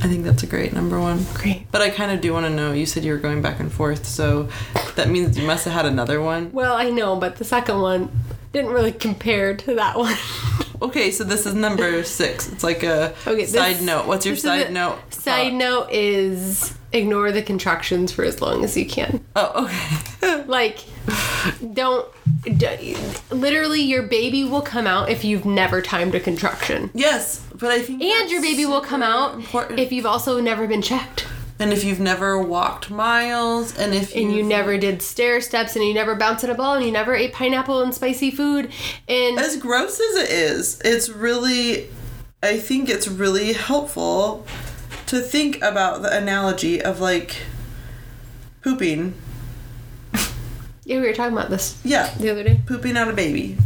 I 0.02 0.08
think 0.08 0.24
that's 0.24 0.44
a 0.44 0.48
great 0.48 0.72
number 0.74 1.00
one. 1.00 1.26
Great. 1.34 1.70
But 1.72 1.82
I 1.82 1.90
kind 1.90 2.12
of 2.12 2.22
do 2.22 2.32
want 2.34 2.46
to 2.46 2.50
know. 2.50 2.72
You 2.72 2.86
said 2.86 3.04
you 3.04 3.12
were 3.12 3.18
going 3.18 3.42
back 3.42 3.60
and 3.60 3.72
forth, 3.72 4.06
so 4.06 4.50
that 4.96 5.10
means 5.10 5.38
you 5.38 5.46
must 5.46 5.66
have 5.66 5.74
had 5.74 5.86
another 5.86 6.22
one. 6.22 6.52
Well, 6.54 6.74
I 6.76 6.90
know, 6.90 7.16
but 7.18 7.36
the 7.36 7.44
second 7.46 7.82
one 7.82 8.10
didn't 8.54 8.72
really 8.72 8.92
compare 8.94 9.56
to 9.56 9.76
that 9.76 9.98
one. 9.98 10.16
Okay, 10.82 11.12
so 11.12 11.26
this 11.26 11.46
is 11.46 11.54
number 11.56 12.06
six. 12.06 12.50
It's 12.54 12.64
like 12.64 12.84
a 12.84 13.14
Okay, 13.28 13.42
this- 13.44 13.52
side 13.52 13.82
note. 13.82 14.08
What's 14.08 14.26
your 14.26 14.38
side 14.38 14.72
note? 14.72 14.98
Side 15.14 15.52
uh, 15.52 15.58
note 15.58 15.90
is 15.92 16.74
ignore 16.94 17.34
the 17.34 17.42
contractions 17.42 18.14
for 18.14 18.24
as 18.24 18.42
long 18.42 18.64
as 18.64 18.78
you 18.78 18.86
can. 18.86 19.20
Oh, 19.36 19.66
okay. 19.66 20.44
Like, 20.48 20.80
don't. 21.74 22.08
D- 22.44 22.96
literally, 23.32 23.82
your 23.82 24.04
baby 24.04 24.44
will 24.46 24.62
come 24.62 24.88
out 24.88 25.10
if 25.10 25.24
you've 25.24 25.46
never 25.46 25.82
timed 25.82 26.16
a 26.16 26.20
contraction. 26.20 26.90
yes, 26.94 27.46
but 27.56 27.72
I 27.72 27.82
think. 27.82 28.02
And 28.02 28.30
your 28.32 28.42
baby 28.42 28.66
will 28.66 28.82
come 28.82 29.02
out 29.04 29.36
important. 29.36 29.80
if 29.80 29.92
you've 29.92 30.06
also 30.06 30.40
never 30.40 30.68
been 30.68 30.82
checked. 30.82 31.28
and 31.60 31.74
if 31.74 31.84
you've 31.84 32.00
never 32.00 32.42
walked 32.42 32.90
miles, 32.90 33.78
and 33.78 33.94
if 33.94 34.16
And 34.16 34.34
you 34.34 34.44
never 34.44 34.78
did 34.78 35.02
stair 35.02 35.42
steps, 35.42 35.76
and 35.76 35.84
you 35.84 35.94
never 35.94 36.16
bounced 36.16 36.44
in 36.46 36.50
a 36.50 36.56
ball, 36.56 36.76
and 36.76 36.86
you 36.86 36.92
never 36.92 37.14
ate 37.14 37.34
pineapple 37.34 37.82
and 37.82 37.94
spicy 37.94 38.32
food. 38.32 38.72
And 39.10 39.38
as 39.38 39.58
gross 39.58 40.00
as 40.00 40.16
it 40.16 40.30
is, 40.30 40.80
it's 40.86 41.10
really, 41.10 41.90
I 42.42 42.58
think 42.58 42.88
it's 42.90 43.08
really 43.10 43.52
helpful 43.54 44.46
to 45.08 45.20
think 45.20 45.58
about 45.58 46.02
the 46.02 46.16
analogy 46.16 46.82
of 46.82 47.02
like 47.02 47.36
pooping. 48.62 49.14
Yeah, 50.90 51.00
we 51.00 51.08
were 51.08 51.14
talking 51.14 51.34
about 51.38 51.50
this 51.50 51.78
Yeah, 51.86 52.10
the 52.20 52.30
other 52.32 52.44
day. 52.44 52.60
pooping 52.66 52.98
out 52.98 53.08
a 53.08 53.14
baby. 53.14 53.58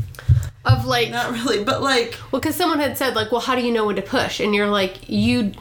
Of 0.66 0.86
like, 0.86 1.10
Not 1.12 1.32
really, 1.34 1.64
but 1.64 1.82
like, 1.82 2.18
Well, 2.32 2.40
because 2.40 2.56
someone 2.56 2.80
had 2.80 2.98
said 2.98 3.16
like, 3.16 3.32
"Well, 3.32 3.42
how 3.42 3.56
do 3.56 3.62
you 3.62 3.72
know 3.72 3.86
when 3.86 3.96
to 3.98 4.02
push?" 4.02 4.40
And 4.40 4.54
you're 4.56 4.70
like, 4.70 5.10
"You, 5.10 5.52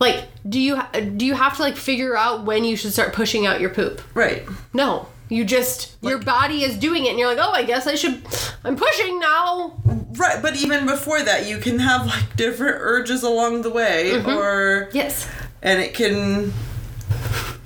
like, 0.00 0.24
do 0.48 0.58
you 0.60 0.80
do 1.16 1.24
you 1.24 1.34
have 1.34 1.56
to 1.56 1.62
like 1.62 1.76
figure 1.76 2.16
out 2.16 2.44
when 2.44 2.64
you 2.64 2.76
should 2.76 2.92
start 2.92 3.12
pushing 3.12 3.46
out 3.46 3.60
your 3.60 3.70
poop?" 3.70 4.00
right. 4.14 4.42
No, 4.72 5.06
you 5.28 5.44
just 5.44 5.94
your 6.02 6.18
body 6.18 6.64
is 6.64 6.76
doing 6.76 7.06
it, 7.06 7.10
and 7.10 7.18
you're 7.18 7.28
like, 7.32 7.38
"Oh, 7.40 7.52
I 7.52 7.62
guess 7.62 7.86
I 7.86 7.94
should. 7.94 8.22
I'm 8.64 8.74
pushing 8.76 9.20
now." 9.20 9.80
Right, 10.16 10.42
but 10.42 10.56
even 10.56 10.84
before 10.86 11.22
that, 11.22 11.46
you 11.46 11.58
can 11.58 11.78
have 11.78 12.06
like 12.06 12.34
different 12.36 12.76
urges 12.80 13.22
along 13.22 13.62
the 13.62 13.70
way, 13.70 14.10
Mm-hmm. 14.14 14.30
or 14.30 14.88
Yes. 14.92 15.28
and 15.62 15.80
it 15.80 15.94
can 15.94 16.52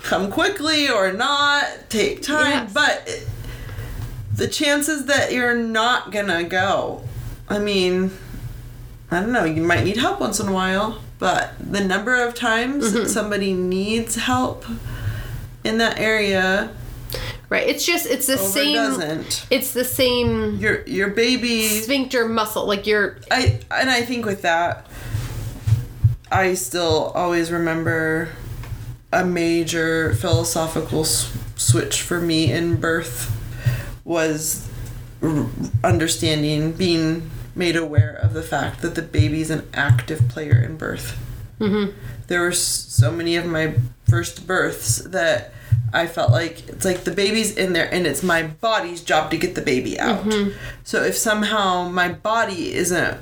come 0.09 0.31
quickly 0.33 0.89
or 0.89 1.13
not, 1.13 1.67
take 1.91 2.23
time. 2.23 2.65
Yes. 2.65 2.73
But 2.73 3.03
it, 3.07 3.29
the 4.35 4.49
chances 4.49 5.05
that 5.07 5.33
you're 5.33 5.55
not 5.57 6.11
gonna 6.13 6.45
go, 6.45 7.03
I 7.49 7.59
mean, 7.59 8.11
I 9.11 9.21
don't 9.21 9.33
know. 9.33 9.45
You 9.45 9.63
might 9.63 9.85
need 9.85 9.99
help 9.99 10.19
once 10.21 10.41
in 10.41 10.49
a 10.49 10.53
while, 10.53 11.01
but 11.19 11.53
the 11.61 11.85
number 11.85 12.23
of 12.27 12.35
times 12.35 12.87
Mm-hmm. 12.87 12.95
that 12.99 13.09
somebody 13.11 13.53
needs 13.53 14.15
help 14.17 14.65
in 15.65 15.79
that 15.79 15.99
area 15.99 16.71
Right. 17.51 17.67
It's 17.67 17.87
just 17.87 18.05
it's 18.05 18.27
the 18.27 18.37
same. 18.37 18.75
doesn't. 18.75 19.47
It's 19.51 19.73
the 19.73 19.85
same 19.85 20.57
Your 20.57 20.83
your 20.87 21.09
baby 21.09 21.63
sphincter 21.67 22.29
muscle. 22.29 22.67
Like 22.67 22.87
you're. 22.87 23.19
I 23.31 23.61
and 23.71 23.89
I 23.91 24.03
think 24.03 24.27
with 24.27 24.43
that, 24.43 24.87
I 26.31 26.53
still 26.53 27.11
always 27.15 27.51
remember 27.51 28.29
a 29.13 29.25
major 29.25 30.15
philosophical 30.15 31.01
s- 31.01 31.33
switch 31.57 32.03
for 32.03 32.21
me 32.21 32.53
in 32.53 32.77
birth 32.77 33.35
was 34.05 34.69
r- 35.23 35.47
understanding, 35.85 36.73
being 36.73 37.31
made 37.55 37.77
aware 37.77 38.13
of 38.13 38.35
the 38.35 38.43
fact 38.43 38.83
that 38.83 38.95
the 38.95 39.03
baby's 39.03 39.51
an 39.51 39.69
active 39.75 40.29
player 40.29 40.61
in 40.63 40.77
birth. 40.77 41.19
Mm-hmm. 41.59 41.97
There 42.29 42.43
were 42.43 42.53
so 42.53 43.11
many 43.11 43.37
of 43.37 43.47
my 43.47 43.75
first 44.09 44.47
births 44.47 44.99
that 44.99 45.53
I 45.93 46.07
felt 46.07 46.31
like 46.31 46.69
it's 46.69 46.85
like 46.85 47.05
the 47.05 47.11
baby's 47.11 47.57
in 47.57 47.73
there 47.73 47.93
and 47.93 48.07
it's 48.07 48.23
my 48.23 48.43
body's 48.45 49.03
job 49.03 49.31
to 49.31 49.39
get 49.39 49.55
the 49.55 49.63
baby 49.63 49.99
out. 49.99 50.25
So 50.85 51.03
if 51.03 51.17
somehow 51.17 51.89
my 51.89 52.11
body 52.11 52.75
isn't 52.75 53.19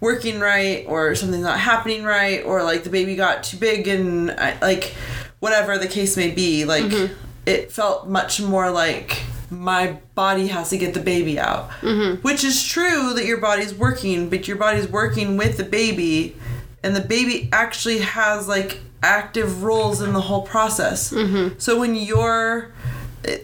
working 0.00 0.38
right 0.38 0.84
or 0.86 1.14
something's 1.14 1.42
not 1.44 1.58
happening 1.60 2.04
right 2.04 2.44
or 2.44 2.62
like 2.62 2.84
the 2.84 2.90
baby 2.90 3.16
got 3.16 3.42
too 3.44 3.56
big 3.56 3.88
and 3.88 4.30
I, 4.32 4.58
like 4.60 4.94
whatever 5.40 5.78
the 5.78 5.88
case 5.88 6.16
may 6.16 6.30
be, 6.30 6.64
like 6.64 6.84
mm-hmm. 6.84 7.14
it 7.46 7.70
felt 7.72 8.08
much 8.08 8.40
more 8.40 8.70
like 8.70 9.22
my 9.50 9.98
body 10.14 10.48
has 10.48 10.70
to 10.70 10.78
get 10.78 10.94
the 10.94 11.00
baby 11.00 11.38
out. 11.38 11.70
Mm-hmm. 11.80 12.22
Which 12.22 12.44
is 12.44 12.64
true 12.64 13.14
that 13.14 13.24
your 13.24 13.38
body's 13.38 13.74
working, 13.74 14.28
but 14.28 14.46
your 14.46 14.56
body's 14.56 14.88
working 14.88 15.36
with 15.36 15.56
the 15.56 15.64
baby 15.64 16.36
and 16.82 16.94
the 16.94 17.00
baby 17.00 17.48
actually 17.52 17.98
has 17.98 18.48
like 18.48 18.80
active 19.02 19.62
roles 19.62 20.00
in 20.00 20.12
the 20.12 20.20
whole 20.20 20.42
process. 20.42 21.12
Mm-hmm. 21.12 21.58
So 21.58 21.78
when 21.78 21.94
you're, 21.94 22.72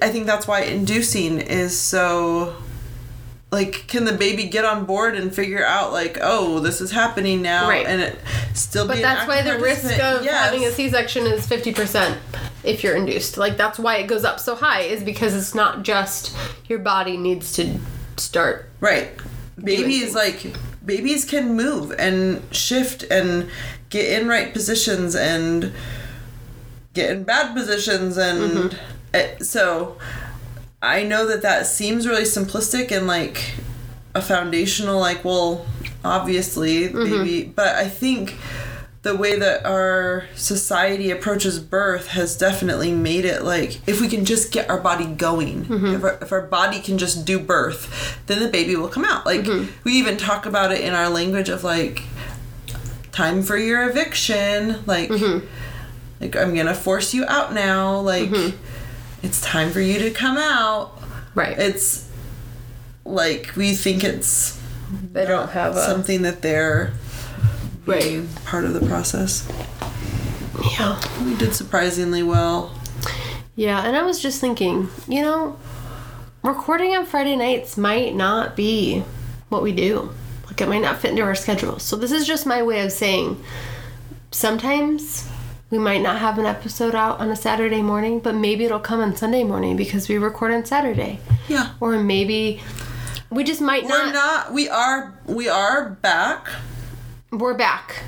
I 0.03 0.09
think 0.11 0.27
that's 0.27 0.47
why 0.47 0.63
inducing 0.63 1.41
is 1.41 1.79
so. 1.79 2.57
Like, 3.55 3.87
can 3.87 4.05
the 4.05 4.13
baby 4.13 4.45
get 4.45 4.65
on 4.65 4.85
board 4.85 5.15
and 5.17 5.33
figure 5.35 5.65
out 5.65 5.93
like, 5.93 6.19
oh, 6.21 6.59
this 6.59 6.81
is 6.81 6.91
happening 6.91 7.41
now, 7.41 7.69
Right. 7.69 7.87
and 7.87 8.01
it 8.01 8.19
still 8.53 8.87
But 8.89 8.99
that's 9.01 9.29
why 9.29 9.43
the 9.43 9.59
risk 9.61 9.85
of 9.85 10.25
Yes. 10.25 10.45
having 10.45 10.65
a 10.65 10.73
C-section 10.73 11.27
is 11.27 11.47
fifty 11.47 11.73
percent 11.73 12.19
if 12.65 12.83
you're 12.83 12.97
induced. 12.97 13.39
Like 13.39 13.57
that's 13.57 13.79
why 13.79 13.99
it 13.99 14.07
goes 14.09 14.25
up 14.25 14.41
so 14.41 14.57
high 14.57 14.81
is 14.81 15.03
because 15.05 15.35
it's 15.37 15.55
not 15.55 15.85
just 15.85 16.35
your 16.69 16.81
body 16.81 17.17
needs 17.17 17.53
to 17.53 17.79
start. 18.17 18.69
Right. 18.81 19.11
Babies 19.63 20.15
like 20.17 20.53
babies 20.85 21.25
can 21.25 21.55
move 21.57 21.95
and 21.99 22.43
shift 22.51 23.05
and 23.05 23.49
get 23.89 24.21
in 24.21 24.27
right 24.27 24.53
positions 24.53 25.15
and 25.15 25.73
get 26.93 27.11
in 27.11 27.23
bad 27.25 27.55
positions 27.55 28.17
and 28.19 28.41
Mm-hmm. 28.41 28.77
eh, 29.15 29.39
so 29.41 29.97
I 30.85 31.03
know 31.03 31.27
that 31.27 31.43
that 31.43 31.67
seems 31.67 32.07
really 32.07 32.23
simplistic 32.23 32.91
and 32.91 33.07
like 33.07 33.55
a 34.15 34.23
foundational, 34.23 35.01
like, 35.01 35.25
well, 35.25 35.67
obviously, 36.05 36.89
mm-hmm. 36.89 37.05
baby, 37.05 37.45
but 37.45 37.75
I 37.77 37.89
think 37.89 38.37
the 39.03 39.15
way 39.15 39.39
that 39.39 39.67
our 39.67 40.25
society 40.35 41.11
approaches 41.11 41.59
birth 41.59 42.09
has 42.09 42.39
definitely 42.39 42.91
made 42.91 43.27
it 43.27 43.43
like 43.45 43.87
if 43.87 44.01
we 44.01 44.09
can 44.09 44.25
just 44.25 44.51
get 44.51 44.71
our 44.71 44.81
body 44.81 45.05
going 45.05 45.67
mm-hmm. 45.67 45.87
if, 45.89 46.03
our, 46.03 46.19
if 46.23 46.33
our 46.33 46.41
body 46.41 46.81
can 46.81 46.97
just 46.97 47.27
do 47.27 47.39
birth 47.39 48.19
then 48.29 48.41
the 48.41 48.49
baby 48.49 48.75
will 48.77 48.89
come 48.89 49.05
out. 49.05 49.27
Like 49.27 49.43
mm-hmm. 49.43 49.71
we 49.85 49.93
even 49.93 50.17
talk 50.17 50.47
about 50.47 50.73
it 50.73 50.81
in 50.81 50.95
our 50.95 51.11
language 51.11 51.51
of 51.51 51.63
like 51.63 52.03
time 53.15 53.43
for 53.43 53.57
your 53.57 53.89
eviction 53.89 54.85
like 54.87 55.09
like 56.21 56.35
i'm 56.35 56.53
gonna 56.53 56.75
force 56.75 57.15
you 57.15 57.25
out 57.27 57.55
now 57.55 58.01
like 58.01 58.29
it's 59.25 59.41
time 59.41 59.71
for 59.71 59.81
you 59.81 59.99
to 59.99 60.11
come 60.11 60.37
out 60.37 60.93
Right. 61.35 61.59
it's 61.59 62.09
like 63.05 63.53
we 63.57 63.75
think 63.75 64.05
it's 64.05 64.61
they 65.13 65.25
don't 65.27 65.51
have 65.51 65.75
a 65.77 65.83
something 65.85 66.23
that 66.23 66.43
they're 66.43 66.93
right. 67.87 68.23
part 68.45 68.65
of 68.65 68.75
the 68.75 68.87
process 68.87 69.49
Yeah. 70.79 71.01
we 71.25 71.35
did 71.37 71.55
surprisingly 71.55 72.23
well 72.23 72.73
Yeah, 73.57 73.85
and 73.87 73.97
I 73.97 74.03
was 74.03 74.21
just 74.21 74.41
thinking, 74.41 74.89
you 75.09 75.23
know, 75.23 75.57
recording 76.43 76.95
on 76.97 77.07
Friday 77.07 77.37
nights 77.37 77.77
might 77.77 78.15
not 78.15 78.57
be 78.57 79.05
what 79.49 79.63
we 79.63 79.71
do. 79.73 80.11
Like 80.47 80.61
it 80.61 80.69
might 80.69 80.83
not 80.83 80.99
fit 80.99 81.13
into 81.13 81.23
our 81.23 81.37
schedule. 81.37 81.79
So 81.79 81.95
this 81.97 82.11
is 82.11 82.27
just 82.27 82.47
my 82.47 82.63
way 82.65 82.85
of 82.85 82.91
saying 82.91 83.41
sometimes 84.33 85.29
we 85.71 85.79
might 85.79 86.03
not 86.03 86.19
have 86.19 86.39
an 86.39 86.47
episode 86.47 86.95
out 86.95 87.19
on 87.21 87.31
a 87.31 87.37
Saturday 87.37 87.83
morning, 87.83 88.21
but 88.21 88.35
maybe 88.35 88.65
it'll 88.65 88.79
come 88.81 89.01
on 89.01 89.17
Sunday 89.17 89.43
morning 89.45 89.77
because 89.77 90.09
we 90.09 90.19
record 90.19 90.53
on 90.53 90.65
Saturday. 90.65 91.19
yeah 91.49 91.73
Or 91.81 91.99
maybe 91.99 92.61
we 93.31 93.43
just 93.45 93.61
might 93.61 93.85
not 93.87 94.07
we're 94.07 94.13
not 94.13 94.53
we 94.53 94.69
are 94.69 95.15
we 95.27 95.49
are 95.49 95.91
back 95.91 96.49
we're 97.33 97.55
back. 97.55 98.03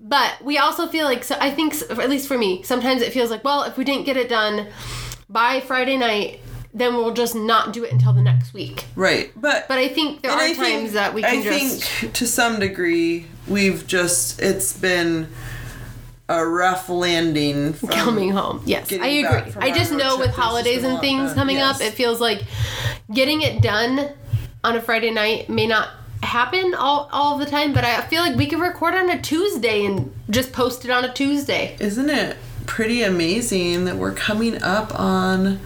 But 0.00 0.42
we 0.44 0.58
also 0.58 0.88
feel 0.88 1.06
like, 1.06 1.22
so 1.24 1.36
I 1.40 1.50
think, 1.52 1.74
at 1.88 2.10
least 2.10 2.26
for 2.28 2.36
me, 2.36 2.62
sometimes 2.64 3.00
it 3.00 3.12
feels 3.14 3.30
like, 3.30 3.44
well, 3.44 3.62
if 3.62 3.78
we 3.78 3.84
didn't 3.84 4.04
get 4.04 4.16
it 4.18 4.28
done 4.28 4.66
by 5.30 5.60
Friday 5.60 5.96
night, 5.96 6.40
then 6.74 6.94
we'll 6.96 7.14
just 7.14 7.34
not 7.36 7.72
do 7.72 7.84
it 7.84 7.92
until 7.92 8.12
the 8.12 8.20
next 8.20 8.52
week. 8.52 8.86
right 8.96 9.30
but 9.36 9.68
But 9.68 9.78
I 9.78 9.88
think 9.88 10.22
there 10.22 10.32
are 10.32 10.38
I 10.40 10.52
times 10.54 10.58
think- 10.58 10.92
that 10.94 11.14
we 11.14 11.22
can 11.22 11.38
I 11.38 11.42
just. 11.42 11.84
think 11.84 12.12
to 12.14 12.26
some 12.26 12.58
degree 12.58 13.26
we've 13.46 13.86
just 13.86 14.42
it's 14.42 14.72
been 14.72 15.28
a 16.28 16.46
rough 16.46 16.88
landing 16.88 17.74
coming 17.90 18.30
home. 18.30 18.62
Yes, 18.64 18.92
I 18.92 19.06
agree. 19.06 19.52
I 19.58 19.70
just 19.76 19.92
know 19.92 20.16
with 20.18 20.30
holidays 20.30 20.82
and 20.84 21.00
things 21.00 21.32
coming 21.34 21.56
Yes. 21.56 21.76
up, 21.76 21.86
it 21.86 21.92
feels 21.94 22.20
like 22.20 22.42
getting 23.12 23.42
it 23.42 23.60
done 23.60 24.08
on 24.64 24.76
a 24.76 24.80
Friday 24.80 25.10
night 25.10 25.48
may 25.50 25.66
not 25.66 25.88
happen 26.22 26.72
all, 26.74 27.08
all 27.12 27.36
the 27.38 27.44
time, 27.46 27.72
but 27.72 27.84
I 27.84 28.00
feel 28.02 28.22
like 28.22 28.36
we 28.36 28.46
could 28.46 28.60
record 28.60 28.94
on 28.94 29.10
a 29.10 29.20
Tuesday 29.20 29.84
and 29.84 30.12
just 30.30 30.52
post 30.52 30.84
it 30.84 30.90
on 30.90 31.04
a 31.04 31.12
Tuesday. 31.12 31.76
Isn't 31.80 32.08
it 32.08 32.36
pretty 32.66 33.02
amazing 33.02 33.84
that 33.86 33.96
we're 33.96 34.12
coming 34.14 34.62
up 34.62 34.98
on 34.98 35.58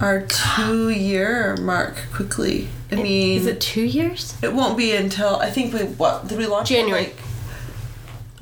our 0.00 0.22
two 0.22 0.88
year 0.90 1.56
mark 1.60 1.96
quickly? 2.14 2.68
I 2.92 2.94
mean, 2.96 3.38
Is 3.38 3.46
it 3.46 3.60
two 3.60 3.82
years? 3.82 4.34
it 4.42 4.52
won't 4.54 4.76
be 4.78 4.94
until 4.94 5.36
I 5.36 5.50
think 5.50 5.74
we 5.74 5.80
what 5.80 6.28
did 6.28 6.38
we 6.38 6.46
launch 6.46 6.70
it, 6.70 6.74
January. 6.76 7.04
like, 7.06 7.16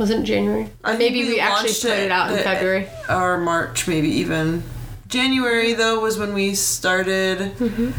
Wasn't 0.00 0.22
it 0.24 0.26
January? 0.26 0.70
I 0.82 0.96
Maybe 0.96 1.24
we, 1.24 1.38
actually 1.40 1.68
launched 1.68 1.82
put 1.82 1.90
it 1.90 2.10
out 2.10 2.30
in 2.30 2.36
the- 2.38 2.42
February. 2.42 2.88
or 3.10 3.36
March, 3.36 3.86
maybe 3.86 4.08
even. 4.08 4.62
January 5.08 5.74
though 5.74 6.00
was 6.00 6.16
when 6.16 6.32
we 6.32 6.54
started 6.54 7.38
Mm-hmm. 7.58 7.90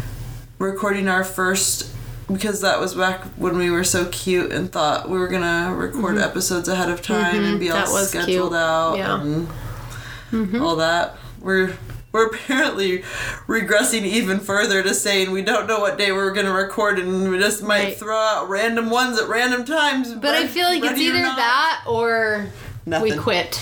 recording 0.58 1.08
our 1.08 1.24
first 1.24 1.93
because 2.28 2.62
that 2.62 2.80
was 2.80 2.95
back 2.95 3.22
when 3.38 3.56
we 3.56 3.70
were 3.70 3.84
so 3.84 4.06
cute 4.06 4.52
and 4.52 4.72
thought 4.72 5.10
we 5.12 5.20
were 5.20 5.28
gonna 5.28 5.76
record 5.76 6.18
episodes 6.18 6.68
ahead 6.68 6.89
of 6.89 7.04
time 7.04 7.43
and 7.43 7.60
be 7.60 7.70
all 7.70 7.78
Mm-hmm. 7.86 8.06
Scheduled 8.06 8.49
cute. 8.52 8.54
out 8.60 8.97
Yeah. 8.97 9.22
and 9.22 10.56
all 10.60 10.78
that. 10.78 11.18
We're 11.39 11.74
we're 12.12 12.28
apparently 12.28 12.99
regressing 13.47 14.01
even 14.03 14.39
further 14.39 14.84
to 14.84 14.93
saying 14.93 15.32
we 15.32 15.41
don't 15.41 15.68
know 15.68 15.80
what 15.80 15.97
day 15.97 16.12
we're 16.12 16.32
gonna 16.32 16.51
record 16.53 16.99
and 16.99 17.30
we 17.32 17.38
just 17.39 17.64
might 17.64 17.84
Right. 17.84 17.97
throw 17.97 18.18
out 18.18 18.49
random 18.49 18.89
ones 18.89 19.20
at 19.20 19.28
random 19.30 19.64
times. 19.66 20.14
But 20.14 20.36
I 20.36 20.47
feel 20.47 20.68
like 20.68 20.84
it's 20.84 20.99
either 20.99 21.22
not. 21.22 21.38
that 21.38 21.84
or 21.88 22.47
Nothing. 22.86 23.12
we 23.12 23.18
quit. 23.18 23.62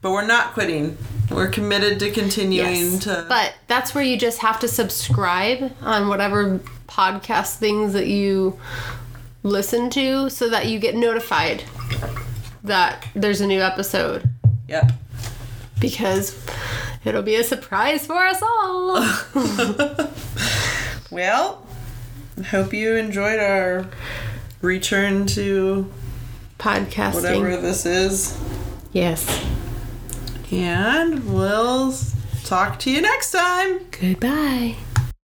But 0.00 0.12
we're 0.12 0.26
not 0.26 0.52
quitting. 0.54 0.96
We're 1.30 1.48
committed 1.48 1.98
to 2.00 2.10
continuing 2.10 2.92
Yes. 2.92 3.04
to. 3.04 3.24
But 3.28 3.54
that's 3.66 3.94
where 3.94 4.04
you 4.04 4.18
just 4.18 4.38
have 4.40 4.60
to 4.60 4.68
subscribe 4.68 5.72
on 5.82 6.08
whatever 6.08 6.60
podcast 6.88 7.56
things 7.56 7.92
that 7.94 8.06
you 8.06 8.58
listen 9.42 9.90
to 9.90 10.28
so 10.30 10.48
that 10.50 10.66
you 10.66 10.78
get 10.78 10.94
notified 10.94 11.64
that 12.62 13.04
there's 13.14 13.40
a 13.40 13.46
new 13.46 13.60
episode 13.60 14.28
Yep. 14.68 14.92
Because 15.90 16.46
it'll 17.04 17.22
be 17.22 17.36
a 17.36 17.44
surprise 17.44 18.06
for 18.06 18.24
us 18.24 18.42
all. 18.42 20.10
Well, 21.10 21.64
hope 22.50 22.72
you 22.72 22.96
enjoyed 22.96 23.38
our 23.38 23.86
return 24.62 25.26
to 25.28 25.88
Podcasting. 26.58 27.14
whatever 27.14 27.56
this 27.56 27.86
is. 27.86 28.36
Yes. 28.92 29.46
And 30.50 31.32
we'll 31.32 31.94
talk 32.42 32.80
to 32.80 32.90
you 32.90 33.00
next 33.00 33.30
time. 33.30 33.78
Goodbye. 33.92 34.74